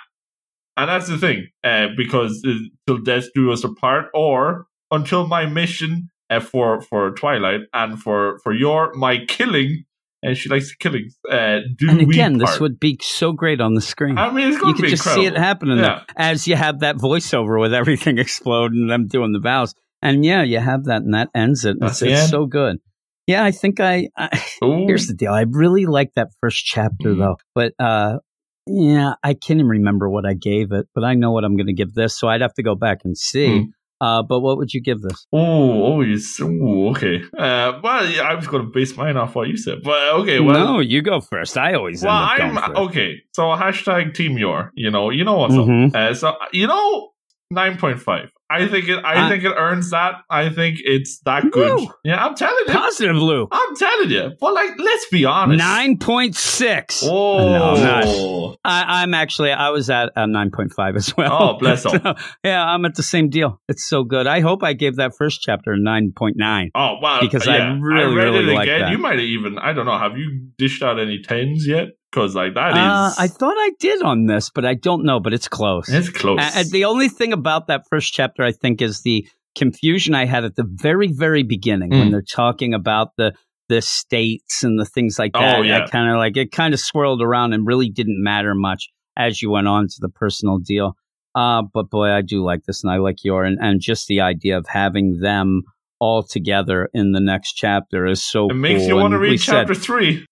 and 0.77 0.89
that's 0.89 1.09
the 1.09 1.19
thing, 1.19 1.47
uh, 1.63 1.89
because 1.97 2.43
uh, 2.47 2.55
till 2.87 2.99
death 2.99 3.27
do 3.35 3.53
us 3.53 3.65
apart, 3.65 4.07
or 4.13 4.67
until 4.91 5.29
my 5.29 5.47
mission 5.47 6.09
uh, 6.29 6.41
for 6.41 6.81
for 6.81 7.13
Twilight 7.13 7.61
and 7.73 8.01
for 8.03 8.41
for 8.43 8.53
Yor 8.53 8.93
my 8.95 9.25
killing. 9.27 9.85
And 10.23 10.37
she 10.37 10.49
likes 10.51 10.75
killing. 10.75 11.09
Uh, 11.31 11.61
do 11.79 11.89
And 11.89 12.01
again, 12.03 12.37
this 12.39 12.51
part. 12.51 12.61
would 12.61 12.81
be 12.81 12.99
so 13.01 13.33
great 13.33 13.61
on 13.61 13.73
the 13.75 13.81
screen. 13.81 14.19
I 14.19 14.31
mean, 14.31 14.49
it's 14.49 14.59
going 14.59 14.77
you 14.77 14.83
could 14.83 14.91
just 14.91 15.07
incredible. 15.07 15.23
see 15.23 15.27
it 15.35 15.39
happening 15.39 15.79
Yeah. 15.79 16.03
as 16.17 16.47
you 16.47 16.57
have 16.57 16.81
that 16.81 16.97
voiceover 16.97 17.59
with 17.59 17.73
everything 17.73 18.19
exploding 18.27 18.83
and 18.83 18.91
them 18.91 19.07
doing 19.09 19.33
the 19.33 19.39
vows. 19.41 19.75
And 20.03 20.25
yeah, 20.25 20.43
you 20.43 20.59
have 20.59 20.85
that, 20.85 21.03
and 21.03 21.15
that 21.15 21.29
ends 21.35 21.65
it. 21.65 21.77
That's 21.81 22.03
It's, 22.03 22.21
it's 22.23 22.31
so 22.31 22.45
good. 22.47 22.79
Yeah, 23.27 23.45
I 23.45 23.51
think 23.51 23.81
I, 23.81 24.09
I 24.17 24.29
here's 24.61 25.07
the 25.07 25.15
deal. 25.15 25.33
I 25.33 25.43
really 25.43 25.87
like 25.87 26.13
that 26.17 26.29
first 26.41 26.65
chapter 26.65 27.11
Mhm. 27.15 27.19
though, 27.19 27.37
but 27.55 27.73
uh, 27.79 28.19
yeah, 28.67 29.15
I 29.23 29.35
can't 29.35 29.59
even 29.61 29.69
remember 29.69 30.09
what 30.11 30.27
I 30.27 30.35
gave 30.35 30.73
it, 30.73 30.87
but 30.95 31.03
I 31.05 31.15
know 31.15 31.33
what 31.33 31.45
I'm 31.45 31.57
going 31.57 31.67
to 31.69 31.73
give 31.75 31.95
this, 31.95 32.19
so 32.19 32.29
I'd 32.29 32.41
have 32.43 32.55
to 32.55 32.63
go 32.63 32.75
back 32.75 33.01
and 33.05 33.17
see. 33.17 33.47
Mm. 33.49 33.65
Uh, 34.01 34.23
but 34.23 34.41
what 34.41 34.57
would 34.57 34.73
you 34.73 34.81
give 34.81 35.03
this? 35.03 35.27
Oh, 35.33 35.85
oh, 35.95 36.01
yes. 36.01 36.41
Ooh, 36.41 36.89
okay. 36.91 37.21
Uh, 37.37 37.79
well, 37.83 38.07
yeah, 38.09 38.23
I 38.23 38.35
was 38.35 38.47
going 38.47 38.65
to 38.65 38.71
base 38.71 38.97
mine 38.97 39.17
off 39.17 39.35
what 39.35 39.49
you 39.49 39.57
said, 39.59 39.83
but 39.85 40.15
okay. 40.21 40.41
Well, 40.41 40.75
no, 40.75 40.81
you 40.81 41.03
go 41.03 41.21
first. 41.21 41.59
I 41.59 41.75
always 41.75 42.03
well, 42.03 42.13
I'm 42.13 42.57
okay. 42.89 43.17
So 43.35 43.43
hashtag 43.43 44.15
Team 44.15 44.39
Yor. 44.39 44.73
You 44.75 44.91
know, 44.91 45.11
you 45.11 45.25
know 45.25 45.37
what's 45.37 45.55
Mhm. 45.55 45.89
up. 45.89 45.95
Uh, 45.95 46.15
so 46.15 46.35
you 46.53 46.67
know, 46.67 47.11
nine 47.51 47.77
point 47.77 48.01
five. 48.01 48.31
I 48.51 48.67
think 48.67 48.89
it. 48.89 49.03
I 49.05 49.27
Uh, 49.27 49.29
think 49.29 49.45
it 49.45 49.53
earns 49.57 49.91
that. 49.91 50.17
I 50.29 50.49
think 50.51 50.79
it's 50.85 51.21
that 51.21 51.51
good. 51.53 51.79
Woo. 51.79 51.89
Yeah, 52.05 52.25
I'm 52.25 52.35
telling 52.35 52.65
you. 52.67 52.73
Positive, 52.75 53.15
Lou. 53.17 53.47
I'm 53.53 53.77
telling 53.77 54.11
you. 54.11 54.33
But 54.41 54.55
like, 54.55 54.71
let's 54.79 55.07
be 55.09 55.25
honest. 55.25 55.59
Nine 55.59 55.99
point 55.99 56.35
six. 56.35 57.03
Oh, 57.07 57.39
No, 57.39 58.57
I'm. 58.65 58.89
I, 58.89 59.03
I'm 59.03 59.15
actually 59.15 59.53
I 59.53 59.71
was 59.71 59.89
at 59.89 60.11
a 60.17 60.27
nine 60.27 60.51
point 60.51 60.73
five 60.75 60.97
as 60.97 61.17
well. 61.17 61.33
Oh, 61.33 61.59
bless. 61.59 61.81
So, 61.91 62.15
yeah, 62.45 62.65
I'm 62.65 62.85
at 62.85 62.95
the 62.97 63.03
same 63.03 63.31
deal. 63.31 63.61
It's 63.69 63.89
so 63.89 64.05
good. 64.05 64.27
I 64.27 64.41
hope 64.41 64.63
I 64.63 64.73
gave 64.75 64.97
that 64.97 65.13
first 65.17 65.41
chapter 65.41 65.73
a 65.73 65.79
nine 65.79 66.13
point 66.17 66.37
nine. 66.37 66.71
Oh 66.75 66.97
wow! 67.01 67.21
Because 67.21 67.47
I 67.49 67.57
yeah. 67.59 67.79
really, 67.81 68.15
read 68.15 68.25
really 68.25 68.53
it 68.53 68.55
like 68.57 68.69
again. 68.69 68.81
that. 68.81 68.91
You 68.91 68.99
might 68.99 69.19
have 69.19 69.21
even 69.21 69.59
I 69.59 69.73
don't 69.73 69.87
know. 69.87 69.97
Have 69.99 70.19
you 70.19 70.49
dished 70.59 70.83
out 70.83 70.99
any 70.99 71.21
tens 71.23 71.67
yet? 71.67 71.89
Because 72.11 72.35
like 72.35 72.55
that 72.55 72.71
is 72.73 72.77
Uh, 72.79 73.13
I 73.19 73.29
thought 73.29 73.55
I 73.57 73.71
did 73.79 74.03
on 74.03 74.27
this, 74.27 74.51
but 74.51 74.65
I 74.65 74.75
don't 74.75 75.05
know. 75.05 75.21
But 75.21 75.33
it's 75.33 75.49
close. 75.49 75.89
it's 75.89 76.09
close. 76.09 76.41
The 76.71 76.85
only 76.85 77.09
thing 77.09 77.33
about 77.33 77.69
that 77.69 77.83
first 77.89 78.13
chapter, 78.13 78.43
I 78.43 78.53
think, 78.53 78.83
is 78.83 79.03
the 79.03 79.27
confusion 79.57 80.15
I 80.15 80.27
had 80.27 80.45
at 80.45 80.57
the 80.57 80.65
very, 80.67 81.09
very 81.13 81.43
beginning 81.43 81.91
when 81.91 82.09
Mm. 82.09 82.11
they're 82.13 82.23
talking 82.23 82.75
about 82.75 83.09
the 83.17 83.33
the 83.69 83.81
states 83.81 84.65
and 84.65 84.81
the 84.81 84.85
things 84.85 85.17
like 85.17 85.33
that. 85.35 85.59
Oh, 85.59 85.63
yeah. 85.63 85.85
I 85.85 85.87
kind 85.87 86.11
of 86.11 86.17
like 86.17 86.37
it 86.37 86.51
kind 86.51 86.75
of 86.75 86.81
swirled 86.81 87.23
around 87.23 87.53
and 87.53 87.65
really 87.65 87.89
didn't 87.89 88.21
matter 88.21 88.53
much 88.53 88.89
as 89.17 89.41
you 89.41 89.51
went 89.51 89.69
on 89.69 89.87
to 89.87 89.95
the 90.01 90.09
personal 90.09 90.59
deal. 90.59 90.97
Uh, 91.37 91.63
but 91.73 91.89
boy, 91.89 92.09
I 92.11 92.23
do 92.23 92.43
like 92.45 92.65
this, 92.65 92.83
and 92.83 92.93
I 92.93 92.97
like 92.97 93.23
Yor 93.23 93.45
and, 93.45 93.59
and 93.61 93.81
just 93.81 94.09
the 94.09 94.21
idea 94.23 94.59
of 94.59 94.67
having 94.69 95.21
them 95.21 95.63
all 96.01 96.25
together 96.25 96.89
in 96.93 97.13
the 97.13 97.21
next 97.21 97.53
chapter 97.53 98.07
is 98.07 98.21
so. 98.25 98.49
it 98.51 98.55
makes 98.55 98.81
cool. 98.81 98.89
you 98.89 98.97
want 98.97 99.13
to 99.13 99.19
read 99.19 99.41
said- 99.41 99.53
chapter 99.69 99.75
three. 99.75 100.27